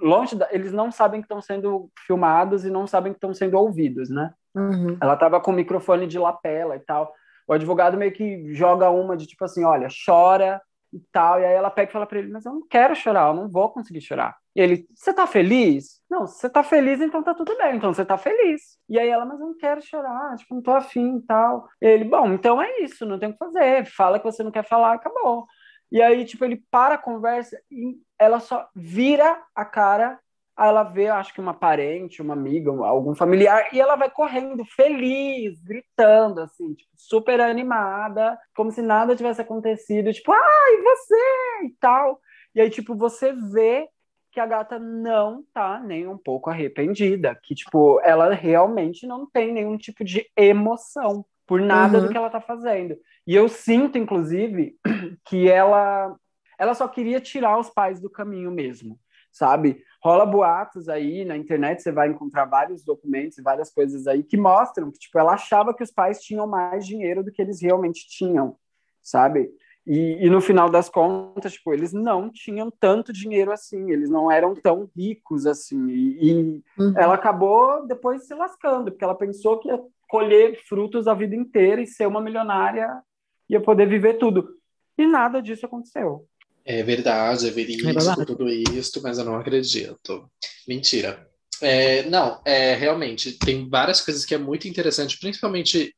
[0.00, 3.58] longe, da, eles não sabem que estão sendo filmados e não sabem que estão sendo
[3.58, 4.32] ouvidos, né?
[4.54, 4.96] Uhum.
[5.00, 7.12] Ela tava com o microfone de lapela e tal.
[7.46, 10.62] O advogado meio que joga uma de tipo assim, olha, chora,
[10.92, 11.40] e tal.
[11.40, 13.48] E aí ela pega e fala para ele: Mas eu não quero chorar, eu não
[13.48, 14.36] vou conseguir chorar.
[14.54, 16.00] E ele: Você tá feliz?
[16.10, 18.78] Não, se você tá feliz, então tá tudo bem, então você tá feliz.
[18.88, 21.68] E aí ela: Mas eu não quero chorar, tipo, não tô afim e tal.
[21.80, 23.86] E ele: Bom, então é isso, não tem o que fazer.
[23.86, 25.46] Fala que você não quer falar, acabou.
[25.92, 30.20] E aí, tipo, ele para a conversa e ela só vira a cara
[30.60, 34.62] Aí ela vê, acho que uma parente, uma amiga, algum familiar, e ela vai correndo,
[34.64, 41.40] feliz, gritando, assim, tipo, super animada, como se nada tivesse acontecido, tipo, ai, você!
[41.64, 42.20] e tal.
[42.54, 43.88] E aí, tipo, você vê
[44.32, 49.52] que a gata não tá nem um pouco arrependida, que, tipo, ela realmente não tem
[49.52, 52.06] nenhum tipo de emoção por nada uhum.
[52.06, 52.96] do que ela tá fazendo.
[53.26, 54.76] E eu sinto, inclusive,
[55.26, 56.14] que ela,
[56.58, 58.98] ela só queria tirar os pais do caminho mesmo,
[59.32, 59.82] sabe?
[60.02, 64.36] Rola boatos aí na internet, você vai encontrar vários documentos e várias coisas aí que
[64.36, 68.08] mostram que tipo ela achava que os pais tinham mais dinheiro do que eles realmente
[68.08, 68.56] tinham,
[69.02, 69.50] sabe?
[69.86, 74.30] E, e no final das contas, tipo, eles não tinham tanto dinheiro assim, eles não
[74.30, 75.88] eram tão ricos assim.
[75.88, 76.94] E, e uhum.
[76.96, 81.80] ela acabou depois se lascando, porque ela pensou que ia colher frutos a vida inteira
[81.80, 83.02] e ser uma milionária,
[83.48, 84.54] ia poder viver tudo.
[84.98, 86.26] E nada disso aconteceu.
[86.70, 90.30] É verdade, é verídico é tudo isso, mas eu não acredito.
[90.68, 91.28] Mentira.
[91.60, 95.92] É, não, é, realmente, tem várias coisas que é muito interessante, principalmente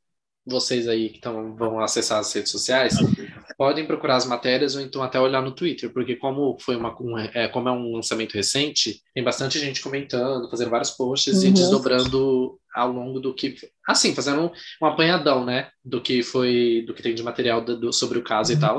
[0.47, 2.95] vocês aí que tão, vão acessar as redes sociais,
[3.63, 7.17] podem procurar as matérias ou então até olhar no Twitter, porque como foi uma um,
[7.17, 11.49] é, como é um lançamento recente, tem bastante gente comentando, fazendo vários posts uhum.
[11.49, 13.55] e desdobrando ao longo do que
[13.87, 14.51] assim, fazendo um,
[14.83, 18.25] um, apanhadão, né, do que foi do que tem de material do, do sobre o
[18.25, 18.59] caso uhum.
[18.59, 18.77] e tal.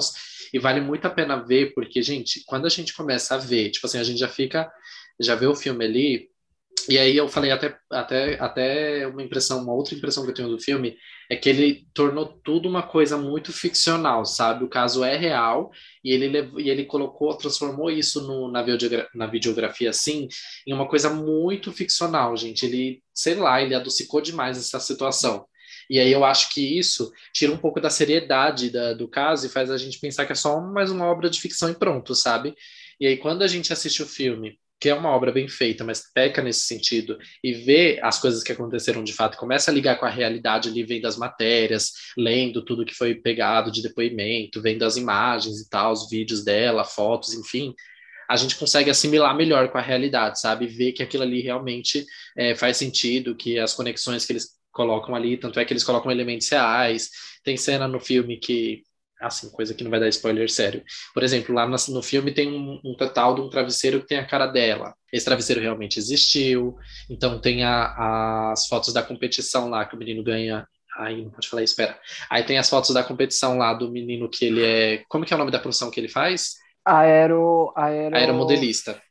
[0.54, 3.88] E vale muito a pena ver, porque, gente, quando a gente começa a ver, tipo
[3.88, 4.70] assim, a gente já fica,
[5.18, 6.28] já vê o filme ali,
[6.90, 10.50] e aí eu falei até, até, até uma impressão, uma outra impressão que eu tenho
[10.50, 10.98] do filme
[11.30, 14.66] é que ele tornou tudo uma coisa muito ficcional, sabe?
[14.66, 15.72] O caso é real
[16.04, 20.28] e ele, e ele colocou, transformou isso no, na, videografia, na videografia, assim,
[20.68, 22.66] em uma coisa muito ficcional, gente.
[22.66, 25.46] Ele, sei lá, ele adocicou demais essa situação.
[25.90, 29.50] E aí eu acho que isso tira um pouco da seriedade da, do caso e
[29.50, 32.56] faz a gente pensar que é só mais uma obra de ficção e pronto, sabe?
[33.00, 36.12] E aí quando a gente assiste o filme, que é uma obra bem feita, mas
[36.14, 40.06] peca nesse sentido, e vê as coisas que aconteceram de fato, começa a ligar com
[40.06, 44.98] a realidade ali, vendo as matérias, lendo tudo que foi pegado de depoimento, vendo as
[44.98, 47.74] imagens e tal, os vídeos dela, fotos, enfim,
[48.30, 50.68] a gente consegue assimilar melhor com a realidade, sabe?
[50.68, 52.06] Ver que aquilo ali realmente
[52.36, 56.12] é, faz sentido, que as conexões que eles colocam ali, tanto é que eles colocam
[56.12, 57.10] elementos reais.
[57.42, 58.84] Tem cena no filme que,
[59.28, 60.84] assim, coisa que não vai dar spoiler sério.
[61.14, 64.26] Por exemplo, lá no, filme tem um, um total de um travesseiro que tem a
[64.26, 64.94] cara dela.
[65.12, 66.76] Esse travesseiro realmente existiu.
[67.10, 70.68] Então tem a, as fotos da competição lá que o menino ganha.
[70.98, 71.98] Aí não pode falar, espera.
[72.30, 75.04] Aí tem as fotos da competição lá do menino que ele é.
[75.08, 76.56] Como que é o nome da profissão que ele faz?
[76.86, 77.72] Aero.
[77.76, 78.16] aero...
[78.16, 79.02] Aeromodelista.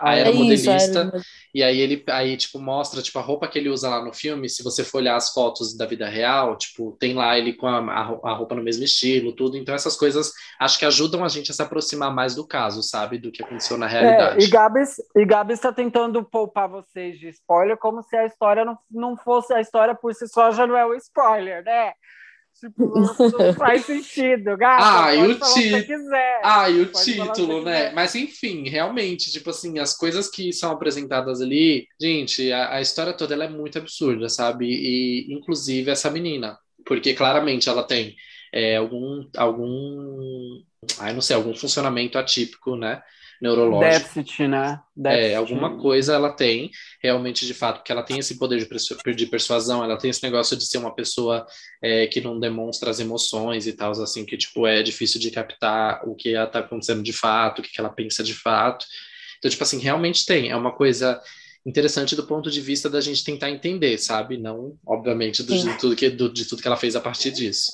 [0.00, 1.12] Aí era é modelista.
[1.54, 4.48] E aí ele aí, tipo, mostra tipo, a roupa que ele usa lá no filme.
[4.48, 7.78] Se você for olhar as fotos da vida real, tipo, tem lá ele com a,
[7.78, 9.56] a roupa no mesmo estilo, tudo.
[9.56, 13.18] Então, essas coisas acho que ajudam a gente a se aproximar mais do caso, sabe?
[13.18, 14.42] Do que aconteceu na realidade.
[14.42, 18.64] É, e Gabs e Gabs está tentando poupar vocês de spoiler, como se a história
[18.64, 21.92] não, não fosse a história por si só, já não é o spoiler, né?
[22.64, 22.94] Tipo,
[23.38, 24.82] não faz sentido, gato.
[24.82, 26.10] Ah, e o título.
[26.42, 27.92] Ah, e o título, né?
[27.92, 33.12] Mas enfim, realmente, tipo assim, as coisas que são apresentadas ali, gente, a, a história
[33.12, 34.66] toda ela é muito absurda, sabe?
[34.66, 38.16] E inclusive essa menina, porque claramente ela tem
[38.50, 40.62] é, algum, algum,
[41.00, 43.02] ai, não sei, algum funcionamento atípico, né?
[43.40, 44.14] Neurológico.
[44.14, 44.80] Déficit, né?
[44.96, 45.32] Déficit.
[45.32, 46.70] É, alguma coisa ela tem,
[47.02, 50.22] realmente, de fato, porque ela tem esse poder de, persu de persuasão, ela tem esse
[50.22, 51.46] negócio de ser uma pessoa
[51.82, 56.00] é, que não demonstra as emoções e tal, assim, que, tipo, é difícil de captar
[56.08, 58.86] o que está acontecendo de fato, o que ela pensa de fato.
[59.38, 60.50] Então, tipo assim, realmente tem.
[60.50, 61.20] É uma coisa
[61.66, 64.36] interessante do ponto de vista da gente tentar entender, sabe?
[64.36, 67.72] Não, obviamente, do, de, tudo que, do, de tudo que ela fez a partir disso.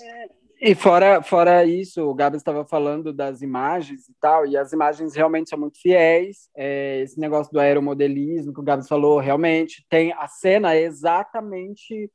[0.63, 5.15] E fora, fora isso, o Gabi estava falando das imagens e tal, e as imagens
[5.15, 6.51] realmente são muito fiéis.
[6.55, 12.11] É, esse negócio do aeromodelismo que o Gabi falou, realmente tem a cena exatamente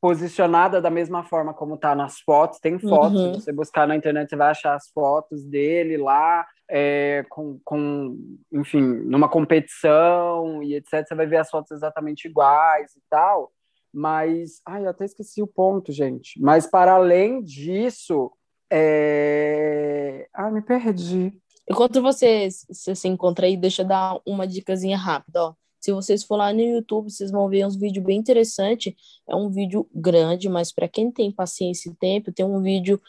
[0.00, 2.60] posicionada da mesma forma como está nas fotos.
[2.60, 3.34] Tem fotos, uhum.
[3.34, 8.16] se você buscar na internet, você vai achar as fotos dele lá, é, com, com,
[8.52, 11.04] enfim, numa competição e etc.
[11.04, 13.50] Você vai ver as fotos exatamente iguais e tal.
[13.92, 16.40] Mas, ai, eu até esqueci o ponto, gente.
[16.40, 18.30] Mas para além disso,
[18.70, 20.28] é...
[20.32, 21.32] ah, me perdi.
[21.70, 25.54] Enquanto você, você se encontra aí, deixa eu dar uma dicasinha rápida, ó.
[25.80, 28.92] Se vocês for lá no YouTube, vocês vão ver uns vídeos bem interessantes.
[29.28, 33.00] É um vídeo grande, mas para quem tem paciência e tempo, tem um vídeo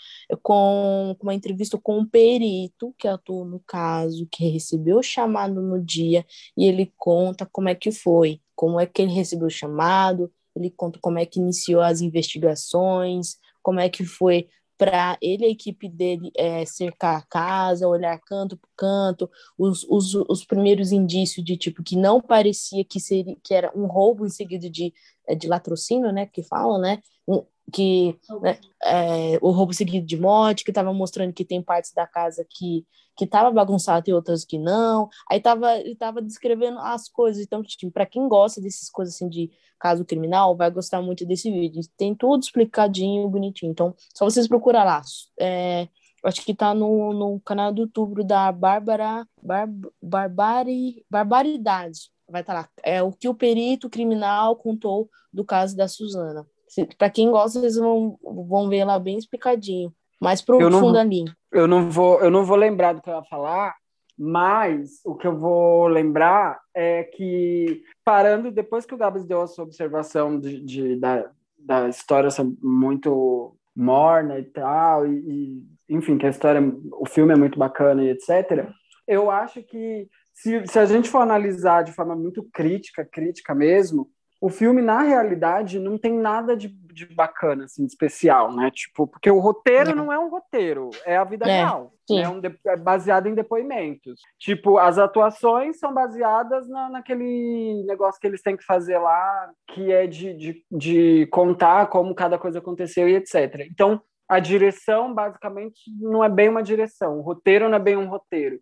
[0.43, 5.61] com, com uma entrevista com um perito que atuou no caso, que recebeu o chamado
[5.61, 6.25] no dia,
[6.55, 10.69] e ele conta como é que foi, como é que ele recebeu o chamado, ele
[10.69, 14.47] conta como é que iniciou as investigações, como é que foi
[14.79, 19.85] para ele e a equipe dele é, cercar a casa, olhar canto por canto, os,
[19.89, 24.25] os, os primeiros indícios de tipo que não parecia que seria que era um roubo
[24.25, 24.93] em seguida de,
[25.27, 26.99] é, de latrocínio, né, que falam, né,
[27.69, 32.07] que né, é, o roubo seguido de morte, que estava mostrando que tem partes da
[32.07, 32.85] casa que
[33.19, 35.09] que estava bagunçado e outras que não.
[35.29, 37.43] Aí tava, ele estava descrevendo as coisas.
[37.43, 41.51] Então, tipo, para quem gosta dessas coisas assim de caso criminal, vai gostar muito desse
[41.51, 41.81] vídeo.
[41.97, 43.73] Tem tudo explicadinho, bonitinho.
[43.73, 45.01] Então, só vocês procurar lá.
[45.37, 45.89] É,
[46.23, 49.67] acho que tá no, no canal do YouTube da Bárbara Bar,
[50.01, 52.11] Barbari, Barbaridade.
[52.25, 52.69] Vai estar tá lá.
[52.81, 56.47] É o que o perito criminal contou do caso da Suzana.
[56.97, 59.93] Para quem gosta, vocês vão, vão ver lá bem explicadinho.
[60.19, 61.25] Mais profundo ali.
[61.51, 63.75] Eu não, vou, eu não vou lembrar do que eu ia falar,
[64.17, 69.47] mas o que eu vou lembrar é que, parando, depois que o Gabs deu a
[69.47, 72.29] sua observação de, de da, da história
[72.61, 76.61] muito morna e tal, e, e, enfim, que a história,
[76.99, 78.67] o filme é muito bacana e etc.,
[79.07, 84.09] eu acho que se, se a gente for analisar de forma muito crítica, crítica mesmo,
[84.41, 88.71] o filme, na realidade, não tem nada de, de bacana, assim, de especial, né?
[88.71, 91.93] Tipo, porque o roteiro não, não é um roteiro, é a vida é, real.
[92.09, 92.21] Né?
[92.21, 94.21] É, um de, é baseado em depoimentos.
[94.39, 99.91] Tipo, as atuações são baseadas na, naquele negócio que eles têm que fazer lá, que
[99.91, 103.67] é de, de, de contar como cada coisa aconteceu e etc.
[103.69, 107.17] Então, a direção, basicamente, não é bem uma direção.
[107.17, 108.59] O roteiro não é bem um roteiro.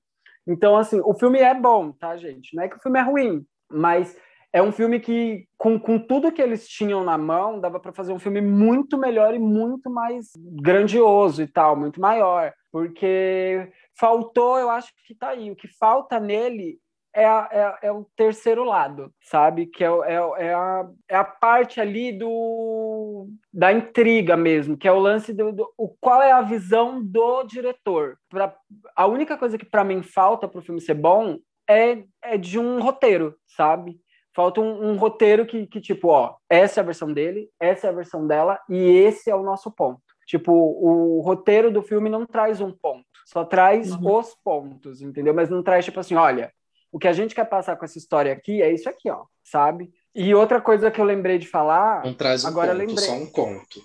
[0.48, 2.56] Então, assim, o filme é bom, tá, gente?
[2.56, 4.18] Não é que o filme é ruim, mas
[4.53, 8.14] é um filme que, com, com tudo que eles tinham na mão, dava para fazer
[8.14, 12.53] um filme muito melhor e muito mais grandioso e tal, muito maior.
[12.72, 15.52] Porque faltou, eu acho que tá aí.
[15.52, 16.80] O que falta nele
[17.14, 19.65] é, a, é, é, o terceiro lado, sabe?
[19.65, 24.91] Que é, é, é, a, é a parte ali do da intriga mesmo, que é
[24.91, 28.18] o lance do, do o, qual é a visão do diretor.
[28.30, 28.56] Pra,
[28.95, 32.60] a única coisa que para mim falta para o filme ser bom é, é de
[32.60, 33.99] um roteiro, sabe?
[34.38, 37.89] Falta um, um, roteiro que, que, tipo, ó, essa é a versão dele, essa é
[37.89, 39.99] a versão dela, e esse é o nosso ponto.
[40.27, 44.15] Tipo, o roteiro do filme não traz um ponto, só traz uhum.
[44.15, 45.34] os pontos, entendeu?
[45.34, 46.53] Mas não traz, tipo assim, olha,
[46.91, 49.89] o que a gente quer passar com essa história aqui é isso aqui, ó, sabe?
[50.14, 52.05] E outra coisa que eu lembrei de falar.
[52.05, 53.05] Não traz um agora ponto, lembrei.
[53.05, 53.81] só um conto.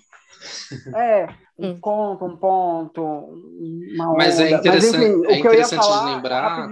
[0.95, 1.79] É, um hum.
[1.81, 3.03] conto, um ponto,
[3.95, 6.69] uma Mas é interessante, Mas, enfim, é interessante falar, de lembrar.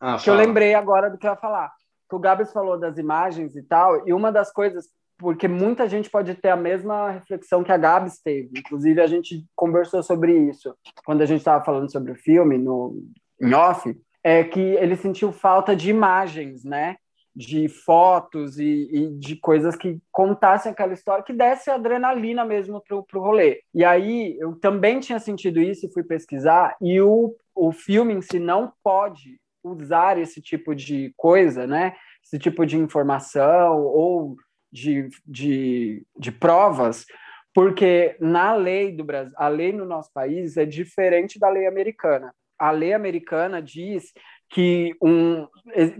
[0.00, 1.70] Ah, que eu lembrei agora do que eu ia falar
[2.08, 6.08] que o Gabs falou das imagens e tal, e uma das coisas, porque muita gente
[6.08, 10.74] pode ter a mesma reflexão que a Gabs teve, inclusive a gente conversou sobre isso
[11.04, 13.02] quando a gente estava falando sobre o filme no
[13.40, 16.96] em off, é que ele sentiu falta de imagens, né?
[17.34, 23.04] De fotos e, e de coisas que contassem aquela história, que desse adrenalina mesmo pro,
[23.04, 23.60] pro rolê.
[23.72, 28.20] E aí eu também tinha sentido isso e fui pesquisar, e o, o filme em
[28.20, 31.94] si não pode usar esse tipo de coisa, né?
[32.24, 34.36] Esse tipo de informação ou
[34.72, 37.06] de, de, de provas,
[37.54, 42.34] porque na lei do Brasil, a lei no nosso país é diferente da lei americana.
[42.58, 44.12] A lei americana diz
[44.50, 45.46] que um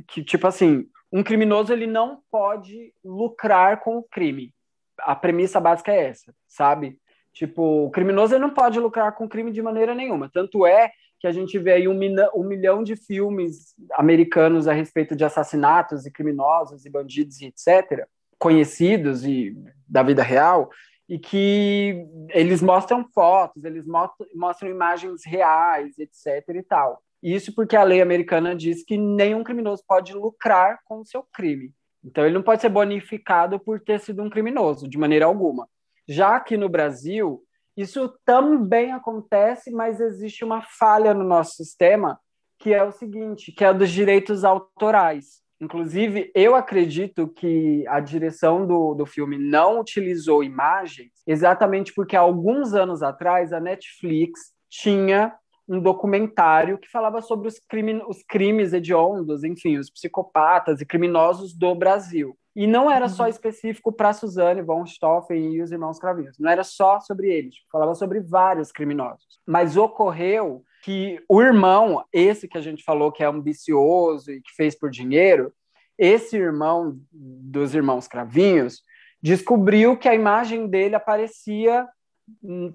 [0.07, 4.53] que tipo assim, um criminoso ele não pode lucrar com o crime.
[5.01, 6.99] A premissa básica é essa, sabe?
[7.33, 10.29] Tipo, o criminoso ele não pode lucrar com crime de maneira nenhuma.
[10.33, 10.91] Tanto é
[11.21, 11.99] que a gente vê aí um,
[12.35, 18.07] um, milhão de filmes americanos a respeito de assassinatos e criminosos e bandidos e etc.,
[18.39, 19.57] conhecidos e
[19.89, 20.71] da vida real,
[21.09, 26.49] e que eles mostram fotos, eles mostram, mostram imagens reais, etc.
[26.55, 27.03] e tal.
[27.23, 31.73] Isso porque a lei americana diz que nenhum criminoso pode lucrar com o seu crime.
[32.05, 35.69] Então ele não pode ser bonificado por ter sido um criminoso, de maneira alguma.
[36.07, 37.43] Já aqui no Brasil,
[37.79, 42.19] isso também acontece, mas existe uma falha no nosso sistema,
[42.59, 45.41] que é o seguinte, que é dos direitos autorais.
[45.61, 52.75] Inclusive, eu acredito que a direção do, do filme não utilizou imagens exatamente porque alguns
[52.75, 55.35] anos atrás a Netflix tinha
[55.69, 61.55] um documentário que falava sobre os, crime, os crimes hediondos, enfim, os psicopatas e criminosos
[61.55, 62.37] do Brasil.
[62.59, 63.29] E não era só uhum.
[63.29, 66.41] específico para Suzane von Stoffen e os irmãos Cravinhos.
[66.41, 67.55] Não era só sobre eles.
[67.71, 69.39] Falava sobre vários criminosos.
[69.47, 74.53] Mas ocorreu que o irmão, esse que a gente falou que é ambicioso e que
[74.57, 75.53] fez por dinheiro,
[75.97, 78.83] esse irmão dos irmãos Cravinhos
[79.23, 81.87] descobriu que a imagem dele aparecia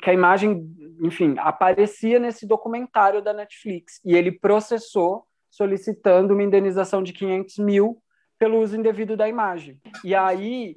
[0.02, 0.66] que a imagem,
[1.02, 8.03] enfim, aparecia nesse documentário da Netflix e ele processou solicitando uma indenização de 500 mil
[8.44, 9.80] pelo uso indevido da imagem.
[10.04, 10.76] E aí,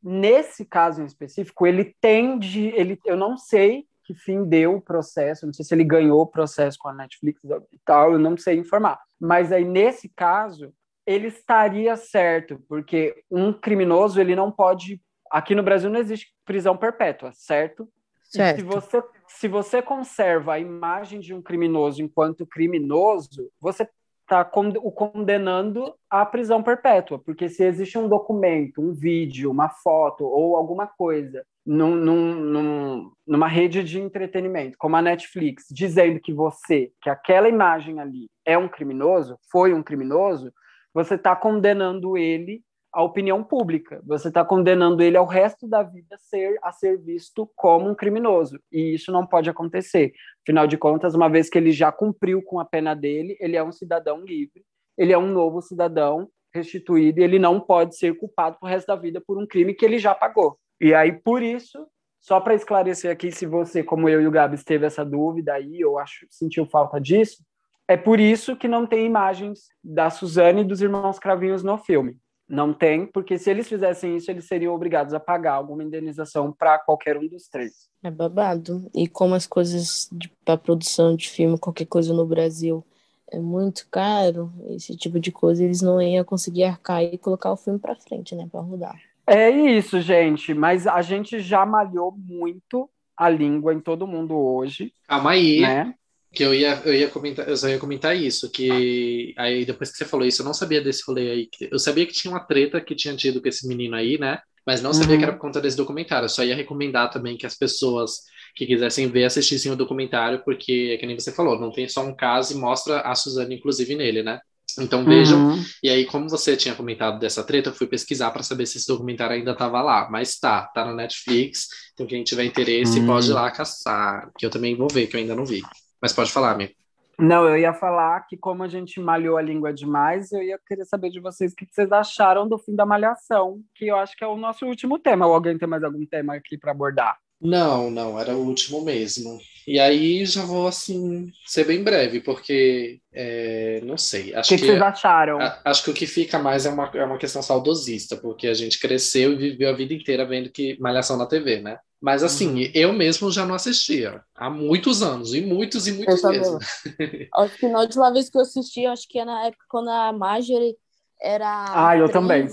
[0.00, 2.68] nesse caso em específico, ele tem de.
[2.68, 6.26] Ele, eu não sei que fim deu o processo, não sei se ele ganhou o
[6.28, 9.00] processo com a Netflix e tal, eu não sei informar.
[9.18, 10.72] Mas aí, nesse caso,
[11.04, 15.02] ele estaria certo, porque um criminoso, ele não pode.
[15.28, 17.88] Aqui no Brasil não existe prisão perpétua, certo?
[18.22, 18.58] certo.
[18.58, 23.88] se você, se você conserva a imagem de um criminoso enquanto criminoso, você
[24.28, 24.46] está
[24.82, 30.54] o condenando à prisão perpétua, porque se existe um documento, um vídeo, uma foto ou
[30.54, 36.92] alguma coisa num, num, num, numa rede de entretenimento, como a Netflix, dizendo que você,
[37.00, 40.52] que aquela imagem ali é um criminoso, foi um criminoso,
[40.92, 42.62] você está condenando ele
[42.98, 44.02] a opinião pública.
[44.04, 48.58] Você está condenando ele ao resto da vida ser, a ser visto como um criminoso.
[48.72, 50.12] E isso não pode acontecer.
[50.42, 53.62] Afinal de contas, uma vez que ele já cumpriu com a pena dele, ele é
[53.62, 54.64] um cidadão livre,
[54.96, 58.96] ele é um novo cidadão restituído e ele não pode ser culpado pro resto da
[58.96, 60.58] vida por um crime que ele já pagou.
[60.80, 61.86] E aí, por isso,
[62.20, 65.84] só para esclarecer aqui, se você, como eu e o Gabs, teve essa dúvida aí,
[65.84, 67.44] ou acho, sentiu falta disso,
[67.86, 72.18] é por isso que não tem imagens da Suzane e dos irmãos Cravinhos no filme.
[72.48, 76.78] Não tem, porque se eles fizessem isso, eles seriam obrigados a pagar alguma indenização para
[76.78, 77.90] qualquer um dos três.
[78.02, 78.90] É babado.
[78.94, 80.08] E como as coisas
[80.44, 82.84] para produção de filme, qualquer coisa no Brasil
[83.30, 87.56] é muito caro, esse tipo de coisa eles não iam conseguir arcar e colocar o
[87.56, 88.98] filme para frente, né, para rodar.
[89.26, 94.94] É isso, gente, mas a gente já malhou muito a língua em todo mundo hoje.
[95.06, 95.60] Calma aí.
[95.60, 95.94] Né?
[96.32, 99.96] Que eu ia, eu ia comentar, eu só ia comentar isso, que aí depois que
[99.96, 101.48] você falou isso, eu não sabia desse rolê aí.
[101.70, 104.38] Eu sabia que tinha uma treta que tinha tido com esse menino aí, né?
[104.66, 105.18] Mas não sabia uhum.
[105.18, 106.26] que era por conta desse documentário.
[106.26, 108.16] Eu só ia recomendar também que as pessoas
[108.54, 112.04] que quisessem ver assistissem o documentário, porque, é que nem você falou, não tem só
[112.04, 114.38] um caso e mostra a Suzane, inclusive, nele, né?
[114.78, 115.52] Então vejam.
[115.52, 115.64] Uhum.
[115.82, 118.86] E aí, como você tinha comentado dessa treta, eu fui pesquisar para saber se esse
[118.86, 120.08] documentário ainda estava lá.
[120.10, 121.68] Mas tá, tá no Netflix.
[121.94, 123.06] Então, quem tiver interesse, uhum.
[123.06, 124.30] pode ir lá caçar.
[124.38, 125.62] Que eu também vou ver, que eu ainda não vi.
[126.00, 126.72] Mas pode falar, amigo.
[127.20, 130.84] Não, eu ia falar que como a gente malhou a língua demais, eu ia querer
[130.84, 134.22] saber de vocês o que vocês acharam do fim da malhação, que eu acho que
[134.22, 135.26] é o nosso último tema.
[135.26, 137.18] Ou alguém tem mais algum tema aqui para abordar?
[137.40, 139.38] Não, não, era o último mesmo.
[139.66, 144.34] E aí já vou, assim, ser bem breve, porque é, não sei.
[144.34, 145.38] Acho o que, que, vocês acharam?
[145.38, 148.54] A, acho que o que fica mais é uma, é uma questão saudosista, porque a
[148.54, 151.78] gente cresceu e viveu a vida inteira vendo que Malhação na TV, né?
[152.00, 152.70] Mas assim, uhum.
[152.72, 156.58] eu mesmo já não assistia há muitos anos, e muitos e muitos mesmo.
[157.34, 160.12] acho que na última vez que eu assisti, acho que é na época quando a
[160.12, 160.76] Marjorie
[161.20, 162.46] era ah, eu também.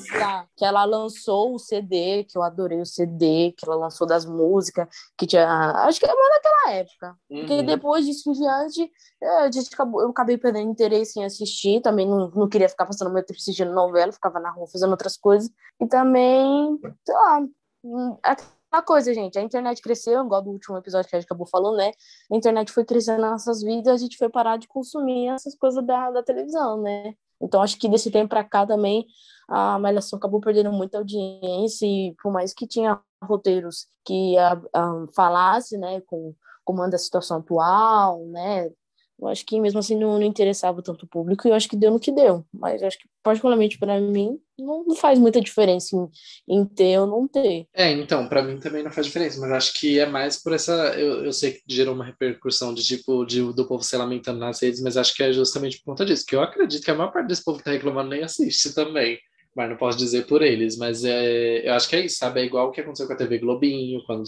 [0.56, 4.88] que ela lançou o CD, que eu adorei o CD, que ela lançou das músicas,
[5.18, 5.46] que tinha,
[5.86, 7.16] acho que era naquela época.
[7.30, 7.40] Uhum.
[7.40, 12.30] Porque depois disso em diante, é, acabou, eu acabei perdendo interesse em assistir, também não,
[12.32, 15.88] não queria ficar passando meu tempo assistindo novela, ficava na rua fazendo outras coisas, e
[15.88, 17.42] também, sei lá,
[17.84, 21.46] hum, aquela coisa, gente, a internet cresceu, igual do último episódio que a gente acabou
[21.46, 21.92] falando, né?
[22.32, 25.86] A internet foi crescendo nas nossas vidas, a gente foi parar de consumir essas coisas
[25.86, 27.14] da, da televisão, né?
[27.42, 29.06] Então, acho que desse tempo para cá também
[29.48, 35.06] a Malhação acabou perdendo muita audiência e por mais que tinha roteiros que a, a,
[35.16, 36.34] falasse, né, com
[36.64, 38.72] comando da situação atual, né,
[39.20, 41.78] Eu acho que mesmo assim não, não interessava tanto o público e eu acho que
[41.78, 42.46] deu no que deu.
[42.54, 47.08] Mas acho que, particularmente para mim, não, não, faz muita diferença em, em, ter ou
[47.08, 47.68] não ter.
[47.74, 50.74] É, então, para mim também não faz diferença, mas acho que é mais por essa.
[51.00, 54.62] Eu, eu sei que gerou uma repercussão de tipo de, do povo se lamentando nas
[54.62, 57.12] redes, mas acho que é justamente por conta disso, que eu acredito que a maior
[57.12, 59.18] parte desse povo que tá reclamando nem assiste também
[59.56, 62.42] mas não posso dizer por eles, mas é, eu acho que é isso, sabe?
[62.42, 64.24] É igual o que aconteceu com a TV Globinho, quando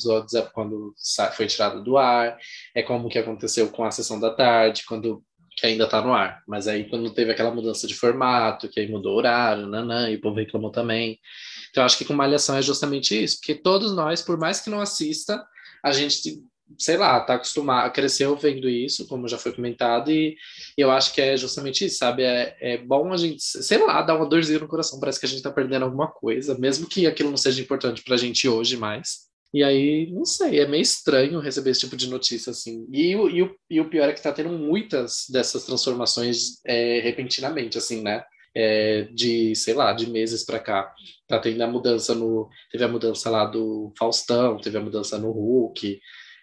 [0.54, 0.94] quando
[1.36, 2.38] foi tirado do ar,
[2.74, 5.22] é como o que aconteceu com a sessão da tarde, quando
[5.58, 8.88] que ainda está no ar, mas aí quando teve aquela mudança de formato, que aí
[8.88, 11.20] mudou o horário, nanã, e o povo reclamou também.
[11.72, 14.80] Então, acho que com Malhação é justamente isso, porque todos nós, por mais que não
[14.80, 15.44] assista,
[15.84, 16.44] a gente
[16.78, 20.36] sei lá, tá acostumado, cresceu vendo isso, como já foi comentado, e
[20.78, 22.24] eu acho que é justamente isso, sabe?
[22.24, 25.30] É, é bom a gente, sei lá, dar uma dorzinha no coração, parece que a
[25.30, 29.28] gente tá perdendo alguma coisa, mesmo que aquilo não seja importante pra gente hoje mais.
[29.54, 32.86] E aí, não sei, é meio estranho receber esse tipo de notícia, assim.
[32.92, 37.78] E, e, o, e o pior é que tá tendo muitas dessas transformações é, repentinamente,
[37.78, 38.24] assim, né?
[38.54, 40.94] É, de, sei lá, de meses para cá.
[41.28, 42.50] Tá tendo a mudança no.
[42.72, 46.00] Teve a mudança lá do Faustão, teve a mudança no Hulk,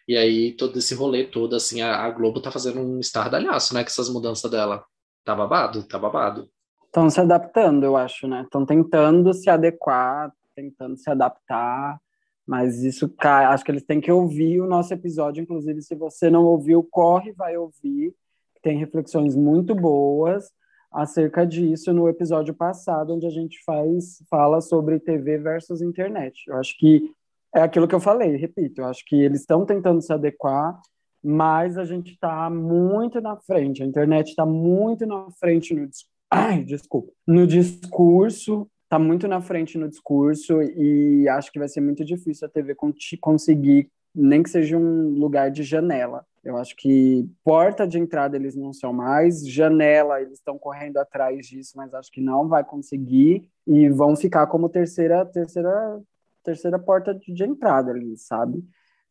[0.07, 3.83] e aí, todo esse rolê todo, assim, a, a Globo tá fazendo um estardalhaço, né?
[3.83, 4.85] Com essas mudanças dela.
[5.25, 5.83] Tá babado?
[5.83, 6.49] Tá babado.
[6.85, 8.43] Estão se adaptando, eu acho, né?
[8.43, 11.99] Estão tentando se adequar, tentando se adaptar.
[12.47, 15.43] Mas isso, acho que eles têm que ouvir o nosso episódio.
[15.43, 18.15] Inclusive, se você não ouviu, corre, vai ouvir.
[18.63, 20.51] Tem reflexões muito boas
[20.93, 26.45] acerca disso no episódio passado, onde a gente faz fala sobre TV versus internet.
[26.47, 27.11] Eu acho que
[27.55, 30.81] é aquilo que eu falei, repito, eu acho que eles estão tentando se adequar,
[31.23, 35.89] mas a gente está muito na frente, a internet está muito na frente no
[36.31, 41.81] ai, desculpa, no discurso, está muito na frente no discurso e acho que vai ser
[41.81, 42.75] muito difícil a TV
[43.21, 46.25] conseguir nem que seja um lugar de janela.
[46.45, 51.47] Eu acho que porta de entrada eles não são mais, janela eles estão correndo atrás
[51.47, 56.01] disso, mas acho que não vai conseguir e vão ficar como terceira terceira
[56.45, 58.63] terceira porta de, entrada ali, sabe?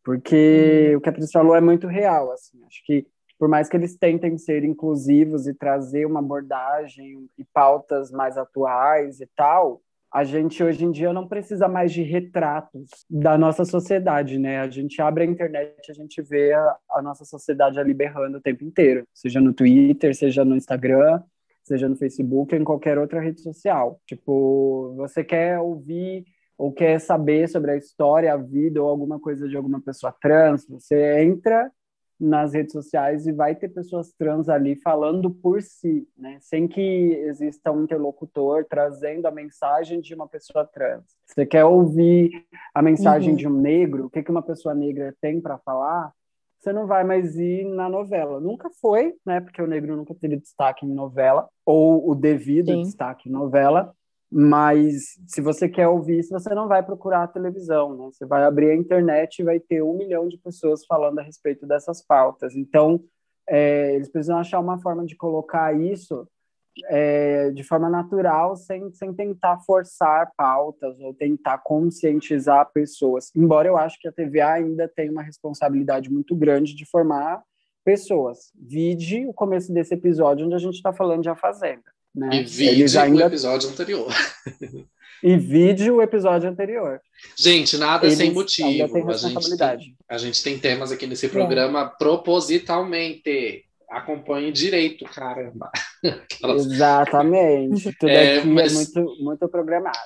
[0.04, 0.98] Porque hum.
[0.98, 2.64] o que a Pris falou é muito real, assim.
[2.66, 3.08] Acho que
[3.38, 9.20] por mais que eles tentem ser inclusivos e trazer uma abordagem e pautas mais atuais
[9.20, 9.82] e tal,
[10.14, 14.60] a gente hoje em dia não precisa mais de retratos da nossa sociedade, né?
[14.60, 18.42] A gente abre a internet, a gente vê a, a nossa sociedade ali berrando o
[18.42, 21.22] tempo inteiro, seja no Twitter, seja no Instagram,
[21.64, 24.00] seja no Facebook, ou em qualquer outra rede social.
[24.06, 26.26] Tipo, você quer ouvir
[26.64, 30.65] ou quer saber sobre a história, a vida ou alguma coisa de alguma pessoa trans,
[30.65, 31.69] você entra
[32.18, 36.38] nas redes sociais e vai ter pessoas trans ali falando por si, né?
[36.40, 41.03] Sem que exista um interlocutor trazendo a mensagem de uma pessoa trans.
[41.26, 42.31] Você quer ouvir
[42.73, 43.35] a mensagem uhum.
[43.35, 46.14] de um negro, o que, que uma pessoa negra tem para falar?
[46.61, 48.40] Você não vai mais ir na novela.
[48.40, 49.41] Nunca foi, né?
[49.41, 52.84] Porque o negro nunca teve destaque em novela, ou o devido Sim.
[52.84, 53.94] destaque em novela.
[54.36, 58.10] Mas se você quer ouvir isso, você não vai procurar a televisão, né?
[58.12, 61.68] Você vai abrir a internet e vai ter um milhão de pessoas falando a respeito
[61.68, 62.56] dessas pautas.
[62.56, 63.04] Então,
[63.48, 66.28] é, eles precisam achar uma forma de colocar isso
[66.86, 73.30] é, de forma natural, sem, sem tentar forçar pautas ou tentar conscientizar pessoas.
[73.36, 77.44] Embora eu acho que a TVA ainda tem uma responsabilidade muito grande de formar
[77.86, 78.52] pessoas.
[78.56, 81.93] Vide o começo desse episódio, onde a gente está falando de A Fazenda.
[82.15, 82.30] Né?
[82.41, 83.23] E vídeo ainda...
[83.23, 84.14] o episódio anterior.
[85.23, 87.02] e vídeo o episódio anterior.
[87.35, 88.84] Gente, nada Eles sem motivo.
[89.10, 91.98] A gente, tem, a gente tem temas aqui nesse programa é.
[91.98, 93.65] propositalmente.
[93.90, 95.72] Acompanhe direito, caramba.
[96.03, 96.65] Aquelas...
[96.65, 97.91] Exatamente.
[97.99, 98.73] Tudo é, aqui é mas...
[98.73, 99.98] é muito, muito programado.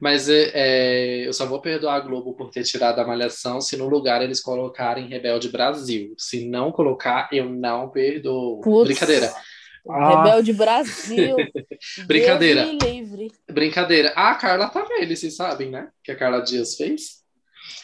[0.00, 3.76] Mas é, é, eu só vou perdoar a Globo por ter tirado a malhação se
[3.76, 6.12] no lugar eles colocarem Rebelde Brasil.
[6.18, 8.60] Se não colocar, eu não perdoo.
[8.60, 8.88] Putz.
[8.88, 9.32] Brincadeira.
[9.88, 10.24] Ah.
[10.24, 11.36] Rebelde Brasil.
[12.06, 12.64] Brincadeira.
[12.64, 13.32] Livre.
[13.50, 14.12] Brincadeira.
[14.14, 15.88] Ah, a Carla tá velha, vocês sabem, né?
[16.04, 17.22] Que a Carla Dias fez.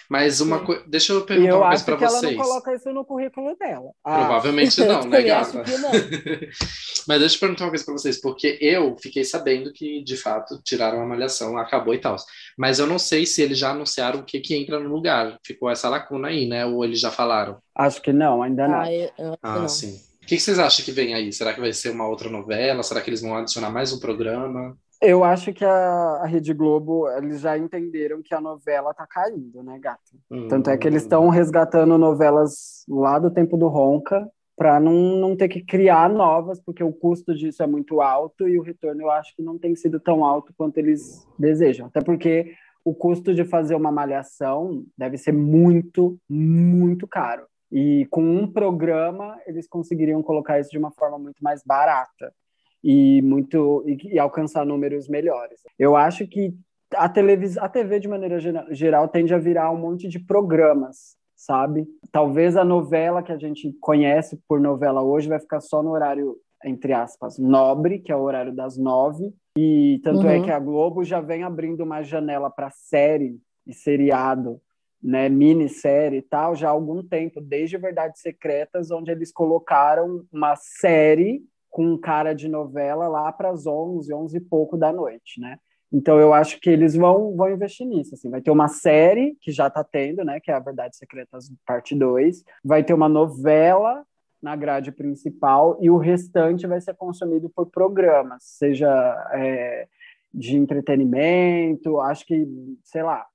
[0.09, 0.83] Mas uma coisa.
[0.87, 2.23] Deixa eu perguntar eu uma coisa para vocês.
[2.23, 3.91] Ela não coloca isso no currículo dela.
[4.03, 4.19] Ah.
[4.21, 5.59] Provavelmente não, né, gata?
[5.59, 5.91] Não.
[7.07, 10.61] Mas deixa eu perguntar uma coisa para vocês, porque eu fiquei sabendo que, de fato,
[10.63, 12.17] tiraram a malhação, acabou e tal.
[12.57, 15.39] Mas eu não sei se eles já anunciaram o que, que entra no lugar.
[15.45, 16.65] Ficou essa lacuna aí, né?
[16.65, 17.59] Ou eles já falaram?
[17.75, 18.81] Acho que não, ainda não.
[18.81, 19.69] Ah, eu, eu ah não.
[19.69, 21.33] sim que, que vocês acham que vem aí?
[21.33, 22.83] Será que vai ser uma outra novela?
[22.83, 24.77] Será que eles vão adicionar mais um programa?
[25.01, 29.63] Eu acho que a, a Rede Globo, eles já entenderam que a novela tá caindo,
[29.63, 30.19] né, gato?
[30.31, 30.47] Hum.
[30.49, 35.37] Tanto é que eles estão resgatando novelas lá do tempo do Ronca para não, não
[35.37, 39.11] ter que criar novas, porque o custo disso é muito alto e o retorno eu
[39.11, 41.87] acho que não tem sido tão alto quanto eles desejam.
[41.87, 42.53] Até porque
[42.85, 47.47] o custo de fazer uma malhação deve ser muito, muito caro.
[47.71, 52.33] E com um programa, eles conseguiriam colocar isso de uma forma muito mais barata
[52.83, 55.61] e muito e, e alcançar números melhores.
[55.79, 56.55] Eu acho que
[56.95, 58.39] a televisão, a TV de maneira
[58.71, 61.87] geral tende a virar um monte de programas, sabe?
[62.11, 66.37] Talvez a novela que a gente conhece por novela hoje vai ficar só no horário
[66.65, 69.33] entre aspas nobre, que é o horário das nove.
[69.57, 70.43] E tanto é uhum.
[70.43, 74.61] é que a Globo já vem abrindo uma janela para série e seriado,
[75.03, 80.57] né, minissérie e tal, já há algum tempo, desde Verdades Secretas, onde eles colocaram uma
[80.57, 85.59] série com cara de novela lá para as 11, 11 e pouco da noite, né?
[85.93, 88.15] Então eu acho que eles vão, vão investir nisso.
[88.15, 88.29] Assim.
[88.31, 90.39] Vai ter uma série que já está tendo, né?
[90.41, 92.45] Que é a Verdades Secretas Parte 2.
[92.63, 94.05] Vai ter uma novela
[94.41, 98.89] na grade principal e o restante vai ser consumido por programas, seja
[99.33, 99.89] é,
[100.33, 102.47] de entretenimento, acho que,
[102.85, 103.27] sei lá,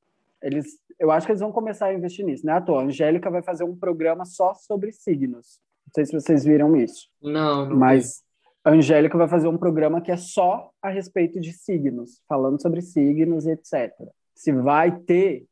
[0.44, 2.54] eles, eu acho que eles vão começar a investir nisso, né?
[2.54, 5.60] A tua Angélica vai fazer um programa só sobre signos.
[5.88, 7.08] Não sei se vocês viram isso.
[7.22, 8.22] Não, não mas
[8.64, 12.82] a Angélica vai fazer um programa que é só a respeito de signos, falando sobre
[12.82, 13.92] signos e etc.
[14.36, 15.46] Se vai ter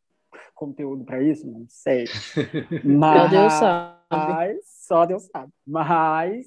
[0.54, 2.06] conteúdo para isso, não sei.
[2.86, 4.60] Mas Deus sabe.
[4.64, 5.52] só Deus sabe.
[5.66, 6.46] Mas,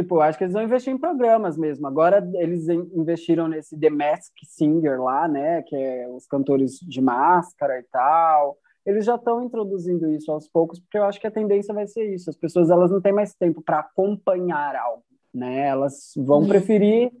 [0.00, 1.86] tipo, acho que eles vão investir em programas mesmo.
[1.86, 5.62] Agora eles investiram nesse The Mask Singer lá, né?
[5.62, 8.56] Que é os cantores de máscara e tal.
[8.84, 12.04] Eles já estão introduzindo isso aos poucos, porque eu acho que a tendência vai ser
[12.14, 12.30] isso.
[12.30, 15.02] As pessoas elas não têm mais tempo para acompanhar algo
[15.36, 15.68] né?
[15.68, 16.48] Elas vão uhum.
[16.48, 17.12] preferir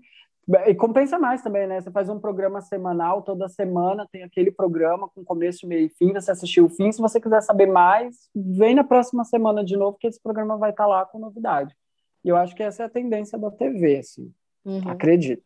[0.66, 1.80] e compensa mais também, né?
[1.80, 6.12] Você faz um programa semanal, toda semana tem aquele programa com começo, meio e fim,
[6.12, 6.90] você assistiu o fim.
[6.90, 10.70] Se você quiser saber mais, vem na próxima semana de novo, que esse programa vai
[10.70, 11.74] estar lá com novidade.
[12.26, 14.32] E eu acho que essa é a tendência da TV, assim.
[14.64, 14.82] Uhum.
[14.88, 15.44] Acredito.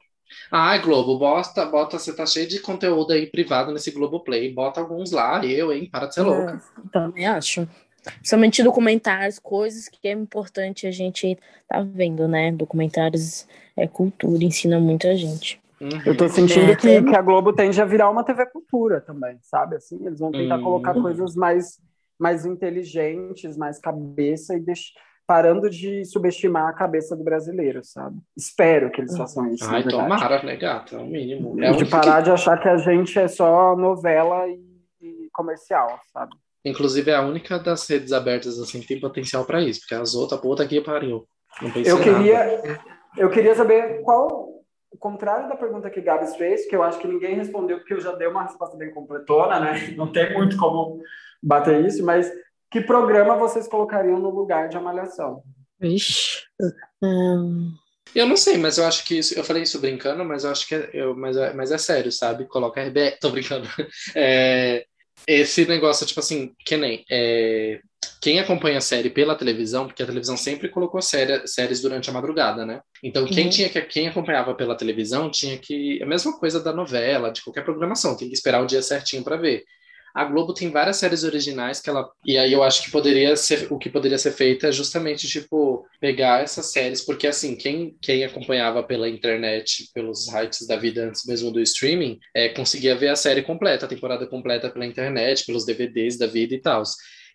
[0.51, 4.81] Ai, Globo, bota, bota, você tá cheio de conteúdo aí privado nesse Globo Play, bota
[4.81, 5.91] alguns lá, eu, hein?
[5.93, 6.63] Para de ser é, louca.
[6.91, 7.69] Também acho.
[8.03, 11.39] Principalmente documentários, coisas que é importante a gente
[11.69, 12.51] tá vendo, né?
[12.51, 13.47] Documentários
[13.77, 15.61] é cultura, ensina muita gente.
[15.79, 15.91] Uhum.
[16.07, 19.37] Eu tô sentindo é, que, que a Globo tende a virar uma TV cultura também,
[19.43, 19.77] sabe?
[19.77, 20.65] Assim, eles vão tentar uhum.
[20.65, 21.79] colocar coisas mais,
[22.19, 24.95] mais inteligentes, mais cabeça e deix...
[25.31, 28.17] parando de subestimar a cabeça do brasileiro, sabe?
[28.37, 29.65] Espero que eles façam isso.
[29.65, 30.97] Ai, tomara, né, gata?
[30.97, 31.63] É o mínimo.
[31.63, 32.25] É de parar que...
[32.25, 34.61] de achar que a gente é só novela e,
[35.01, 36.33] e comercial, sabe?
[36.65, 40.17] Inclusive, é a única das redes abertas assim que tem potencial para isso, porque as
[40.17, 41.25] outras, puta que pariu.
[41.63, 42.81] Não eu queria, nada.
[43.17, 44.49] eu queria saber qual,
[44.91, 48.01] o contrário da pergunta que Gabs fez, que eu acho que ninguém respondeu, porque eu
[48.01, 49.95] já dei uma resposta bem completona, né?
[49.97, 51.01] Não tem muito como
[51.41, 52.29] bater isso, mas
[52.71, 55.43] que programa vocês colocariam no lugar de Amalhação?
[55.79, 56.43] Vixe.
[57.03, 57.73] Hum...
[58.15, 59.39] Eu não sei, mas eu acho que isso.
[59.39, 62.11] Eu falei isso brincando, mas eu acho que é, eu, mas, é, mas é sério,
[62.11, 62.45] sabe?
[62.47, 63.19] Coloca RBR.
[63.21, 63.69] Tô brincando.
[64.15, 64.85] É,
[65.27, 67.05] esse negócio, tipo assim, que nem.
[67.11, 67.81] É,
[68.21, 72.13] quem acompanha a série pela televisão, porque a televisão sempre colocou série, séries durante a
[72.13, 72.81] madrugada, né?
[73.03, 73.51] Então, quem uhum.
[73.51, 77.65] tinha que quem acompanhava pela televisão tinha que a mesma coisa da novela, de qualquer
[77.65, 79.65] programação, tem que esperar o dia certinho para ver.
[80.15, 82.11] A Globo tem várias séries originais que ela.
[82.25, 83.69] E aí eu acho que poderia ser.
[83.71, 88.25] O que poderia ser feito é justamente, tipo, pegar essas séries, porque assim, quem, quem
[88.25, 93.17] acompanhava pela internet, pelos sites da vida antes mesmo do streaming, é, conseguia ver a
[93.17, 96.83] série completa, a temporada completa pela internet, pelos DVDs da vida e tal.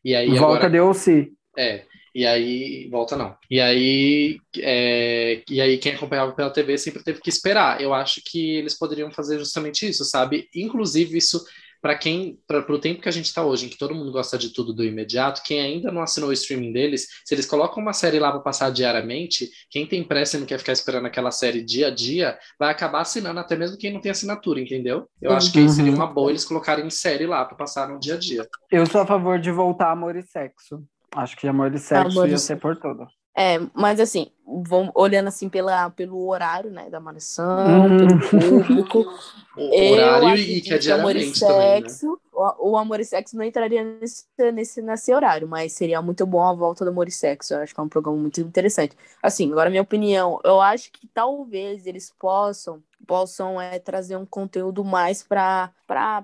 [0.04, 0.30] E aí.
[0.38, 0.86] Volta agora...
[0.86, 1.32] OC.
[1.58, 1.84] É.
[2.16, 3.36] E aí, volta não.
[3.52, 7.82] E aí, é, e aí quem acompanhava pela TV sempre teve que esperar.
[7.82, 10.48] Eu acho que eles poderiam fazer justamente isso, sabe?
[10.56, 11.44] Inclusive, isso
[11.82, 14.38] para quem, para o tempo que a gente está hoje, em que todo mundo gosta
[14.38, 17.94] de tudo do imediato, quem ainda não assinou o streaming deles, se eles colocam uma
[17.94, 21.64] série lá para passar diariamente, quem tem pressa e não quer ficar esperando aquela série
[21.64, 25.08] dia a dia, vai acabar assinando, até mesmo quem não tem assinatura, entendeu?
[25.22, 25.70] Eu acho que uhum.
[25.70, 28.48] seria uma boa eles colocarem série lá para passar no dia a dia.
[28.72, 30.84] Eu sou a favor de voltar Amor e Sexo.
[31.16, 33.08] Acho que Amor e Sexo Amor ia ser por tudo.
[33.38, 37.98] É, mas assim, vamos olhando assim pela, pelo horário, né, da mansão, uhum.
[37.98, 39.06] pelo público.
[39.58, 41.90] o horário e que é diariamente também, né?
[42.32, 46.42] o, o Amor e Sexo não entraria nesse, nesse, nesse horário, mas seria muito bom
[46.42, 47.54] a volta do Amor e Sexo.
[47.54, 48.96] Eu acho que é um programa muito interessante.
[49.22, 54.84] Assim, agora minha opinião, eu acho que talvez eles possam possam é, trazer um conteúdo
[54.84, 56.24] mais para a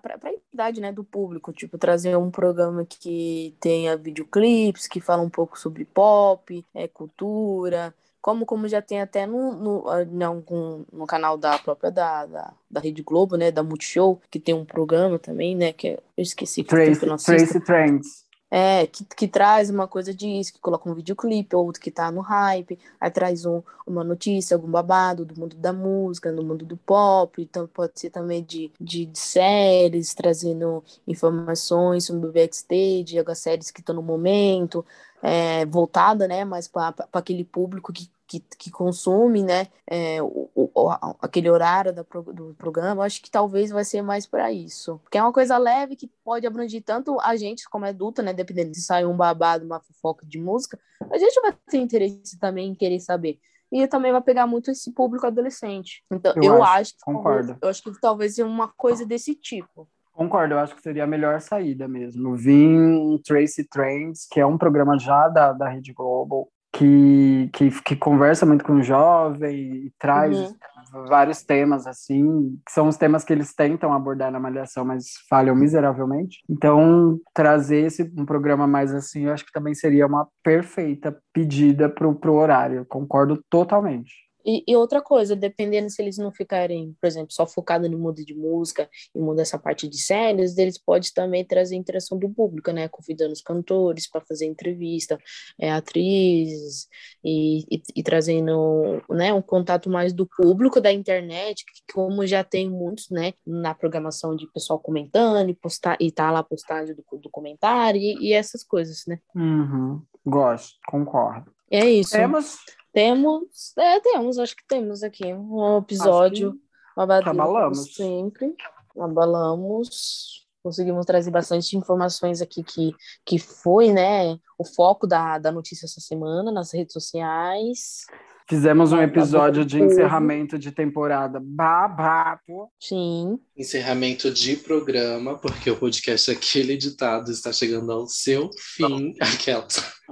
[0.53, 5.57] idade né, do público, tipo, trazer um programa que tenha videoclipes, que fala um pouco
[5.59, 11.37] sobre pop, é, cultura, como, como já tem até no, no, ah, no, no canal
[11.37, 15.55] da própria da, da, da, Rede Globo, né, da Multishow, que tem um programa também,
[15.55, 16.63] né, que eu esqueci.
[16.63, 18.30] Que Tracy, Tracy Trends.
[18.53, 22.19] É, que, que traz uma coisa disso, que coloca um videoclipe, outro que tá no
[22.19, 26.75] hype, aí traz um, uma notícia, algum babado do mundo da música, do mundo do
[26.75, 33.37] pop, então pode ser também de, de, de séries, trazendo informações sobre o backstage, as
[33.39, 34.85] séries que estão no momento,
[35.21, 40.89] é, voltada, né, mais para aquele público que que, que consome, né, é, o, o,
[41.21, 44.99] aquele horário do, do programa, acho que talvez vai ser mais para isso.
[45.03, 48.73] Porque é uma coisa leve que pode abranger tanto a gente como adulta, né, dependendo
[48.73, 50.79] se sai um babado, uma fofoca de música,
[51.11, 53.37] a gente vai ter interesse também em querer saber
[53.69, 56.03] e também vai pegar muito esse público adolescente.
[56.09, 57.47] Então, eu, eu acho, acho, que concordo.
[57.47, 59.89] Talvez, eu acho que talvez seja uma coisa desse tipo.
[60.13, 62.35] Concordo, eu acho que seria a melhor saída mesmo.
[62.35, 67.95] Vim Tracy Trends, que é um programa já da, da Rede Global, que, que, que
[67.95, 71.05] conversa muito com o jovem e traz uhum.
[71.07, 75.55] vários temas, assim, que são os temas que eles tentam abordar na Malhação, mas falham
[75.55, 76.39] miseravelmente.
[76.49, 81.89] Então, trazer esse, um programa mais assim, eu acho que também seria uma perfeita pedida
[81.89, 82.85] para o horário.
[82.85, 84.30] Concordo totalmente.
[84.45, 88.23] E, e, outra coisa, dependendo se eles não ficarem, por exemplo, só focados no mundo
[88.23, 92.71] de música e mundo dessa parte de séries, eles podem também trazer interação do público,
[92.71, 92.87] né?
[92.87, 95.19] Convidando os cantores para fazer entrevista,
[95.59, 96.87] é, atrizes,
[97.23, 102.43] e, e, e, trazendo né, um contato mais do público da internet, que como já
[102.43, 106.95] tem muitos, né, na programação de pessoal comentando e postar e tá lá a postagem
[106.95, 109.19] do, do comentário e, essas coisas, né?
[109.35, 110.01] Uhum.
[110.25, 111.51] Gosto, concordo.
[111.69, 112.11] É isso.
[112.11, 112.57] Temos
[112.93, 116.59] temos, é, temos, acho que temos aqui um episódio
[116.95, 118.53] abalamos sempre,
[118.97, 122.93] abalamos, conseguimos trazer bastante informações aqui que,
[123.25, 128.05] que foi, né, o foco da, da notícia essa semana nas redes sociais.
[128.49, 132.67] Fizemos um episódio de encerramento de temporada babado.
[132.77, 133.39] Sim.
[133.55, 139.13] Encerramento de programa, porque o podcast aquele editado está chegando ao seu fim.
[139.21, 139.65] Aquela.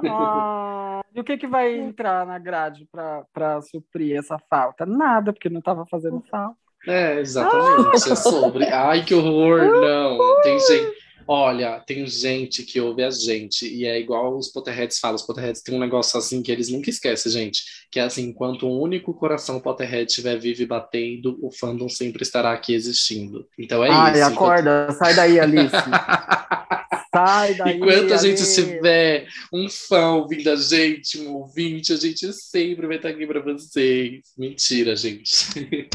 [0.07, 0.78] Ah,
[1.13, 4.85] e o que, que vai entrar na grade para suprir essa falta?
[4.85, 6.57] Nada, porque não estava fazendo falta.
[6.87, 8.11] É, exatamente.
[8.11, 8.65] É sobre.
[8.71, 9.59] Ai, que horror!
[9.59, 10.41] Não.
[10.41, 10.99] Tem gente.
[11.31, 15.15] Olha, tem gente que ouve a gente e é igual os Potterheads falam.
[15.15, 17.61] Os Potterheads têm um negócio assim que eles nunca esquecem, gente.
[17.91, 22.23] Que é assim, enquanto um único coração Potterhead estiver vivo e batendo, o fandom sempre
[22.23, 23.47] estará aqui existindo.
[23.59, 24.23] Então é Ai, isso.
[24.23, 24.87] Ai, acorda.
[24.89, 24.97] Enquanto...
[24.97, 25.75] Sai daí, Alice.
[27.13, 32.31] Sai daí, Enquanto a gente tiver um fã ouvindo a gente, um ouvinte, a gente
[32.33, 34.21] sempre vai estar aqui para vocês.
[34.37, 35.89] Mentira, gente.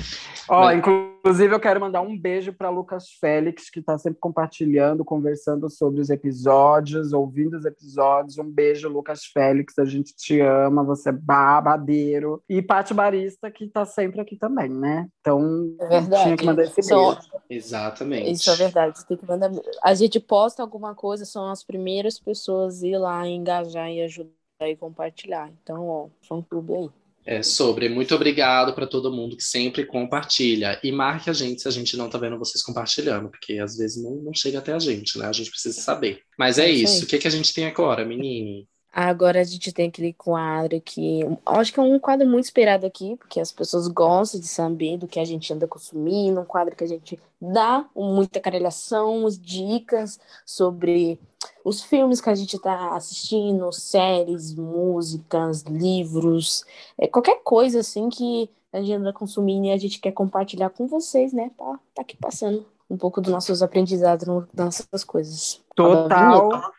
[0.49, 0.79] Ó, Mas...
[0.79, 6.01] inclusive eu quero mandar um beijo para Lucas Félix, que está sempre compartilhando, conversando sobre
[6.01, 8.37] os episódios, ouvindo os episódios.
[8.37, 12.43] Um beijo, Lucas Félix, a gente te ama, você é babadeiro.
[12.49, 15.07] E Paty Barista, que está sempre aqui também, né?
[15.21, 16.23] Então, é verdade.
[16.25, 17.19] tinha que mandar esse beijo.
[17.49, 18.33] Exatamente.
[18.33, 19.51] Isso é verdade, você tem que mandar.
[19.83, 24.31] A gente posta alguma coisa, são as primeiras pessoas a ir lá engajar e ajudar
[24.63, 25.53] e compartilhar.
[25.63, 26.91] Então, ó, fã clube aí.
[27.27, 27.89] É sobre.
[27.89, 30.79] Muito obrigado para todo mundo que sempre compartilha.
[30.83, 34.03] E marque a gente se a gente não tá vendo vocês compartilhando, porque às vezes
[34.03, 35.27] não, não chega até a gente, né?
[35.27, 36.21] A gente precisa saber.
[36.39, 37.05] Mas é, é isso.
[37.05, 38.69] O que, que a gente tem agora, menine?
[38.97, 43.17] Agora a gente tem aquele quadro que acho que é um quadro muito esperado aqui,
[43.17, 46.85] porque as pessoas gostam de saber do que a gente anda consumindo, um quadro que
[46.85, 51.19] a gente dá muita carelhação, dicas sobre
[51.65, 56.65] os filmes que a gente está assistindo, séries, músicas, livros,
[56.97, 60.87] é, qualquer coisa assim que a gente anda consumindo e a gente quer compartilhar com
[60.87, 61.51] vocês, né?
[61.59, 65.61] Tá, tá aqui passando um pouco dos nossos aprendizados nessas coisas.
[65.75, 66.73] Total.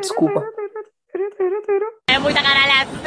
[0.00, 0.44] Desculpa.
[2.22, 3.02] Muita caralhação!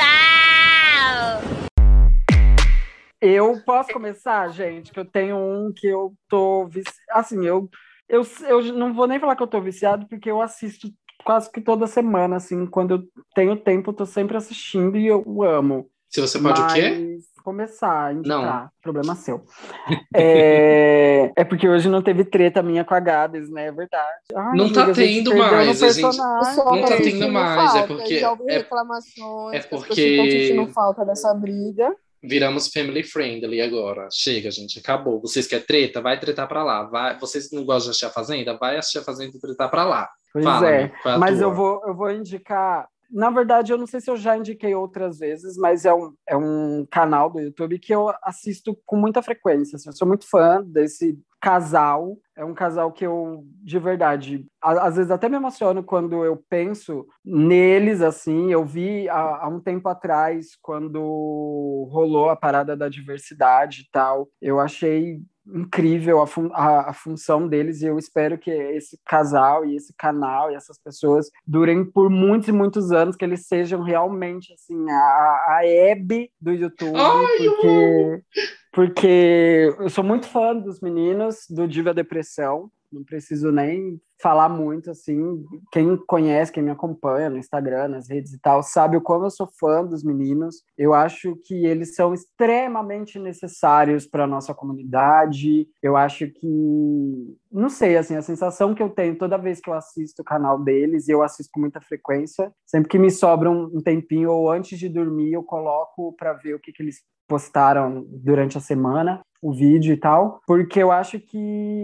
[3.21, 6.69] Eu posso começar, gente, que eu tenho um que eu tô
[7.11, 7.69] assim, eu,
[8.09, 10.89] eu eu não vou nem falar que eu tô viciado porque eu assisto
[11.23, 15.23] quase que toda semana, assim, quando eu tenho tempo, eu tô sempre assistindo e eu
[15.43, 15.89] amo.
[16.15, 16.71] Se você pode Mas...
[16.71, 17.17] o quê?
[17.43, 18.63] começar a indicar.
[18.63, 18.69] Não.
[18.81, 19.43] Problema seu.
[20.15, 23.67] é, é porque hoje não teve treta minha com a Gabs, né?
[23.67, 24.21] É verdade.
[24.33, 25.83] Ai, não tá tendo mais.
[25.83, 26.01] A gente...
[26.01, 27.73] Não tá tendo mais.
[27.73, 27.79] Falta.
[27.79, 28.19] É porque.
[28.19, 28.57] Já ouvi é...
[28.59, 29.65] reclamações.
[29.65, 30.53] É porque.
[30.55, 31.93] Não falta dessa briga.
[32.23, 34.07] Viramos family friendly agora.
[34.09, 35.19] Chega, gente, acabou.
[35.19, 36.01] Vocês querem treta?
[36.01, 36.83] Vai tretar pra lá.
[36.83, 37.19] Vai...
[37.19, 38.57] Vocês não gostam de assistir a Fazenda?
[38.57, 40.09] Vai assistir a Fazenda e tretar pra lá.
[40.31, 40.91] Pois Fala, é.
[41.19, 44.75] Mas eu vou, eu vou indicar na verdade, eu não sei se eu já indiquei
[44.75, 49.21] outras vezes, mas é um, é um canal do YouTube que eu assisto com muita
[49.21, 49.77] frequência.
[49.77, 52.17] Assim, eu sou muito fã desse casal.
[52.35, 57.07] É um casal que eu, de verdade, às vezes até me emociono quando eu penso
[57.23, 58.51] neles, assim.
[58.51, 64.27] Eu vi há, há um tempo atrás, quando rolou a parada da diversidade e tal.
[64.41, 69.65] Eu achei incrível a, fun a, a, função deles e eu espero que esse casal
[69.65, 73.81] e esse canal e essas pessoas durem por muitos e muitos anos, que eles sejam
[73.81, 78.23] realmente assim a, a Hebe do YouTube, Ai, porque,
[78.71, 84.91] porque eu sou muito fã dos meninos do Diva Depressão, não preciso nem falar muito,
[84.91, 89.25] assim, quem conhece, quem me acompanha no Instagram, nas redes e tal, sabe o quanto
[89.25, 90.63] eu sou fã dos meninos.
[90.77, 95.67] Eu acho que eles são extremamente necessários para a nossa comunidade.
[95.83, 99.73] Eu acho que, não sei, assim, a sensação que eu tenho toda vez que eu
[99.73, 103.81] assisto o canal deles, e eu assisto com muita frequência, sempre que me sobra um,
[103.81, 108.57] tempinho ou antes de dormir, eu coloco para ver o que, que eles postaram durante
[108.57, 111.37] a semana o vídeo e tal, porque eu acho que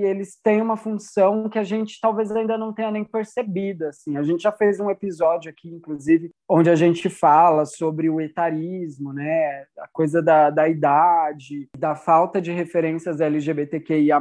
[0.03, 4.17] eles têm uma função que a gente talvez ainda não tenha nem percebido, assim.
[4.17, 9.13] A gente já fez um episódio aqui, inclusive, onde a gente fala sobre o etarismo,
[9.13, 14.19] né, a coisa da, da idade, da falta de referências LGBTQIA+,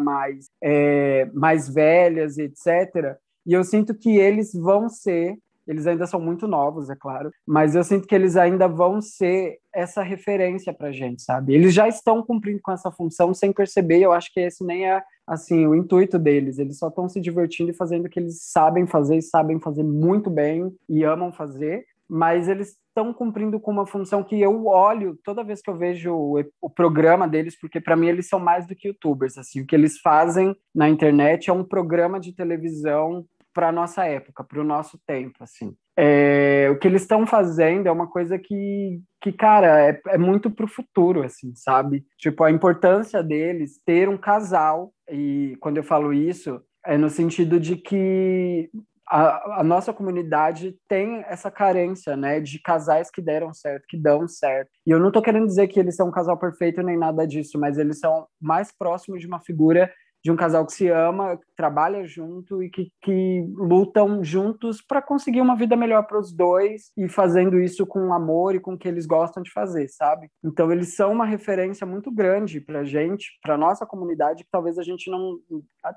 [0.62, 5.39] é, mais velhas, etc., e eu sinto que eles vão ser
[5.70, 9.59] eles ainda são muito novos, é claro, mas eu sinto que eles ainda vão ser
[9.72, 11.55] essa referência para gente, sabe?
[11.55, 14.01] Eles já estão cumprindo com essa função sem perceber.
[14.01, 16.59] Eu acho que esse nem é assim o intuito deles.
[16.59, 19.84] Eles só estão se divertindo e fazendo o que eles sabem fazer e sabem fazer
[19.84, 21.84] muito bem e amam fazer.
[22.09, 26.12] Mas eles estão cumprindo com uma função que eu olho toda vez que eu vejo
[26.12, 29.38] o, o programa deles, porque para mim eles são mais do que youtubers.
[29.38, 34.05] Assim, o que eles fazem na internet é um programa de televisão para a nossa
[34.05, 35.74] época, para o nosso tempo, assim.
[35.97, 40.51] É, o que eles estão fazendo é uma coisa que, que cara, é, é muito
[40.51, 42.05] para o futuro, assim, sabe?
[42.16, 47.60] Tipo, a importância deles ter um casal, e quando eu falo isso, é no sentido
[47.60, 48.70] de que
[49.10, 54.28] a, a, nossa comunidade tem essa carência, né, de casais que deram certo, que dão
[54.28, 54.70] certo.
[54.86, 57.59] E eu não estou querendo dizer que eles são um casal perfeito nem nada disso,
[57.59, 61.47] mas eles são mais próximos de uma figura de um casal que se ama, que
[61.56, 66.92] trabalha junto e que, que lutam juntos para conseguir uma vida melhor para os dois
[66.97, 70.28] e fazendo isso com amor e com o que eles gostam de fazer, sabe?
[70.44, 74.82] Então eles são uma referência muito grande para gente, para nossa comunidade, que talvez a
[74.82, 75.38] gente não,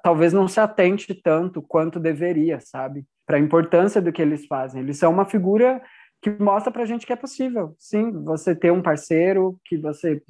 [0.01, 3.05] talvez não se atente tanto quanto deveria, sabe?
[3.25, 4.81] Para a importância do que eles fazem.
[4.81, 5.81] Eles são uma figura
[6.23, 10.21] que mostra pra gente que é possível, sim, você ter um parceiro, que você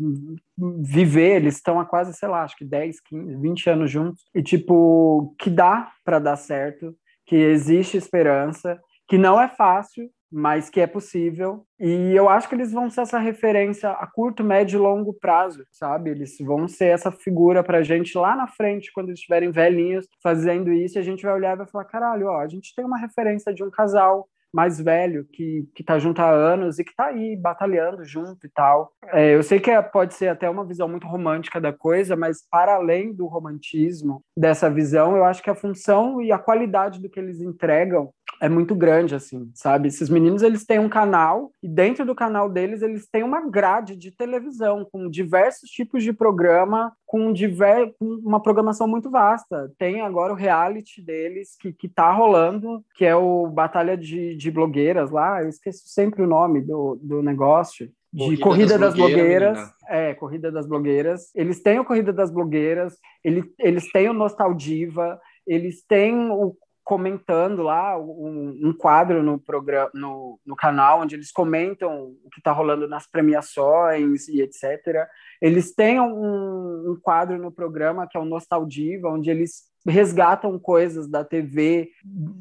[0.58, 4.42] viver, eles estão há quase, sei lá, acho que 10, 15, 20 anos juntos, e
[4.42, 6.96] tipo, que dá para dar certo,
[7.28, 11.64] que existe esperança, que não é fácil, mas que é possível.
[11.80, 15.64] E eu acho que eles vão ser essa referência a curto, médio e longo prazo,
[15.72, 16.10] sabe?
[16.10, 20.74] Eles vão ser essa figura pra gente lá na frente, quando eles estiverem velhinhos fazendo
[20.74, 23.54] isso, a gente vai olhar e vai falar: caralho, ó, a gente tem uma referência
[23.54, 27.36] de um casal mais velho que, que tá junto há anos e que tá aí
[27.36, 28.92] batalhando junto e tal.
[29.08, 32.48] É, eu sei que é, pode ser até uma visão muito romântica da coisa, mas
[32.50, 37.10] para além do romantismo dessa visão, eu acho que a função e a qualidade do
[37.10, 38.12] que eles entregam
[38.42, 39.88] é muito grande, assim, sabe?
[39.88, 43.96] Esses meninos, eles têm um canal e dentro do canal deles, eles têm uma grade
[43.96, 47.94] de televisão com diversos tipos de programa, com, diver...
[48.00, 49.72] com uma programação muito vasta.
[49.78, 54.52] Tem agora o reality deles que, que tá rolando, que é o Batalha de, de
[54.52, 58.96] Blogueiras lá, eu esqueço sempre o nome do, do negócio de Corrida, Corrida das, das
[58.96, 59.58] Blogueiras.
[59.58, 61.32] blogueiras é, Corrida das Blogueiras.
[61.36, 67.64] Eles têm o Corrida das Blogueiras, ele, eles têm o Nostaldiva, eles têm o comentando
[67.64, 72.52] lá um, um quadro no programa no, no, canal onde eles comentam o que está
[72.52, 75.08] rolando nas premiações e etc.
[75.42, 81.10] Eles têm um, um, quadro no programa que é o Nostaldiva, onde eles resgatam coisas
[81.10, 81.90] da TV,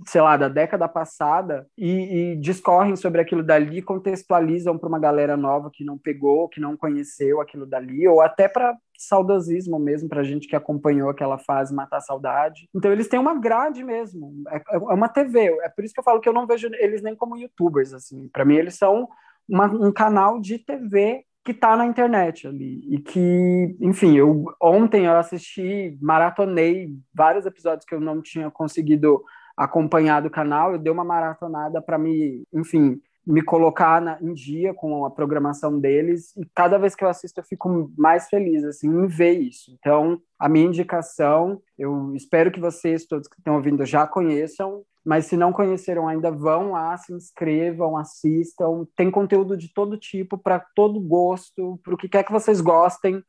[0.06, 5.36] sei lá, da década passada e, e discorrem sobre aquilo dali, contextualizam para uma galera
[5.36, 10.22] nova que não pegou, que não conheceu aquilo dali, ou até para saudosismo mesmo, para
[10.22, 12.68] gente que acompanhou aquela fase Matar a Saudade.
[12.74, 15.46] Então eles têm uma grade mesmo, é, é uma TV.
[15.62, 18.28] É por isso que eu falo que eu não vejo eles nem como youtubers, assim.
[18.28, 19.08] Para mim eles são
[19.48, 25.06] uma, um canal de TV que tá na internet ali e que, enfim, eu ontem
[25.06, 29.24] eu assisti, maratonei vários episódios que eu não tinha conseguido
[29.56, 34.74] acompanhar do canal, eu dei uma maratonada para me, enfim, me colocar na, em dia
[34.74, 38.88] com a programação deles e cada vez que eu assisto eu fico mais feliz assim
[38.88, 39.70] em ver isso.
[39.78, 45.26] Então, a minha indicação, eu espero que vocês todos que estão ouvindo já conheçam, mas
[45.26, 48.86] se não conheceram ainda, vão lá, se inscrevam, assistam.
[48.96, 53.22] Tem conteúdo de todo tipo, para todo gosto, para o que quer que vocês gostem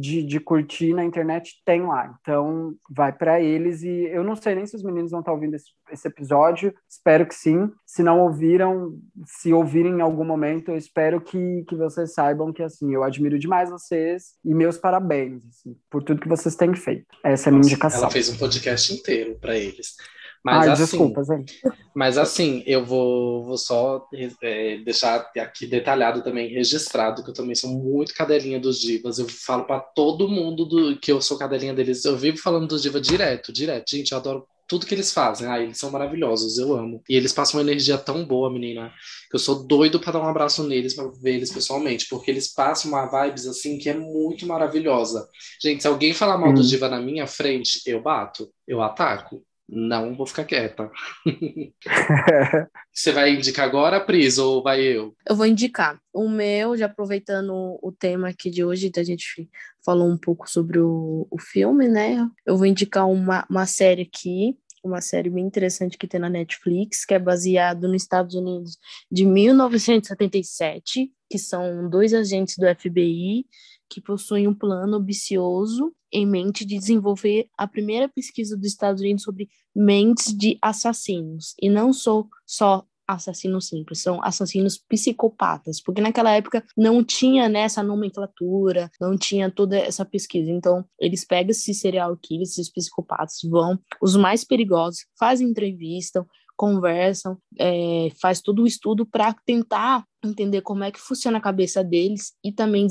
[0.00, 2.16] de, de curtir na internet, tem lá.
[2.20, 3.82] Então, vai para eles.
[3.82, 6.74] E eu não sei nem se os meninos vão estar tá ouvindo esse, esse episódio,
[6.88, 7.70] espero que sim.
[7.86, 12.62] Se não ouviram, se ouvirem em algum momento, eu espero que, que vocês saibam que,
[12.62, 17.06] assim, eu admiro demais vocês e meus parabéns assim, por tudo que vocês têm feito.
[17.24, 18.00] Essa é a minha indicação.
[18.00, 19.96] Ela fez um podcast inteiro para eles.
[20.42, 21.60] Mas Ai, assim, desculpa, gente.
[21.94, 24.06] Mas assim, eu vou, vou só
[24.42, 29.18] é, deixar aqui detalhado também, registrado, que eu também sou muito cadelinha dos divas.
[29.18, 32.04] Eu falo para todo mundo do, que eu sou cadelinha deles.
[32.04, 33.90] Eu vivo falando dos divas direto, direto.
[33.90, 35.48] Gente, eu adoro tudo que eles fazem.
[35.48, 37.02] Ah, eles são maravilhosos, eu amo.
[37.10, 38.94] E eles passam uma energia tão boa, menina,
[39.30, 42.48] que eu sou doido para dar um abraço neles, para ver eles pessoalmente, porque eles
[42.54, 45.28] passam uma vibes assim que é muito maravilhosa.
[45.62, 46.64] Gente, se alguém falar mal do Hum.
[46.64, 49.44] diva na minha frente, eu bato, eu ataco.
[49.72, 50.90] Não vou ficar quieta.
[52.92, 55.14] Você vai indicar agora, Pris, ou vai eu?
[55.28, 56.00] Eu vou indicar.
[56.12, 59.48] O meu, já aproveitando o tema aqui de hoje, a gente
[59.84, 62.28] falou um pouco sobre o, o filme, né?
[62.44, 67.04] Eu vou indicar uma, uma série aqui, uma série bem interessante que tem na Netflix,
[67.04, 68.76] que é baseado nos Estados Unidos
[69.10, 73.44] de 1977, que são dois agentes do FBI
[73.90, 79.22] que possuem um plano ambicioso em mente de desenvolver a primeira pesquisa dos Estados Unidos
[79.22, 86.30] sobre mentes de assassinos, e não só, só assassinos simples, são assassinos psicopatas, porque naquela
[86.32, 90.50] época não tinha né, essa nomenclatura, não tinha toda essa pesquisa.
[90.50, 96.24] Então, eles pegam esses serial killers, esses psicopatas, vão, os mais perigosos, fazem entrevista,
[96.56, 101.82] conversam, é, faz todo o estudo para tentar entender como é que funciona a cabeça
[101.82, 102.86] deles e também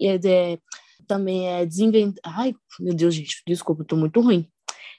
[0.00, 0.58] é, é,
[1.06, 2.38] também é desinventar.
[2.38, 4.48] Ai, meu Deus, gente, desculpa, eu tô muito ruim.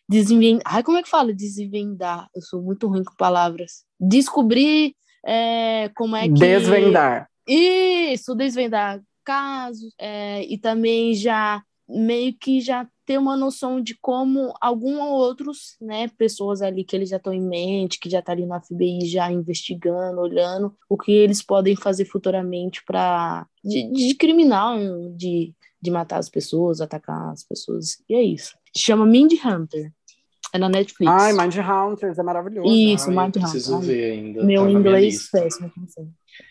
[0.08, 0.76] Desinventar.
[0.76, 1.34] Ai, como é que fala?
[1.34, 2.28] Desvendar.
[2.36, 3.84] Eu sou muito ruim com palavras.
[4.00, 4.96] Descobrir
[5.26, 6.34] é, como é que.
[6.34, 7.30] Desvendar.
[7.48, 9.94] Isso, desvendar casos.
[10.00, 15.76] é, e também já meio que já ter uma noção de como algum ou outros,
[15.82, 19.06] né, pessoas ali que eles já estão em mente, que já tá ali no FBI
[19.06, 24.78] já investigando, olhando o que eles podem fazer futuramente para de, de criminal,
[25.16, 28.02] de, de matar as pessoas, atacar as pessoas.
[28.10, 28.56] E é isso.
[28.76, 29.92] Chama Mindy Hunter.
[30.54, 31.12] É na Netflix.
[31.12, 32.72] Ai, Mind Hunters é maravilhoso.
[32.72, 33.88] Isso, Mind preciso Hunter.
[33.88, 34.44] ver ainda.
[34.44, 35.72] Meu tá na inglês péssimo.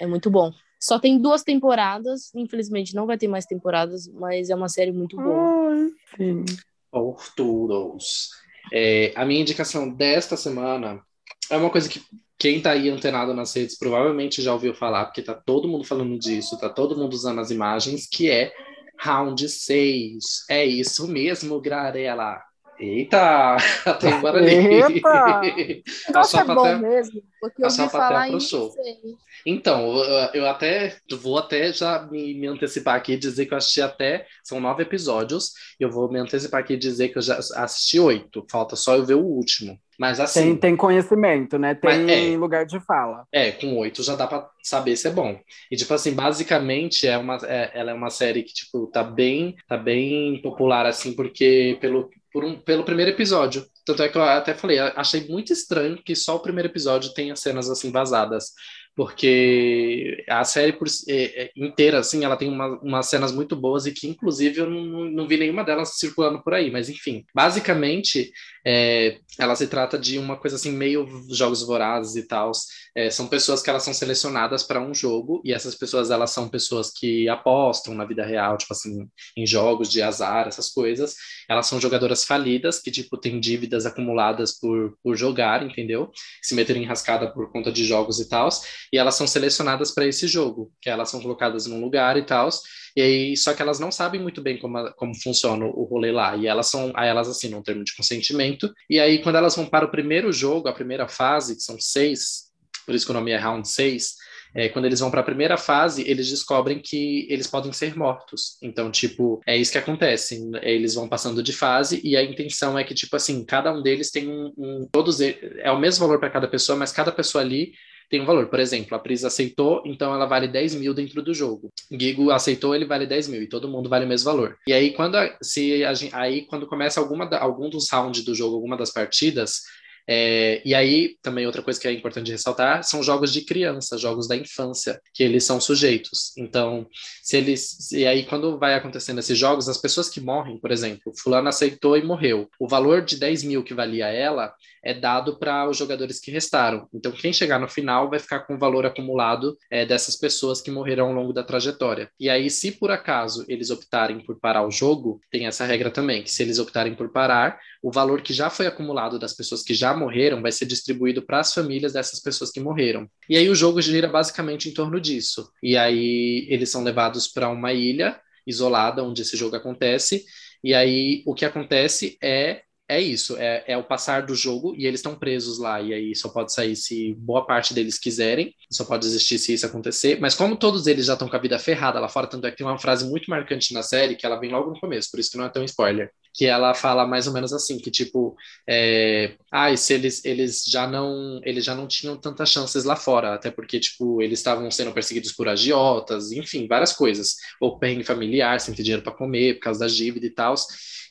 [0.00, 0.50] É muito bom.
[0.82, 5.16] Só tem duas temporadas, infelizmente não vai ter mais temporadas, mas é uma série muito
[5.16, 5.70] boa.
[5.70, 6.44] Ai, sim.
[6.90, 8.30] Torturos.
[8.72, 11.00] É, a minha indicação desta semana
[11.48, 12.02] é uma coisa que
[12.36, 16.18] quem tá aí antenado nas redes provavelmente já ouviu falar, porque tá todo mundo falando
[16.18, 18.52] disso, tá todo mundo usando as imagens, que é
[18.98, 20.44] Round 6.
[20.50, 22.42] É isso mesmo, Grarela.
[22.80, 23.56] Eita,
[24.00, 24.84] tem um barulhinho.
[24.84, 25.42] Eita!
[26.08, 28.70] A Nossa, é bom até- mesmo, porque eu ouvi falar approachou.
[28.70, 28.96] sei.
[29.44, 33.58] Então, eu- eu até vou até já me, me antecipar aqui e dizer que eu
[33.58, 34.26] assisti até.
[34.44, 37.98] São nove episódios, e eu vou me antecipar aqui e dizer que eu já assisti
[38.00, 38.46] oito.
[38.50, 39.78] Falta só eu ver o último.
[39.98, 41.74] Mas assim, Tem, tem conhecimento, né?
[41.74, 42.36] Tem é.
[42.36, 43.26] lugar de fala.
[43.32, 45.38] é, com oito já dá pra saber se é bom.
[45.70, 49.56] E, tipo assim, basicamente, é uma, é- ela é uma série que, tipo, tá bem,
[49.68, 53.64] tá bem popular, assim, porque pelo, por um, pelo primeiro episódio.
[53.84, 57.34] Tanto é que eu até falei, achei muito estranho que só o primeiro episódio tenha
[57.34, 58.52] cenas, assim, vazadas.
[58.94, 63.86] Porque a série por, é- é inteira, assim, ela tem uma, umas cenas muito boas
[63.86, 66.70] e que, inclusive, eu não, não- vi nenhuma delas circulando por aí.
[66.70, 68.30] Mas, enfim, basicamente,
[68.66, 72.52] é, ela se trata de uma coisa, assim, meio jogos vorazes e tal.
[72.94, 76.48] É, são pessoas que elas são selecionadas para um jogo e essas pessoas elas são
[76.48, 81.14] pessoas que apostam na vida real, tipo assim, em jogos de azar, essas coisas.
[81.48, 86.10] Elas são jogadoras falidas que tipo têm dívidas acumuladas por, por jogar, entendeu?
[86.42, 88.48] Se meteram em rascada por conta de jogos e tal.
[88.92, 92.48] E elas são selecionadas para esse jogo, que elas são colocadas num lugar e tal.
[92.96, 96.12] E aí, só que elas não sabem muito bem como, a- como funciona o rolê
[96.12, 96.36] lá.
[96.36, 98.72] E elas são, aí elas assinam um termo de consentimento.
[98.88, 102.50] E aí, quando elas vão para o primeiro jogo, a primeira fase, que são seis,
[102.86, 104.14] por isso que o nome é Round 6,
[104.54, 108.58] é, quando eles vão para a primeira fase, eles descobrem que eles podem ser mortos.
[108.60, 110.42] Então, tipo, é isso que acontece.
[110.60, 114.10] Eles vão passando de fase e a intenção é que, tipo assim, cada um deles
[114.10, 114.52] tem um.
[114.58, 117.72] um- todos e- é o mesmo valor para cada pessoa, mas cada pessoa ali
[118.12, 118.48] tem um valor.
[118.48, 121.70] Por exemplo, a Pris aceitou, então ela vale 10 mil dentro do jogo.
[121.90, 124.58] Gigo aceitou, ele vale 10 mil e todo mundo vale o mesmo valor.
[124.68, 128.34] E aí, quando, a- se a aí, quando começa alguma, da- algum dos rounds do
[128.34, 129.62] jogo, alguma das partidas,
[130.08, 134.26] é, e aí, também outra coisa que é importante ressaltar são jogos de criança, jogos
[134.26, 136.32] da infância, que eles são sujeitos.
[136.36, 136.86] Então,
[137.22, 137.92] se eles.
[137.92, 141.96] E aí, quando vai acontecendo esses jogos, as pessoas que morrem, por exemplo, Fulano aceitou
[141.96, 142.48] e morreu.
[142.58, 144.52] O valor de 10 mil que valia ela
[144.84, 146.88] é dado para os jogadores que restaram.
[146.92, 150.70] Então, quem chegar no final vai ficar com o valor acumulado é, dessas pessoas que
[150.70, 152.10] morreram ao longo da trajetória.
[152.18, 156.22] E aí, se por acaso eles optarem por parar o jogo, tem essa regra também,
[156.22, 159.74] que se eles optarem por parar, o valor que já foi acumulado das pessoas que
[159.74, 163.10] já morreram vai ser distribuído para as famílias dessas pessoas que morreram.
[163.28, 165.50] E aí o jogo gira basicamente em torno disso.
[165.60, 170.24] E aí eles são levados para uma ilha isolada onde esse jogo acontece.
[170.62, 174.86] E aí o que acontece é é isso, é, é o passar do jogo e
[174.86, 178.84] eles estão presos lá, e aí só pode sair se boa parte deles quiserem, só
[178.84, 180.20] pode existir se isso acontecer.
[180.20, 182.56] Mas como todos eles já estão com a vida ferrada lá fora, tanto é que
[182.58, 185.30] tem uma frase muito marcante na série que ela vem logo no começo, por isso
[185.30, 186.10] que não é tão spoiler.
[186.34, 188.36] Que ela fala mais ou menos assim, que tipo,
[188.68, 193.34] é, ah, se eles, eles já não eles já não tinham tantas chances lá fora,
[193.34, 198.60] até porque tipo eles estavam sendo perseguidos por agiotas, enfim, várias coisas, ou perrengue familiar,
[198.60, 200.54] sem ter dinheiro para comer por causa da dívida e tal.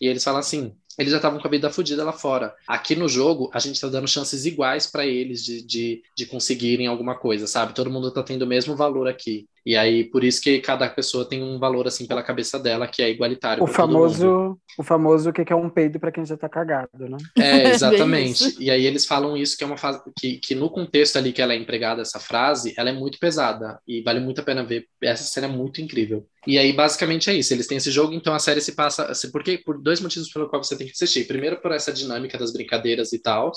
[0.02, 2.56] E eles falam assim: eles já estavam com a vida fodida lá fora.
[2.68, 6.88] Aqui no jogo, a gente tá dando chances iguais para eles de, de, de conseguirem
[6.88, 7.74] alguma coisa, sabe?
[7.74, 9.48] Todo mundo tá tendo o mesmo valor aqui.
[9.66, 13.02] E aí, por isso que cada pessoa tem um valor, assim, pela cabeça dela, que
[13.02, 13.64] é igualitário.
[13.64, 17.18] O famoso, o famoso que é um peido para quem já tá cagado, né?
[17.38, 18.56] É, exatamente.
[18.60, 21.42] e aí eles falam isso, que é uma fase, que, que no contexto ali que
[21.42, 23.80] ela é empregada, essa frase, ela é muito pesada.
[23.88, 24.86] E vale muito a pena ver.
[25.02, 26.26] Essa cena é muito incrível.
[26.48, 27.54] E aí, basicamente, é isso.
[27.54, 29.06] Eles têm esse jogo, então a série se passa.
[29.06, 31.28] Assim, porque, por dois motivos pelo qual você tem que assistir.
[31.28, 33.52] Primeiro, por essa dinâmica das brincadeiras e tal,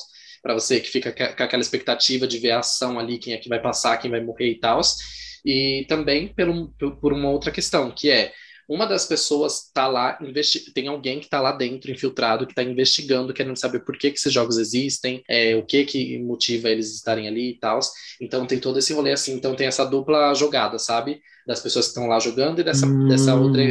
[0.44, 3.48] para você que fica com aquela expectativa de ver a ação ali, quem é que
[3.48, 4.80] vai passar, quem vai morrer e tal
[5.44, 6.68] e também pelo,
[7.00, 8.32] por uma outra questão, que é
[8.68, 10.18] uma das pessoas está lá,
[10.74, 14.18] tem alguém que está lá dentro, infiltrado, que está investigando, querendo saber por que, que
[14.18, 17.80] esses jogos existem, é, o que que motiva eles estarem ali e tal.
[18.20, 21.20] Então tem todo esse rolê assim, então tem essa dupla jogada, sabe?
[21.46, 23.06] Das pessoas que estão lá jogando e dessa, hum.
[23.06, 23.62] dessa outra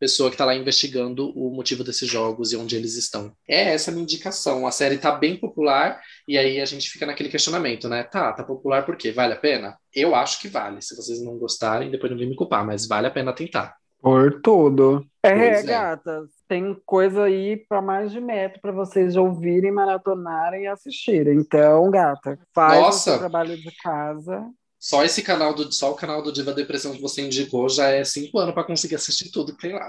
[0.00, 3.32] pessoa que está lá investigando o motivo desses jogos e onde eles estão.
[3.48, 4.66] É essa a minha indicação.
[4.66, 8.02] A série está bem popular e aí a gente fica naquele questionamento, né?
[8.02, 9.12] Tá, tá popular por quê?
[9.12, 9.76] Vale a pena?
[9.94, 10.82] Eu acho que vale.
[10.82, 13.79] Se vocês não gostarem, depois não vem me culpar, mas vale a pena tentar.
[14.00, 15.04] Por tudo.
[15.22, 20.66] É, é, gatas, tem coisa aí para mais de metro para vocês ouvirem, maratonarem e
[20.66, 21.36] assistirem.
[21.36, 22.98] Então, gata, faz Nossa.
[22.98, 24.46] o seu trabalho de casa.
[24.78, 28.02] Só esse canal do só o canal do Diva Depressão que você indicou já é
[28.02, 29.86] cinco anos para conseguir assistir tudo que tem lá.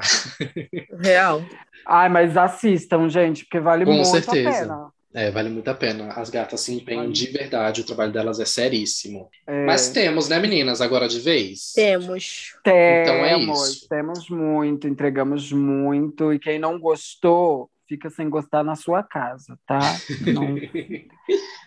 [1.00, 1.42] Real.
[1.88, 4.50] Ai, mas assistam, gente, porque vale Com muito certeza.
[4.50, 4.92] a pena.
[5.14, 6.10] É, vale muito a pena.
[6.14, 7.14] As gatas se empenham vale.
[7.14, 9.30] de verdade, o trabalho delas é seríssimo.
[9.46, 9.66] É...
[9.66, 11.74] Mas temos, né, meninas, agora de vez?
[11.74, 12.56] Temos.
[12.64, 13.88] Temos, então é isso.
[13.90, 16.32] temos muito, entregamos muito.
[16.32, 19.80] E quem não gostou, fica sem gostar na sua casa, tá?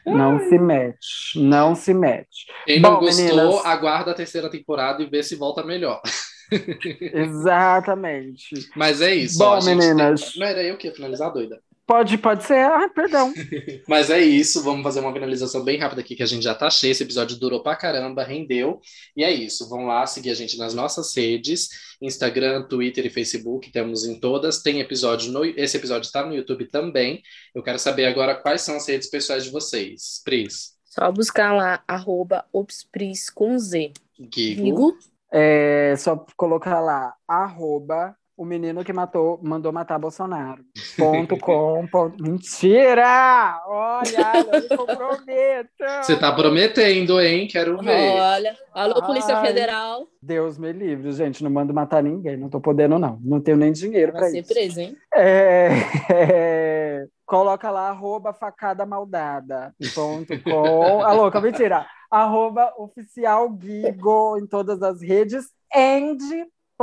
[0.07, 2.47] Não, não se mete, não se mete.
[2.66, 3.65] Quem Bom, não gostou, meninas...
[3.65, 6.03] aguarda a terceira temporada e vê se volta melhor.
[7.01, 8.51] Exatamente.
[8.77, 9.39] Mas é isso.
[9.39, 10.33] Bom, ó, meninas.
[10.33, 10.41] Tem...
[10.41, 11.59] Não era eu que ia finalizar, doida?
[11.86, 12.65] Pode, pode ser.
[12.65, 13.32] Ah, perdão.
[13.86, 16.70] Mas é isso, vamos fazer uma finalização bem rápida aqui, que a gente já tá
[16.70, 16.93] cheio.
[16.93, 18.81] Esse episódio durou pra caramba, rendeu.
[19.15, 21.69] E é isso, vão lá seguir a gente nas nossas redes:
[22.01, 23.70] Instagram, Twitter e Facebook.
[23.70, 24.62] Temos em todas.
[24.62, 25.44] Tem episódio no.
[25.44, 27.23] Esse episódio está no YouTube também.
[27.55, 30.23] Eu quero saber agora quais são as redes pessoais de vocês.
[30.24, 30.74] Pris.
[30.86, 33.93] Só buscar lá, arroba Opspris com Z.
[34.19, 34.97] Guigo.
[35.31, 40.65] É só colocar lá, arroba o menino que matou, mandou matar Bolsonaro.
[40.98, 41.86] Ponto com.
[41.86, 42.23] Ponto...
[42.23, 43.61] Mentira!
[43.66, 46.02] Olha, não me comprometa!
[46.02, 47.47] Você tá prometendo, hein?
[47.47, 48.19] Quero ver.
[48.19, 50.06] Olha, alô, Polícia Ai, Federal.
[50.20, 51.44] Deus me livre, gente.
[51.44, 52.36] Não mando matar ninguém.
[52.36, 53.19] Não tô podendo, não.
[53.23, 54.48] Não tenho nem dinheiro para isso.
[54.48, 54.97] ser preso, hein?
[55.15, 55.69] É,
[56.11, 59.73] é, coloca lá, arroba facada maldada.
[59.94, 61.02] Ponto com.
[61.02, 61.86] A louca, mentira.
[62.11, 65.47] Arroba oficial Guigo em todas as redes.
[65.74, 66.19] And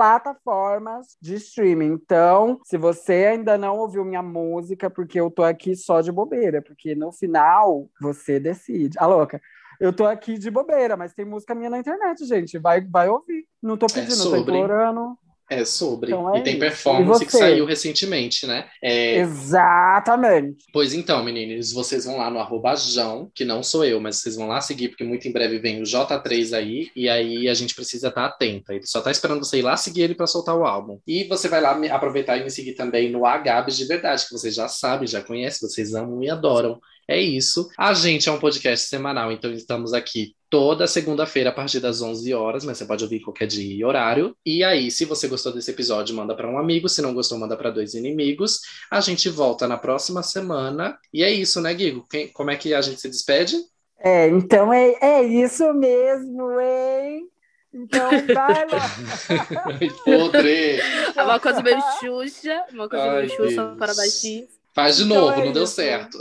[0.01, 1.91] plataformas de streaming.
[1.93, 6.59] Então, se você ainda não ouviu minha música, porque eu tô aqui só de bobeira,
[6.59, 8.97] porque no final você decide.
[8.97, 9.39] A ah, louca.
[9.79, 12.57] Eu tô aqui de bobeira, mas tem música minha na internet, gente.
[12.57, 13.45] Vai, vai ouvir.
[13.61, 14.43] Não tô é pedindo, é sobre...
[14.43, 15.15] tô implorando.
[15.51, 16.11] É sobre.
[16.11, 18.69] Então é e tem performance e que saiu recentemente, né?
[18.81, 19.17] É...
[19.17, 20.63] Exatamente.
[20.71, 24.37] Pois então, meninos, vocês vão lá no arroba Jão, que não sou eu, mas vocês
[24.37, 27.75] vão lá seguir, porque muito em breve vem o J3 aí, e aí a gente
[27.75, 28.73] precisa estar atenta.
[28.73, 31.01] Ele só tá esperando você ir lá seguir ele para soltar o álbum.
[31.05, 34.31] E você vai lá me aproveitar e me seguir também no Agabes de Verdade, que
[34.31, 36.79] vocês já sabem, já conhecem, vocês amam e adoram.
[37.09, 37.69] É isso.
[37.77, 42.33] A gente é um podcast semanal, então estamos aqui toda segunda-feira a partir das 11
[42.33, 44.35] horas, mas você pode ouvir qualquer dia e horário.
[44.45, 47.55] E aí, se você gostou desse episódio, manda para um amigo, se não gostou, manda
[47.55, 48.59] para dois inimigos.
[48.91, 50.99] A gente volta na próxima semana.
[51.13, 52.05] E é isso, né, Guigo?
[52.11, 53.55] Quem, como é que a gente se despede?
[53.97, 57.29] É, então é, é isso mesmo, hein?
[57.73, 58.91] Então vai lá.
[60.03, 60.81] Podre!
[61.15, 64.47] É uma coisa meio Xuxa, uma coisa Ai, meio Xuxa para baixinho.
[64.73, 65.53] Faz de então novo, é não isso.
[65.53, 66.17] deu certo.